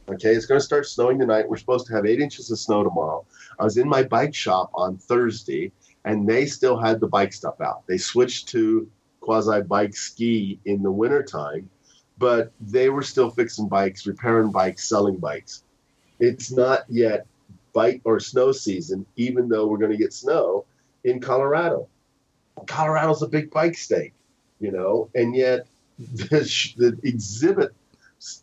Okay, 0.08 0.30
it's 0.30 0.46
going 0.46 0.60
to 0.60 0.64
start 0.64 0.86
snowing 0.86 1.18
tonight. 1.18 1.48
We're 1.48 1.56
supposed 1.56 1.86
to 1.86 1.94
have 1.94 2.06
eight 2.06 2.20
inches 2.20 2.50
of 2.50 2.58
snow 2.58 2.82
tomorrow. 2.82 3.24
I 3.58 3.64
was 3.64 3.76
in 3.76 3.88
my 3.88 4.02
bike 4.02 4.34
shop 4.34 4.70
on 4.74 4.96
Thursday, 4.96 5.72
and 6.04 6.28
they 6.28 6.46
still 6.46 6.76
had 6.76 7.00
the 7.00 7.06
bike 7.06 7.32
stuff 7.32 7.60
out. 7.60 7.86
They 7.86 7.98
switched 7.98 8.48
to 8.48 8.90
quasi 9.20 9.62
bike 9.62 9.94
ski 9.94 10.58
in 10.64 10.82
the 10.82 10.90
wintertime 10.90 11.70
but 12.22 12.52
they 12.60 12.88
were 12.88 13.02
still 13.02 13.30
fixing 13.30 13.66
bikes, 13.66 14.06
repairing 14.06 14.52
bikes, 14.52 14.88
selling 14.88 15.16
bikes. 15.16 15.64
It's 16.20 16.52
not 16.52 16.84
yet 16.88 17.26
bike 17.72 18.00
or 18.04 18.20
snow 18.20 18.52
season, 18.52 19.04
even 19.16 19.48
though 19.48 19.66
we're 19.66 19.78
going 19.78 19.90
to 19.90 19.98
get 19.98 20.12
snow 20.12 20.64
in 21.02 21.20
Colorado. 21.20 21.88
Colorado's 22.68 23.22
a 23.22 23.26
big 23.26 23.50
bike 23.50 23.76
state, 23.76 24.12
you 24.60 24.70
know, 24.70 25.08
and 25.16 25.34
yet 25.34 25.66
the, 25.98 26.48
the 26.76 26.96
exhibit 27.02 27.74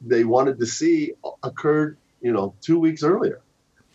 they 0.02 0.24
wanted 0.24 0.60
to 0.60 0.66
see 0.66 1.14
occurred, 1.44 1.98
you 2.22 2.32
know, 2.32 2.54
two 2.62 2.80
weeks 2.80 3.04
earlier. 3.04 3.42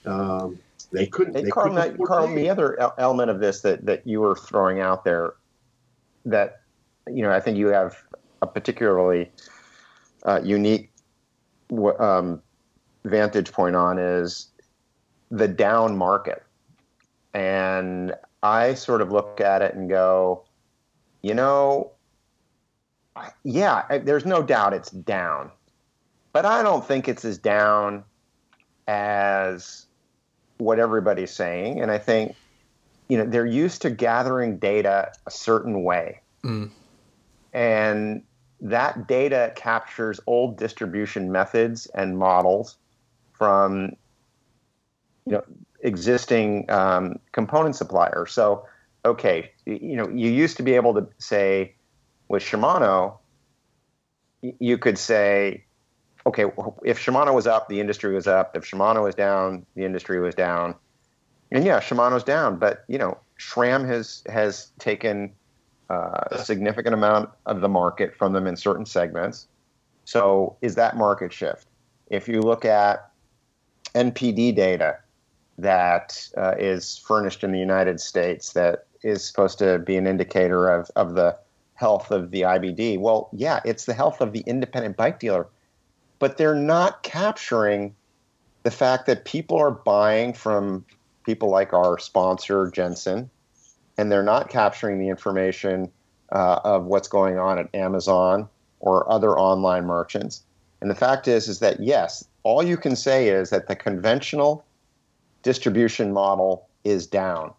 Um, 0.06 0.58
they 0.92 1.06
couldn't. 1.06 1.34
Hey, 1.34 1.42
they 1.42 1.50
Carl, 1.50 1.74
couldn't 1.74 1.98
now, 1.98 2.04
Carl, 2.04 2.34
the 2.34 2.48
other 2.48 2.78
element 2.98 3.30
of 3.30 3.40
this 3.40 3.60
that, 3.62 3.84
that 3.86 4.06
you 4.06 4.20
were 4.20 4.36
throwing 4.36 4.80
out 4.80 5.04
there 5.04 5.34
that, 6.24 6.60
you 7.08 7.22
know, 7.22 7.30
I 7.30 7.40
think 7.40 7.58
you 7.58 7.68
have 7.68 7.96
a 8.42 8.46
particularly 8.46 9.30
uh, 10.24 10.40
unique 10.42 10.90
um, 11.98 12.40
vantage 13.04 13.52
point 13.52 13.76
on 13.76 13.98
is 13.98 14.48
the 15.30 15.48
down 15.48 15.96
market. 15.96 16.42
And 17.34 18.14
I 18.42 18.74
sort 18.74 19.00
of 19.00 19.10
look 19.10 19.40
at 19.40 19.62
it 19.62 19.74
and 19.74 19.88
go, 19.88 20.44
you 21.22 21.34
know, 21.34 21.90
yeah, 23.42 23.98
there's 23.98 24.24
no 24.24 24.42
doubt 24.42 24.72
it's 24.72 24.90
down, 24.90 25.50
but 26.34 26.44
I 26.44 26.64
don't 26.64 26.84
think 26.84 27.08
it's 27.08 27.24
as 27.24 27.38
down 27.38 28.02
as 28.88 29.86
what 30.58 30.80
everybody's 30.80 31.30
saying. 31.30 31.80
And 31.80 31.92
I 31.92 31.98
think, 31.98 32.34
you 33.08 33.16
know, 33.16 33.24
they're 33.24 33.46
used 33.46 33.82
to 33.82 33.90
gathering 33.90 34.58
data 34.58 35.12
a 35.26 35.30
certain 35.30 35.84
way. 35.84 36.20
Mm. 36.42 36.70
And 37.52 38.22
that 38.60 39.06
data 39.06 39.52
captures 39.54 40.18
old 40.26 40.58
distribution 40.58 41.30
methods 41.30 41.86
and 41.94 42.18
models 42.18 42.78
from, 43.32 43.92
you 45.26 45.34
know, 45.34 45.44
existing 45.80 46.68
um, 46.68 47.20
component 47.30 47.76
suppliers. 47.76 48.32
So, 48.32 48.66
okay, 49.04 49.52
you 49.66 49.94
know, 49.94 50.08
you 50.08 50.30
used 50.30 50.56
to 50.56 50.64
be 50.64 50.74
able 50.74 50.94
to 50.94 51.06
say 51.18 51.76
with 52.26 52.42
Shimano, 52.42 53.18
you 54.40 54.78
could 54.78 54.98
say, 54.98 55.64
okay, 56.26 56.44
if 56.84 56.98
Shimano 56.98 57.34
was 57.34 57.46
up, 57.46 57.68
the 57.68 57.80
industry 57.80 58.14
was 58.14 58.26
up. 58.26 58.56
If 58.56 58.64
Shimano 58.64 59.02
was 59.02 59.14
down, 59.14 59.66
the 59.74 59.84
industry 59.84 60.20
was 60.20 60.34
down. 60.34 60.74
And 61.50 61.64
yeah, 61.64 61.80
Shimano's 61.80 62.24
down, 62.24 62.58
but 62.58 62.84
you 62.88 62.98
know, 62.98 63.18
SRAM 63.38 63.86
has 63.86 64.22
has 64.28 64.70
taken 64.78 65.32
uh, 65.90 66.20
a 66.30 66.44
significant 66.44 66.94
amount 66.94 67.30
of 67.46 67.60
the 67.60 67.68
market 67.68 68.16
from 68.16 68.32
them 68.32 68.46
in 68.46 68.56
certain 68.56 68.86
segments. 68.86 69.48
So 70.04 70.56
is 70.62 70.74
that 70.76 70.96
market 70.96 71.32
shift? 71.32 71.66
If 72.08 72.28
you 72.28 72.40
look 72.40 72.64
at 72.64 73.10
NPD 73.94 74.54
data 74.56 74.98
that 75.58 76.28
uh, 76.36 76.54
is 76.58 76.98
furnished 76.98 77.44
in 77.44 77.52
the 77.52 77.58
United 77.58 78.00
States 78.00 78.52
that 78.54 78.86
is 79.02 79.24
supposed 79.24 79.58
to 79.58 79.78
be 79.78 79.96
an 79.96 80.06
indicator 80.06 80.68
of, 80.68 80.90
of 80.96 81.14
the 81.14 81.36
health 81.74 82.10
of 82.10 82.30
the 82.30 82.42
IBD. 82.42 82.98
Well, 82.98 83.28
yeah, 83.32 83.60
it's 83.64 83.84
the 83.84 83.94
health 83.94 84.20
of 84.20 84.32
the 84.32 84.40
independent 84.40 84.96
bike 84.96 85.20
dealer 85.20 85.46
but 86.24 86.38
they're 86.38 86.54
not 86.54 87.02
capturing 87.02 87.94
the 88.62 88.70
fact 88.70 89.04
that 89.04 89.26
people 89.26 89.58
are 89.58 89.70
buying 89.70 90.32
from 90.32 90.82
people 91.26 91.50
like 91.50 91.74
our 91.74 91.98
sponsor 91.98 92.70
Jenson, 92.70 93.28
and 93.98 94.10
they're 94.10 94.22
not 94.22 94.48
capturing 94.48 94.98
the 94.98 95.10
information 95.10 95.92
uh, 96.32 96.60
of 96.64 96.86
what's 96.86 97.08
going 97.08 97.38
on 97.38 97.58
at 97.58 97.68
Amazon 97.74 98.48
or 98.80 99.06
other 99.12 99.38
online 99.38 99.84
merchants. 99.84 100.42
And 100.80 100.90
the 100.90 100.94
fact 100.94 101.28
is, 101.28 101.46
is 101.46 101.58
that 101.58 101.80
yes, 101.80 102.24
all 102.42 102.62
you 102.62 102.78
can 102.78 102.96
say 102.96 103.28
is 103.28 103.50
that 103.50 103.68
the 103.68 103.76
conventional 103.76 104.64
distribution 105.42 106.10
model 106.10 106.66
is 106.84 107.06
down. 107.06 107.52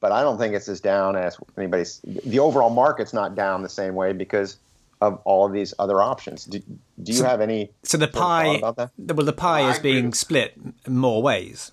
But 0.00 0.10
I 0.10 0.22
don't 0.22 0.38
think 0.38 0.56
it's 0.56 0.68
as 0.68 0.80
down 0.80 1.14
as 1.14 1.38
anybody's. 1.56 2.00
The 2.02 2.40
overall 2.40 2.70
market's 2.70 3.12
not 3.12 3.36
down 3.36 3.62
the 3.62 3.68
same 3.68 3.94
way 3.94 4.12
because 4.12 4.56
of 5.00 5.20
all 5.24 5.46
of 5.46 5.52
these 5.52 5.74
other 5.78 6.00
options. 6.00 6.44
Do, 6.44 6.58
do 6.58 7.12
you 7.12 7.18
so, 7.18 7.24
have 7.24 7.40
any? 7.40 7.70
So 7.82 7.98
the 7.98 8.08
pie, 8.08 8.60
well, 8.60 8.74
the 8.96 9.32
pie 9.32 9.70
is 9.70 9.78
being 9.78 10.12
split 10.14 10.54
more 10.88 11.22
ways. 11.22 11.72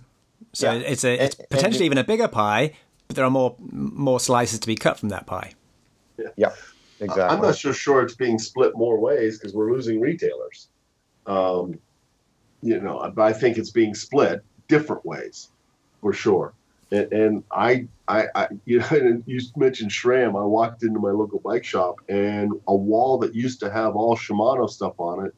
So 0.53 0.71
yeah. 0.71 0.79
it's 0.79 1.03
a 1.03 1.23
it's 1.23 1.35
and, 1.35 1.49
potentially 1.49 1.85
and, 1.85 1.93
even 1.93 1.97
a 1.97 2.03
bigger 2.03 2.27
pie, 2.27 2.73
but 3.07 3.15
there 3.15 3.25
are 3.25 3.31
more 3.31 3.55
more 3.59 4.19
slices 4.19 4.59
to 4.59 4.67
be 4.67 4.75
cut 4.75 4.99
from 4.99 5.09
that 5.09 5.25
pie. 5.25 5.53
Yeah, 6.17 6.27
yeah 6.35 6.51
exactly. 6.99 7.23
I'm 7.35 7.41
not 7.41 7.55
so 7.55 7.71
sure 7.71 8.01
it's 8.01 8.15
being 8.15 8.39
split 8.39 8.75
more 8.75 8.99
ways 8.99 9.37
because 9.37 9.53
we're 9.53 9.71
losing 9.71 9.99
retailers. 9.99 10.67
Um, 11.25 11.79
you 12.61 12.79
know, 12.79 13.11
but 13.15 13.23
I 13.23 13.33
think 13.33 13.57
it's 13.57 13.71
being 13.71 13.95
split 13.95 14.43
different 14.67 15.05
ways 15.05 15.49
for 16.01 16.13
sure. 16.13 16.53
And, 16.91 17.13
and 17.13 17.43
I, 17.51 17.87
I, 18.07 18.25
I, 18.35 18.47
you 18.65 18.79
know, 18.79 19.21
you 19.25 19.39
mentioned 19.55 19.91
SRAM. 19.91 20.29
I 20.29 20.45
walked 20.45 20.83
into 20.83 20.99
my 20.99 21.11
local 21.11 21.39
bike 21.39 21.63
shop, 21.63 21.95
and 22.09 22.51
a 22.67 22.75
wall 22.75 23.17
that 23.19 23.33
used 23.33 23.59
to 23.61 23.71
have 23.71 23.95
all 23.95 24.15
Shimano 24.15 24.69
stuff 24.69 24.99
on 24.99 25.25
it 25.25 25.35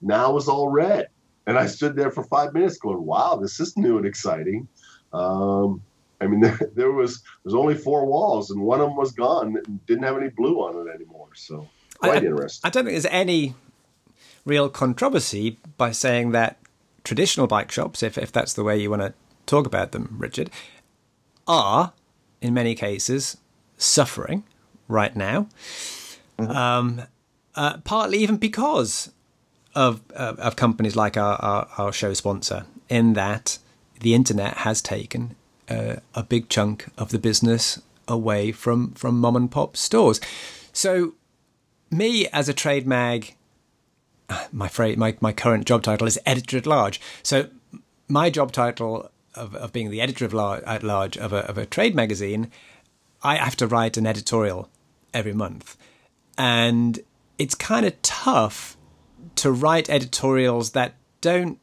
now 0.00 0.36
is 0.36 0.48
all 0.48 0.68
red. 0.68 1.08
And 1.46 1.58
I 1.58 1.66
stood 1.66 1.96
there 1.96 2.10
for 2.10 2.22
five 2.24 2.52
minutes, 2.52 2.78
going, 2.78 3.04
"Wow, 3.04 3.36
this 3.36 3.58
is 3.60 3.76
new 3.76 3.96
and 3.96 4.06
exciting." 4.06 4.68
Um, 5.12 5.82
I 6.20 6.26
mean, 6.26 6.40
there, 6.42 6.58
there 6.74 6.92
was 6.92 7.22
there's 7.44 7.54
only 7.54 7.74
four 7.74 8.06
walls, 8.06 8.50
and 8.50 8.60
one 8.60 8.80
of 8.80 8.88
them 8.88 8.96
was 8.96 9.12
gone 9.12 9.56
and 9.56 9.86
didn't 9.86 10.04
have 10.04 10.16
any 10.16 10.28
blue 10.28 10.58
on 10.60 10.86
it 10.86 10.94
anymore. 10.94 11.28
So 11.34 11.68
quite 11.98 12.22
I, 12.22 12.26
interesting. 12.26 12.68
I 12.68 12.70
don't 12.70 12.84
think 12.84 12.94
there's 12.94 13.06
any 13.06 13.54
real 14.44 14.68
controversy 14.68 15.58
by 15.76 15.92
saying 15.92 16.32
that 16.32 16.58
traditional 17.04 17.46
bike 17.46 17.70
shops, 17.70 18.02
if 18.02 18.18
if 18.18 18.30
that's 18.30 18.52
the 18.52 18.64
way 18.64 18.80
you 18.80 18.90
want 18.90 19.02
to 19.02 19.14
talk 19.46 19.66
about 19.66 19.92
them, 19.92 20.14
Richard, 20.18 20.50
are, 21.50 21.92
in 22.40 22.54
many 22.54 22.74
cases, 22.74 23.36
suffering 23.76 24.44
right 24.86 25.16
now. 25.16 25.48
Mm-hmm. 26.38 26.50
Um, 26.50 27.02
uh, 27.56 27.78
partly 27.78 28.18
even 28.18 28.36
because 28.36 29.10
of 29.74 30.00
uh, 30.14 30.34
of 30.38 30.56
companies 30.56 30.96
like 30.96 31.16
our, 31.16 31.36
our, 31.36 31.68
our, 31.78 31.92
show 31.92 32.14
sponsor, 32.14 32.66
in 32.88 33.14
that 33.14 33.58
the 34.00 34.14
internet 34.14 34.58
has 34.58 34.80
taken 34.80 35.34
uh, 35.68 35.96
a 36.14 36.22
big 36.22 36.48
chunk 36.48 36.86
of 36.96 37.10
the 37.10 37.18
business 37.18 37.82
away 38.06 38.52
from 38.52 38.92
from 38.92 39.20
mom 39.20 39.36
and 39.36 39.50
pop 39.50 39.76
stores. 39.76 40.20
So, 40.72 41.14
me 41.90 42.28
as 42.28 42.48
a 42.48 42.54
trade 42.54 42.86
mag, 42.86 43.34
my 44.52 44.68
phrase, 44.68 44.96
my 44.96 45.16
my 45.20 45.32
current 45.32 45.66
job 45.66 45.82
title 45.82 46.06
is 46.06 46.18
editor 46.24 46.56
at 46.58 46.66
large. 46.66 47.00
So, 47.22 47.48
my 48.08 48.30
job 48.30 48.52
title 48.52 49.10
of, 49.34 49.54
of 49.54 49.72
being 49.72 49.90
the 49.90 50.00
editor 50.00 50.24
of 50.24 50.32
lar- 50.32 50.62
at 50.66 50.82
large 50.82 51.16
of 51.16 51.32
a, 51.32 51.48
of 51.48 51.58
a 51.58 51.66
trade 51.66 51.94
magazine, 51.94 52.50
I 53.22 53.36
have 53.36 53.56
to 53.56 53.66
write 53.66 53.96
an 53.96 54.06
editorial 54.06 54.68
every 55.12 55.32
month. 55.32 55.76
And 56.38 57.00
it's 57.38 57.54
kind 57.54 57.86
of 57.86 58.00
tough 58.02 58.76
to 59.36 59.50
write 59.50 59.90
editorials 59.90 60.72
that 60.72 60.94
don't 61.20 61.58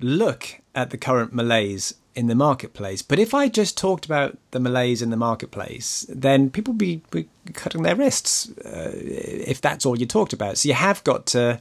look 0.00 0.60
at 0.74 0.90
the 0.90 0.98
current 0.98 1.32
malaise 1.32 1.94
in 2.14 2.26
the 2.26 2.34
marketplace. 2.34 3.02
But 3.02 3.18
if 3.18 3.32
I 3.32 3.48
just 3.48 3.78
talked 3.78 4.04
about 4.04 4.38
the 4.50 4.60
malaise 4.60 5.02
in 5.02 5.10
the 5.10 5.16
marketplace, 5.16 6.04
then 6.08 6.50
people 6.50 6.72
would 6.72 6.78
be, 6.78 7.02
be 7.10 7.28
cutting 7.52 7.82
their 7.82 7.94
wrists 7.94 8.50
uh, 8.58 8.92
if 8.94 9.60
that's 9.60 9.86
all 9.86 9.98
you 9.98 10.06
talked 10.06 10.32
about. 10.32 10.58
So 10.58 10.68
you 10.68 10.74
have 10.74 11.04
got 11.04 11.26
to 11.26 11.60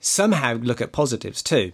somehow 0.00 0.54
look 0.54 0.80
at 0.80 0.92
positives 0.92 1.42
too. 1.42 1.72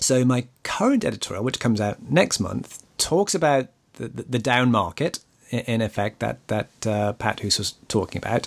So 0.00 0.24
my 0.24 0.46
current 0.62 1.04
editorial, 1.04 1.44
which 1.44 1.60
comes 1.60 1.80
out 1.80 2.10
next 2.10 2.40
month, 2.40 2.84
talks 2.98 3.34
about 3.34 3.68
the, 3.94 4.08
the, 4.08 4.22
the 4.22 4.38
down 4.38 4.70
market, 4.70 5.20
in 5.50 5.80
effect, 5.80 6.20
that 6.20 6.46
that 6.48 6.86
uh, 6.86 7.12
Pat 7.14 7.40
Hus 7.40 7.58
was 7.58 7.74
talking 7.88 8.18
about, 8.18 8.46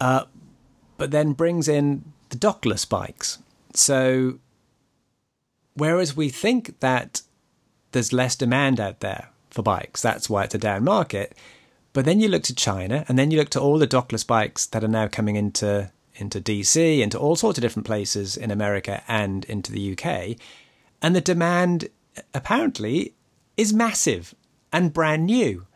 uh, 0.00 0.24
but 0.96 1.10
then 1.10 1.32
brings 1.32 1.68
in 1.68 2.04
the 2.30 2.36
dockless 2.36 2.88
bikes. 2.88 3.38
So 3.74 4.38
whereas 5.74 6.16
we 6.16 6.28
think 6.28 6.80
that 6.80 7.22
there's 7.92 8.12
less 8.12 8.36
demand 8.36 8.80
out 8.80 9.00
there 9.00 9.28
for 9.50 9.62
bikes, 9.62 10.00
that's 10.00 10.30
why 10.30 10.44
it's 10.44 10.54
a 10.54 10.58
down 10.58 10.84
market. 10.84 11.34
But 11.92 12.04
then 12.04 12.20
you 12.20 12.28
look 12.28 12.44
to 12.44 12.54
China, 12.54 13.04
and 13.08 13.18
then 13.18 13.32
you 13.32 13.38
look 13.38 13.50
to 13.50 13.60
all 13.60 13.78
the 13.78 13.86
dockless 13.86 14.24
bikes 14.24 14.66
that 14.66 14.84
are 14.84 14.88
now 14.88 15.08
coming 15.08 15.36
into 15.36 15.90
into 16.14 16.40
DC, 16.40 17.00
into 17.00 17.18
all 17.18 17.34
sorts 17.34 17.58
of 17.58 17.62
different 17.62 17.86
places 17.86 18.36
in 18.36 18.50
America 18.50 19.02
and 19.08 19.44
into 19.46 19.72
the 19.72 19.92
UK, 19.92 20.36
and 21.02 21.14
the 21.14 21.20
demand 21.20 21.88
apparently 22.34 23.14
is 23.56 23.72
massive 23.72 24.34
and 24.72 24.92
brand 24.92 25.26
new. 25.26 25.66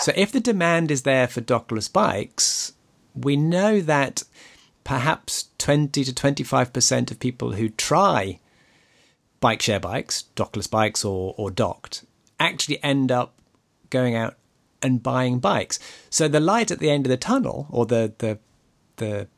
So 0.00 0.12
if 0.14 0.30
the 0.30 0.40
demand 0.40 0.90
is 0.90 1.02
there 1.02 1.26
for 1.26 1.40
dockless 1.40 1.92
bikes, 1.92 2.72
we 3.14 3.36
know 3.36 3.80
that 3.80 4.22
perhaps 4.84 5.48
20 5.58 6.04
to 6.04 6.12
25% 6.12 7.10
of 7.10 7.18
people 7.18 7.52
who 7.52 7.68
try 7.68 8.38
bike 9.40 9.62
share 9.62 9.80
bikes, 9.80 10.24
dockless 10.36 10.70
bikes 10.70 11.04
or, 11.04 11.34
or 11.36 11.50
docked, 11.50 12.04
actually 12.38 12.82
end 12.82 13.10
up 13.10 13.34
going 13.90 14.14
out 14.14 14.36
and 14.82 15.02
buying 15.02 15.38
bikes. 15.40 15.78
So 16.10 16.28
the 16.28 16.40
light 16.40 16.70
at 16.70 16.78
the 16.78 16.90
end 16.90 17.06
of 17.06 17.10
the 17.10 17.16
tunnel, 17.16 17.66
or 17.70 17.86
the 17.86 18.12
the 18.18 18.38
the 18.96 19.28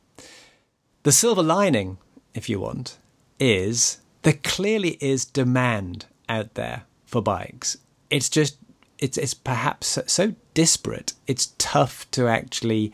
the 1.03 1.11
silver 1.11 1.43
lining, 1.43 1.97
if 2.33 2.49
you 2.49 2.59
want, 2.59 2.97
is 3.39 3.97
there 4.23 4.39
clearly 4.43 4.97
is 5.01 5.25
demand 5.25 6.05
out 6.29 6.53
there 6.53 6.83
for 7.05 7.21
bikes. 7.21 7.77
It's 8.09 8.29
just 8.29 8.57
it's 8.99 9.17
it's 9.17 9.33
perhaps 9.33 9.97
so 10.07 10.35
disparate. 10.53 11.13
It's 11.27 11.53
tough 11.57 12.09
to 12.11 12.27
actually 12.27 12.93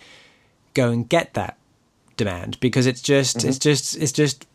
go 0.74 0.90
and 0.90 1.08
get 1.08 1.34
that 1.34 1.58
demand 2.16 2.60
because 2.60 2.86
it's 2.86 3.02
just 3.02 3.38
mm-hmm. 3.38 3.50
it's 3.50 3.60
just 3.60 3.98
it's 3.98 4.12
just 4.12 4.48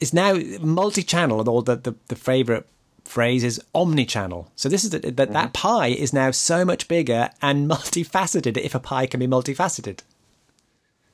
it's 0.00 0.12
now 0.12 0.38
multi-channel 0.60 1.40
and 1.40 1.48
all 1.48 1.62
the, 1.62 1.74
the, 1.74 1.94
the 2.06 2.14
favorite 2.14 2.66
phrase 3.04 3.42
is 3.42 3.60
omni-channel. 3.74 4.50
So 4.54 4.68
this 4.68 4.84
is 4.84 4.90
that 4.90 5.16
that, 5.16 5.32
that 5.32 5.52
pie 5.52 5.88
is 5.88 6.12
now 6.12 6.30
so 6.30 6.64
much 6.64 6.86
bigger 6.86 7.30
and 7.42 7.68
multifaceted. 7.70 8.56
If 8.56 8.74
a 8.74 8.80
pie 8.80 9.06
can 9.06 9.20
be 9.20 9.26
multifaceted. 9.26 10.00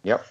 Yep. 0.03 0.27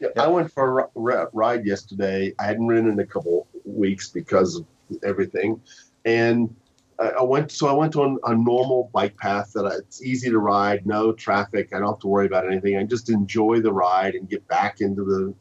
Yeah, 0.00 0.08
I 0.16 0.28
went 0.28 0.52
for 0.52 0.80
a 0.80 1.28
ride 1.32 1.66
yesterday. 1.66 2.32
I 2.38 2.44
hadn't 2.44 2.66
ridden 2.66 2.90
in 2.90 3.00
a 3.00 3.06
couple 3.06 3.48
weeks 3.64 4.08
because 4.08 4.56
of 4.56 4.66
everything, 5.02 5.60
and 6.04 6.54
I 6.98 7.08
I 7.08 7.22
went. 7.22 7.50
So 7.50 7.66
I 7.66 7.72
went 7.72 7.96
a, 7.96 8.16
a 8.24 8.34
normal 8.34 8.90
bike 8.92 9.16
path 9.16 9.52
that 9.54 9.66
I, 9.66 9.76
it's 9.76 10.02
easy 10.02 10.30
to 10.30 10.38
ride, 10.38 10.86
no 10.86 11.12
traffic. 11.12 11.70
I 11.72 11.78
don't 11.78 11.88
have 11.88 11.98
to 12.00 12.06
worry 12.08 12.26
about 12.26 12.46
anything. 12.46 12.76
I 12.76 12.84
just 12.84 13.10
enjoy 13.10 13.60
the 13.60 13.72
ride 13.72 14.14
and 14.14 14.28
get 14.28 14.46
back 14.48 14.80
into 14.80 15.04
the 15.04 15.34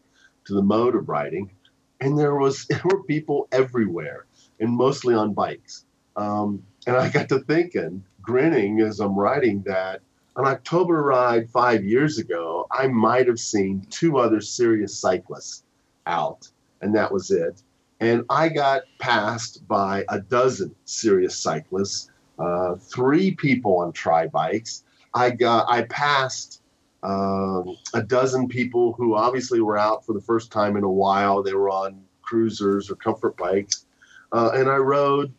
to 0.46 0.54
the 0.54 0.64
mode 0.64 0.96
of 0.96 1.08
riding. 1.08 1.52
And 2.00 2.18
there 2.18 2.36
was 2.36 2.66
there 2.70 2.82
were 2.86 3.04
people 3.04 3.48
everywhere, 3.52 4.26
and 4.60 4.72
mostly 4.72 5.14
on 5.14 5.34
bikes. 5.34 5.86
Um, 6.16 6.64
and 6.88 6.96
I 6.96 7.10
got 7.10 7.30
to 7.30 7.40
thinking, 7.40 8.04
grinning 8.22 8.82
as 8.82 9.00
I'm 9.00 9.16
riding 9.16 9.62
that 9.64 10.02
an 10.38 10.46
October 10.46 11.02
ride 11.02 11.50
five 11.50 11.84
years 11.84 12.20
ago, 12.20 12.68
I 12.72 12.88
might 12.88 13.28
have 13.28 13.40
seen 13.40 13.86
two 13.90 14.20
other 14.20 14.40
serious 14.40 14.96
cyclists 14.96 15.64
out, 16.06 16.48
and 16.82 16.96
that 16.96 17.12
was 17.12 17.32
it. 17.32 17.64
And 18.00 18.24
I 18.30 18.50
got 18.50 18.84
passed 19.00 19.68
by 19.68 20.06
a 20.10 20.20
dozen 20.20 20.76
serious 20.86 21.36
cyclists, 21.36 22.12
uh, 22.38 22.76
three 22.76 23.32
people 23.32 23.80
on 23.80 23.92
tri 23.92 24.28
bikes. 24.28 24.84
I 25.16 25.32
got 25.32 25.66
I 25.68 25.82
passed 25.84 26.62
um, 27.02 27.76
a 27.96 28.04
dozen 28.04 28.48
people 28.48 28.94
who 28.94 29.16
obviously 29.16 29.60
were 29.60 29.78
out 29.78 30.06
for 30.06 30.14
the 30.14 30.22
first 30.22 30.52
time 30.52 30.78
in 30.78 30.84
a 30.84 30.92
while. 30.92 31.42
They 31.42 31.54
were 31.54 31.72
on 31.72 32.04
cruisers 32.22 32.92
or 32.92 32.96
comfort 32.96 33.36
bikes, 33.38 33.88
uh, 34.32 34.52
and 34.54 34.70
I 34.70 34.78
rode 34.78 35.34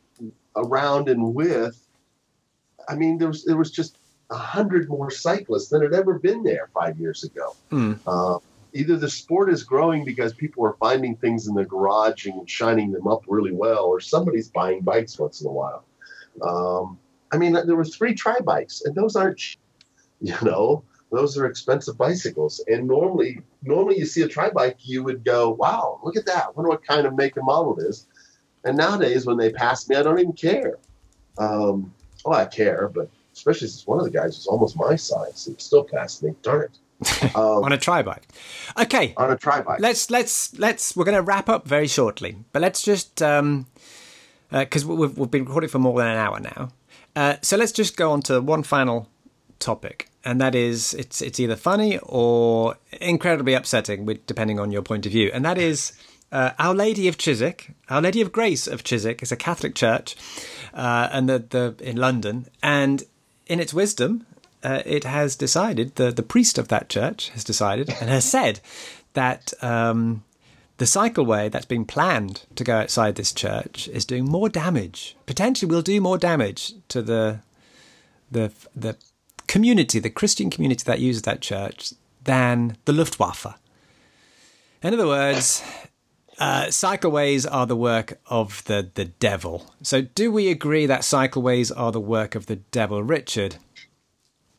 around 0.57 1.09
and 1.09 1.35
with. 1.37 1.81
I 2.89 2.97
mean, 2.97 3.19
there 3.19 3.29
was 3.29 3.45
there 3.45 3.57
was 3.57 3.71
just 3.71 3.99
a 4.31 4.37
hundred 4.37 4.89
more 4.89 5.11
cyclists 5.11 5.69
than 5.69 5.83
had 5.83 5.95
ever 5.95 6.19
been 6.19 6.43
there 6.43 6.69
five 6.75 6.99
years 6.99 7.25
ago. 7.25 7.57
Hmm. 7.71 7.95
Uh, 8.07 8.39
either 8.73 8.97
the 8.97 9.09
sport 9.09 9.51
is 9.51 9.63
growing 9.63 10.05
because 10.05 10.35
people 10.35 10.65
are 10.65 10.77
finding 10.79 11.17
things 11.17 11.49
in 11.49 11.55
the 11.55 11.65
garage 11.65 12.27
and 12.27 12.49
shining 12.49 12.93
them 12.93 13.07
up 13.07 13.25
really 13.27 13.53
well, 13.53 13.85
or 13.85 14.01
somebody's 14.01 14.49
buying 14.51 14.83
bikes 14.83 15.19
once 15.19 15.41
in 15.41 15.47
a 15.47 15.53
while. 15.53 15.85
Um, 16.43 16.99
I 17.33 17.39
mean, 17.39 17.53
there 17.53 17.77
were 17.77 17.85
three 17.85 18.15
tri 18.15 18.39
bikes, 18.41 18.83
and 18.83 18.95
those 18.95 19.17
aren't, 19.17 19.41
you 20.21 20.37
know, 20.43 20.85
those 21.11 21.39
are 21.39 21.47
expensive 21.47 21.97
bicycles. 21.97 22.63
And 22.69 22.87
normally, 22.87 23.41
normally 23.63 23.99
you 23.99 24.07
see 24.07 24.23
a 24.23 24.29
tri 24.29 24.51
bike, 24.51 24.79
you 24.83 25.03
would 25.05 25.25
go, 25.25 25.51
"Wow, 25.51 26.01
look 26.03 26.17
at 26.17 26.27
that! 26.27 26.55
Wonder 26.57 26.69
what 26.69 26.87
kind 26.87 27.07
of 27.07 27.17
make 27.17 27.37
and 27.37 27.47
model 27.47 27.79
it 27.79 27.87
is." 27.87 28.07
And 28.65 28.77
nowadays, 28.77 29.25
when 29.25 29.39
they 29.39 29.51
pass 29.51 29.89
me, 29.89 29.97
I 29.97 30.03
don't 30.03 30.19
even 30.19 30.33
care. 30.33 30.79
Um, 31.39 31.95
well, 32.25 32.39
I 32.39 32.45
care, 32.45 32.89
but 32.89 33.09
especially 33.39 33.69
since 33.69 33.87
one 33.87 33.99
of 33.99 34.05
the 34.05 34.11
guys 34.11 34.37
was 34.37 34.47
almost 34.47 34.77
my 34.77 34.97
size, 34.97 35.47
and 35.47 35.61
still 35.61 35.85
passed 35.85 36.23
me. 36.23 36.35
Darn 36.43 36.65
it! 36.65 36.79
Um, 37.37 37.65
on 37.65 37.73
a 37.73 37.79
tri 37.79 38.03
bike. 38.03 38.27
Okay, 38.79 39.15
on 39.17 39.31
a 39.31 39.37
tri 39.37 39.61
bike. 39.61 39.81
let's 39.81 40.11
let's 40.11 40.59
let's 40.59 40.97
we're 40.97 41.05
going 41.05 41.17
to 41.17 41.23
wrap 41.23 41.49
up 41.49 41.67
very 41.67 41.87
shortly, 41.87 42.37
but 42.53 42.61
let's 42.61 42.83
just 42.83 43.23
um 43.23 43.67
because 44.51 44.85
we've 44.85 45.17
we've 45.17 45.31
been 45.31 45.45
recording 45.45 45.71
for 45.71 45.79
more 45.79 45.97
than 45.99 46.09
an 46.09 46.17
hour 46.17 46.41
now, 46.41 46.71
uh, 47.15 47.37
so 47.43 47.57
let's 47.57 47.73
just 47.73 47.97
go 47.97 48.11
on 48.11 48.21
to 48.23 48.41
one 48.41 48.63
final 48.63 49.09
topic, 49.61 50.11
and 50.25 50.41
that 50.41 50.55
is 50.55 50.93
it's 50.95 51.23
it's 51.23 51.39
either 51.39 51.57
funny 51.57 51.99
or 51.99 52.77
incredibly 53.01 53.55
upsetting, 53.55 54.05
with, 54.05 54.27
depending 54.27 54.59
on 54.59 54.73
your 54.73 54.83
point 54.83 55.07
of 55.07 55.13
view, 55.13 55.31
and 55.33 55.45
that 55.45 55.59
is. 55.59 55.93
Uh, 56.31 56.51
Our 56.59 56.75
Lady 56.75 57.09
of 57.09 57.17
Chiswick, 57.17 57.71
Our 57.89 58.03
Lady 58.03 58.21
of 58.21 58.33
Grace 58.33 58.67
of 58.67 58.85
Chiswick, 58.85 59.23
is 59.23 59.33
a 59.33 59.37
Catholic 59.37 59.75
church, 59.75 60.15
uh, 60.75 61.09
and 61.11 61.27
the, 61.27 61.39
the 61.39 61.75
in 61.81 61.97
London. 61.97 62.49
And 62.63 63.03
in 63.49 63.61
its 63.61 63.75
wisdom, 63.75 64.27
uh, 64.63 64.83
it 64.85 65.05
has 65.05 65.37
decided 65.37 65.97
the 65.97 66.11
the 66.11 66.23
priest 66.23 66.59
of 66.59 66.69
that 66.69 66.89
church 66.89 67.31
has 67.31 67.45
decided 67.45 67.89
and 68.01 68.09
has 68.11 68.25
said 68.25 68.61
that 69.15 69.53
um, 69.63 70.25
the 70.79 70.85
cycleway 70.85 71.51
that's 71.51 71.67
been 71.67 71.85
planned 71.85 72.45
to 72.55 72.65
go 72.65 72.77
outside 72.77 73.15
this 73.15 73.33
church 73.33 73.89
is 73.89 74.05
doing 74.05 74.25
more 74.25 74.49
damage. 74.49 75.17
Potentially, 75.27 75.71
will 75.71 75.83
do 75.83 76.01
more 76.01 76.19
damage 76.19 76.75
to 76.89 77.03
the 77.03 77.41
the 78.31 78.53
the 78.75 78.97
community, 79.47 79.99
the 79.99 80.11
Christian 80.11 80.51
community 80.51 80.85
that 80.85 81.01
uses 81.01 81.23
that 81.23 81.41
church, 81.41 81.95
than 82.25 82.77
the 82.85 82.93
Luftwaffe. 82.93 83.59
In 84.83 84.95
other 84.95 85.07
words. 85.07 85.63
Uh, 86.39 86.67
cycleways 86.67 87.47
are 87.51 87.67
the 87.67 87.77
work 87.77 88.21
of 88.27 88.63
the, 88.65 88.91
the 88.95 89.07
devil. 89.07 89.75
So, 89.83 90.03
do 90.03 90.31
we 90.31 90.51
agree 90.51 90.87
that 90.87 91.01
cycleways 91.01 91.73
are 91.77 91.91
the 91.91 92.01
work 92.01 92.37
of 92.37 92.47
the 92.47 92.57
devil, 92.57 93.03
Richard? 93.03 93.57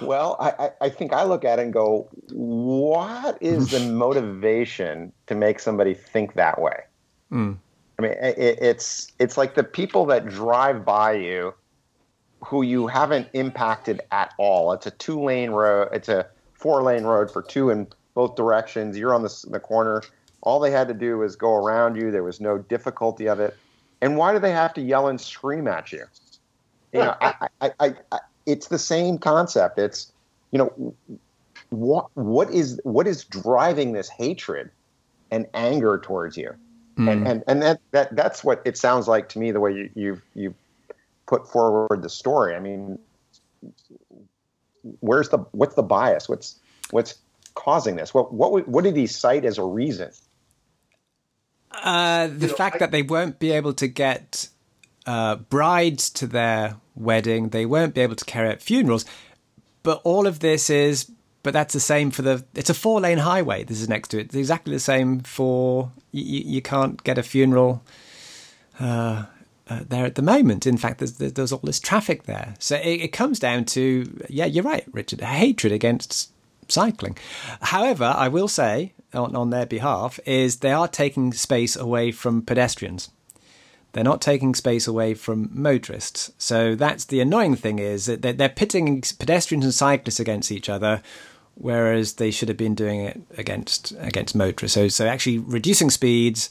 well, 0.00 0.36
I, 0.40 0.52
I, 0.58 0.70
I 0.80 0.88
think 0.88 1.12
I 1.12 1.24
look 1.24 1.44
at 1.44 1.58
it 1.58 1.62
and 1.62 1.72
go, 1.72 2.08
what 2.30 3.38
is 3.40 3.70
the 3.70 3.80
motivation 3.92 5.12
to 5.26 5.34
make 5.34 5.58
somebody 5.60 5.94
think 5.94 6.34
that 6.34 6.60
way? 6.60 6.80
Mm. 7.32 7.58
I 7.98 8.02
mean, 8.02 8.12
it, 8.12 8.58
it's 8.60 9.12
it's 9.18 9.36
like 9.36 9.54
the 9.54 9.64
people 9.64 10.06
that 10.06 10.26
drive 10.26 10.84
by 10.84 11.12
you, 11.12 11.54
who 12.44 12.62
you 12.62 12.86
haven't 12.86 13.28
impacted 13.34 14.00
at 14.10 14.32
all. 14.38 14.72
It's 14.72 14.86
a 14.86 14.90
two 14.92 15.22
lane 15.22 15.50
road. 15.50 15.88
It's 15.92 16.08
a 16.08 16.26
four 16.54 16.82
lane 16.82 17.04
road 17.04 17.30
for 17.30 17.42
two 17.42 17.70
in 17.70 17.86
both 18.14 18.36
directions. 18.36 18.96
You're 18.96 19.14
on 19.14 19.22
the, 19.22 19.44
the 19.50 19.60
corner. 19.60 20.02
All 20.42 20.60
they 20.60 20.70
had 20.70 20.88
to 20.88 20.94
do 20.94 21.18
was 21.18 21.36
go 21.36 21.54
around 21.54 21.96
you. 21.96 22.10
There 22.10 22.22
was 22.22 22.40
no 22.40 22.58
difficulty 22.58 23.28
of 23.28 23.40
it. 23.40 23.56
And 24.00 24.16
why 24.16 24.32
do 24.32 24.38
they 24.38 24.52
have 24.52 24.72
to 24.74 24.80
yell 24.80 25.08
and 25.08 25.20
scream 25.20 25.68
at 25.68 25.92
you? 25.92 26.04
You 26.92 27.00
know, 27.00 27.14
I, 27.20 27.48
I, 27.60 27.70
I, 27.80 27.94
I, 28.10 28.18
it's 28.46 28.68
the 28.68 28.78
same 28.78 29.18
concept. 29.18 29.78
It's, 29.78 30.10
you 30.50 30.58
know, 30.58 30.94
what 31.68 32.08
what 32.14 32.50
is 32.50 32.80
what 32.82 33.06
is 33.06 33.24
driving 33.24 33.92
this 33.92 34.08
hatred 34.08 34.70
and 35.30 35.46
anger 35.54 35.98
towards 35.98 36.36
you? 36.36 36.54
Hmm. 36.96 37.08
And 37.08 37.28
and 37.28 37.44
and 37.46 37.62
that, 37.62 37.80
that 37.92 38.16
that's 38.16 38.42
what 38.42 38.60
it 38.64 38.76
sounds 38.76 39.06
like 39.06 39.28
to 39.30 39.38
me. 39.38 39.52
The 39.52 39.60
way 39.60 39.72
you 39.72 39.90
you 39.94 40.22
you 40.34 40.54
put 41.26 41.46
forward 41.46 42.02
the 42.02 42.08
story. 42.08 42.56
I 42.56 42.60
mean, 42.60 42.98
where's 44.98 45.28
the 45.28 45.38
what's 45.52 45.76
the 45.76 45.82
bias? 45.82 46.28
What's 46.28 46.58
what's 46.90 47.14
causing 47.54 47.96
this? 47.96 48.12
What 48.14 48.32
what 48.32 48.66
what 48.68 48.84
did 48.84 48.96
he 48.96 49.06
cite 49.06 49.44
as 49.44 49.58
a 49.58 49.64
reason? 49.64 50.10
Uh, 51.70 52.26
the 52.26 52.48
know, 52.48 52.54
fact 52.54 52.76
I- 52.76 52.78
that 52.78 52.90
they 52.90 53.02
won't 53.02 53.38
be 53.38 53.52
able 53.52 53.72
to 53.74 53.86
get 53.86 54.48
uh, 55.06 55.36
brides 55.36 56.10
to 56.10 56.26
their 56.26 56.76
wedding, 56.94 57.50
they 57.50 57.64
won't 57.66 57.94
be 57.94 58.00
able 58.00 58.16
to 58.16 58.24
carry 58.24 58.48
out 58.50 58.60
funerals. 58.60 59.04
But 59.82 60.00
all 60.04 60.26
of 60.26 60.40
this 60.40 60.68
is, 60.68 61.10
but 61.42 61.52
that's 61.54 61.72
the 61.72 61.80
same 61.80 62.10
for 62.10 62.22
the. 62.22 62.44
It's 62.54 62.68
a 62.70 62.74
four 62.74 63.00
lane 63.00 63.18
highway. 63.18 63.64
This 63.64 63.80
is 63.80 63.88
next 63.88 64.08
to 64.08 64.18
it. 64.18 64.26
It's 64.26 64.34
exactly 64.34 64.74
the 64.74 64.80
same 64.80 65.20
for 65.20 65.90
you. 66.12 66.42
You 66.44 66.60
can't 66.62 67.02
get 67.02 67.16
a 67.16 67.22
funeral 67.22 67.82
uh, 68.78 69.24
uh, 69.68 69.80
there 69.88 70.04
at 70.04 70.16
the 70.16 70.22
moment. 70.22 70.66
In 70.66 70.76
fact, 70.76 70.98
there's 70.98 71.14
there's 71.14 71.32
there's 71.32 71.52
all 71.52 71.60
this 71.62 71.80
traffic 71.80 72.24
there. 72.24 72.56
So 72.58 72.76
it, 72.76 73.00
it 73.00 73.12
comes 73.12 73.38
down 73.38 73.64
to 73.66 74.24
yeah, 74.28 74.44
you're 74.44 74.64
right, 74.64 74.84
Richard. 74.92 75.22
Hatred 75.22 75.72
against 75.72 76.30
cycling. 76.70 77.16
However, 77.60 78.14
I 78.16 78.28
will 78.28 78.48
say 78.48 78.92
on, 79.12 79.34
on 79.36 79.50
their 79.50 79.66
behalf 79.66 80.20
is 80.26 80.56
they 80.56 80.72
are 80.72 80.88
taking 80.88 81.32
space 81.32 81.76
away 81.76 82.12
from 82.12 82.42
pedestrians. 82.42 83.10
They're 83.92 84.04
not 84.04 84.20
taking 84.20 84.54
space 84.54 84.86
away 84.86 85.14
from 85.14 85.50
motorists. 85.52 86.32
So 86.38 86.74
that's 86.76 87.06
the 87.06 87.20
annoying 87.20 87.56
thing 87.56 87.78
is 87.80 88.06
that 88.06 88.22
they're, 88.22 88.32
they're 88.32 88.48
pitting 88.48 89.02
pedestrians 89.18 89.64
and 89.64 89.74
cyclists 89.74 90.20
against 90.20 90.52
each 90.52 90.68
other, 90.68 91.02
whereas 91.54 92.14
they 92.14 92.30
should 92.30 92.48
have 92.48 92.56
been 92.56 92.76
doing 92.76 93.00
it 93.00 93.20
against 93.36 93.92
against 93.98 94.36
motorists. 94.36 94.74
So 94.74 94.88
so 94.88 95.08
actually 95.08 95.38
reducing 95.38 95.90
speeds, 95.90 96.50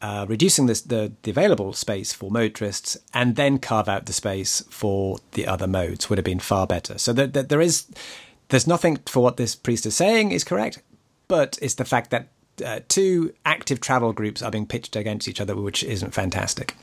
uh, 0.00 0.26
reducing 0.28 0.66
the 0.66 1.12
the 1.22 1.30
available 1.30 1.72
space 1.72 2.12
for 2.12 2.32
motorists, 2.32 2.98
and 3.14 3.36
then 3.36 3.58
carve 3.58 3.88
out 3.88 4.06
the 4.06 4.12
space 4.12 4.64
for 4.68 5.18
the 5.32 5.46
other 5.46 5.68
modes 5.68 6.10
would 6.10 6.18
have 6.18 6.24
been 6.24 6.40
far 6.40 6.66
better. 6.66 6.98
So 6.98 7.12
that 7.12 7.48
there 7.48 7.60
is 7.60 7.86
there's 8.52 8.66
nothing 8.66 8.98
for 9.06 9.22
what 9.22 9.38
this 9.38 9.54
priest 9.54 9.86
is 9.86 9.96
saying 9.96 10.30
is 10.30 10.44
correct, 10.44 10.82
but 11.26 11.58
it's 11.62 11.76
the 11.76 11.86
fact 11.86 12.10
that 12.10 12.28
uh, 12.62 12.80
two 12.86 13.32
active 13.46 13.80
travel 13.80 14.12
groups 14.12 14.42
are 14.42 14.50
being 14.50 14.66
pitched 14.66 14.94
against 14.94 15.26
each 15.26 15.40
other, 15.40 15.56
which 15.56 15.82
isn't 15.82 16.12
fantastic. 16.12 16.76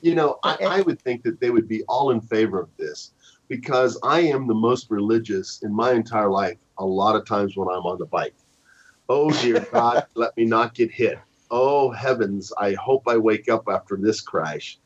You 0.00 0.14
know, 0.14 0.38
I, 0.44 0.56
I 0.60 0.80
would 0.82 1.02
think 1.02 1.24
that 1.24 1.40
they 1.40 1.50
would 1.50 1.66
be 1.66 1.82
all 1.88 2.12
in 2.12 2.20
favor 2.20 2.60
of 2.60 2.68
this 2.76 3.10
because 3.48 3.98
I 4.04 4.20
am 4.20 4.46
the 4.46 4.54
most 4.54 4.92
religious 4.92 5.60
in 5.62 5.74
my 5.74 5.90
entire 5.90 6.30
life. 6.30 6.56
A 6.78 6.86
lot 6.86 7.16
of 7.16 7.26
times 7.26 7.56
when 7.56 7.66
I'm 7.66 7.84
on 7.84 7.98
the 7.98 8.06
bike, 8.06 8.36
oh 9.08 9.32
dear 9.42 9.58
God, 9.72 10.06
let 10.14 10.36
me 10.36 10.44
not 10.44 10.74
get 10.74 10.92
hit. 10.92 11.18
Oh 11.50 11.90
heavens, 11.90 12.52
I 12.56 12.74
hope 12.74 13.08
I 13.08 13.16
wake 13.16 13.48
up 13.48 13.64
after 13.68 13.96
this 13.96 14.20
crash. 14.20 14.78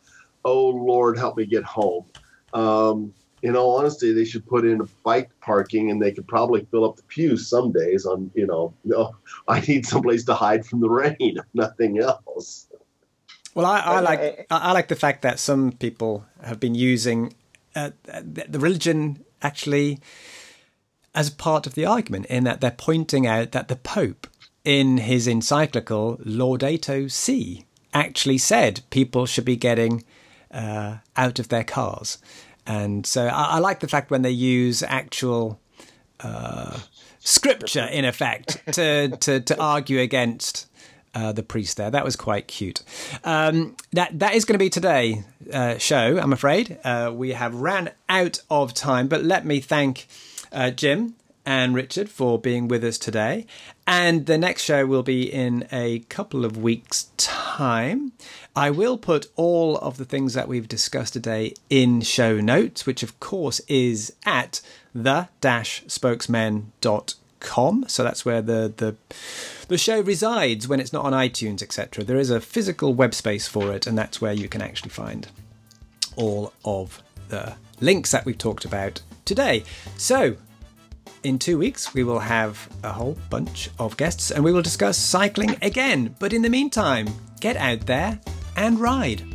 Oh 0.46 0.68
Lord, 0.70 1.18
help 1.18 1.36
me 1.36 1.44
get 1.44 1.62
home. 1.62 2.06
Um, 2.54 3.12
in 3.44 3.56
all 3.56 3.76
honesty, 3.78 4.12
they 4.12 4.24
should 4.24 4.46
put 4.46 4.64
in 4.64 4.80
a 4.80 4.84
bike 5.04 5.30
parking, 5.40 5.90
and 5.90 6.00
they 6.00 6.10
could 6.10 6.26
probably 6.26 6.66
fill 6.70 6.86
up 6.86 6.96
the 6.96 7.02
pews 7.02 7.46
some 7.46 7.72
days. 7.72 8.06
On 8.06 8.30
you 8.34 8.46
know, 8.46 8.72
no, 8.84 9.14
I 9.48 9.60
need 9.60 9.86
someplace 9.86 10.24
to 10.24 10.34
hide 10.34 10.64
from 10.66 10.80
the 10.80 10.88
rain, 10.88 11.16
if 11.20 11.44
nothing 11.54 12.00
else. 12.00 12.66
Well, 13.54 13.66
I, 13.66 13.80
I 13.80 14.00
like 14.00 14.46
I 14.50 14.72
like 14.72 14.88
the 14.88 14.96
fact 14.96 15.22
that 15.22 15.38
some 15.38 15.72
people 15.72 16.24
have 16.42 16.58
been 16.58 16.74
using 16.74 17.34
uh, 17.76 17.90
the 18.04 18.58
religion 18.58 19.22
actually 19.42 20.00
as 21.14 21.30
part 21.30 21.66
of 21.66 21.74
the 21.74 21.84
argument, 21.84 22.26
in 22.26 22.44
that 22.44 22.60
they're 22.60 22.70
pointing 22.72 23.26
out 23.26 23.52
that 23.52 23.68
the 23.68 23.76
Pope, 23.76 24.26
in 24.64 24.96
his 24.96 25.28
encyclical 25.28 26.16
Laudato 26.24 27.08
Si, 27.10 27.64
actually 27.92 28.38
said 28.38 28.80
people 28.90 29.26
should 29.26 29.44
be 29.44 29.54
getting 29.54 30.02
uh, 30.50 30.96
out 31.16 31.38
of 31.38 31.48
their 31.48 31.62
cars, 31.62 32.18
and 32.66 33.06
so 33.06 33.26
I, 33.26 33.56
I, 33.56 33.58
like 33.58 33.80
the 33.80 33.88
fact 33.88 34.10
when 34.10 34.22
they 34.22 34.30
use 34.30 34.82
actual. 34.82 35.60
Uh, 36.20 36.78
scripture 37.24 37.84
in 37.86 38.04
effect 38.04 38.60
to, 38.72 39.08
to, 39.16 39.40
to 39.40 39.58
argue 39.58 39.98
against 39.98 40.66
uh, 41.14 41.32
the 41.32 41.42
priest 41.42 41.76
there. 41.76 41.90
That 41.90 42.04
was 42.04 42.16
quite 42.16 42.48
cute. 42.48 42.82
Um, 43.24 43.76
that 43.92 44.18
that 44.18 44.34
is 44.34 44.44
going 44.44 44.54
to 44.54 44.64
be 44.64 44.70
today 44.70 45.24
uh, 45.52 45.78
show. 45.78 46.18
I'm 46.18 46.32
afraid 46.32 46.78
uh, 46.84 47.12
we 47.14 47.30
have 47.32 47.54
ran 47.54 47.90
out 48.08 48.40
of 48.50 48.74
time, 48.74 49.08
but 49.08 49.24
let 49.24 49.44
me 49.44 49.60
thank 49.60 50.06
uh, 50.52 50.70
Jim 50.70 51.14
and 51.46 51.74
Richard 51.74 52.08
for 52.08 52.38
being 52.38 52.68
with 52.68 52.82
us 52.82 52.98
today. 52.98 53.46
And 53.86 54.26
the 54.26 54.38
next 54.38 54.64
show 54.64 54.86
will 54.86 55.02
be 55.02 55.30
in 55.32 55.68
a 55.70 56.00
couple 56.08 56.44
of 56.44 56.56
weeks' 56.56 57.10
time. 57.16 58.12
I 58.56 58.70
will 58.70 58.96
put 58.96 59.26
all 59.34 59.76
of 59.78 59.96
the 59.96 60.04
things 60.04 60.34
that 60.34 60.46
we've 60.46 60.68
discussed 60.68 61.14
today 61.14 61.54
in 61.70 62.02
show 62.02 62.40
notes, 62.40 62.86
which 62.86 63.02
of 63.02 63.18
course 63.18 63.60
is 63.66 64.14
at 64.24 64.60
the-spokesmen.com. 64.94 67.84
So 67.88 68.04
that's 68.04 68.24
where 68.24 68.40
the 68.40 68.72
the 68.76 68.94
the 69.66 69.78
show 69.78 70.00
resides 70.00 70.68
when 70.68 70.78
it's 70.78 70.92
not 70.92 71.04
on 71.04 71.12
iTunes, 71.12 71.62
etc. 71.62 72.04
There 72.04 72.16
is 72.16 72.30
a 72.30 72.40
physical 72.40 72.94
web 72.94 73.12
space 73.12 73.48
for 73.48 73.72
it, 73.72 73.88
and 73.88 73.98
that's 73.98 74.20
where 74.20 74.32
you 74.32 74.48
can 74.48 74.62
actually 74.62 74.90
find 74.90 75.26
all 76.16 76.52
of 76.64 77.02
the 77.28 77.56
links 77.80 78.12
that 78.12 78.24
we've 78.24 78.38
talked 78.38 78.64
about 78.64 79.02
today. 79.24 79.64
So, 79.96 80.36
in 81.24 81.40
two 81.40 81.58
weeks, 81.58 81.92
we 81.92 82.04
will 82.04 82.20
have 82.20 82.68
a 82.84 82.92
whole 82.92 83.18
bunch 83.30 83.68
of 83.80 83.96
guests 83.96 84.30
and 84.30 84.44
we 84.44 84.52
will 84.52 84.62
discuss 84.62 84.96
cycling 84.96 85.56
again. 85.60 86.14
But 86.20 86.32
in 86.32 86.42
the 86.42 86.50
meantime, 86.50 87.08
get 87.40 87.56
out 87.56 87.86
there 87.86 88.20
and 88.56 88.80
ride. 88.80 89.33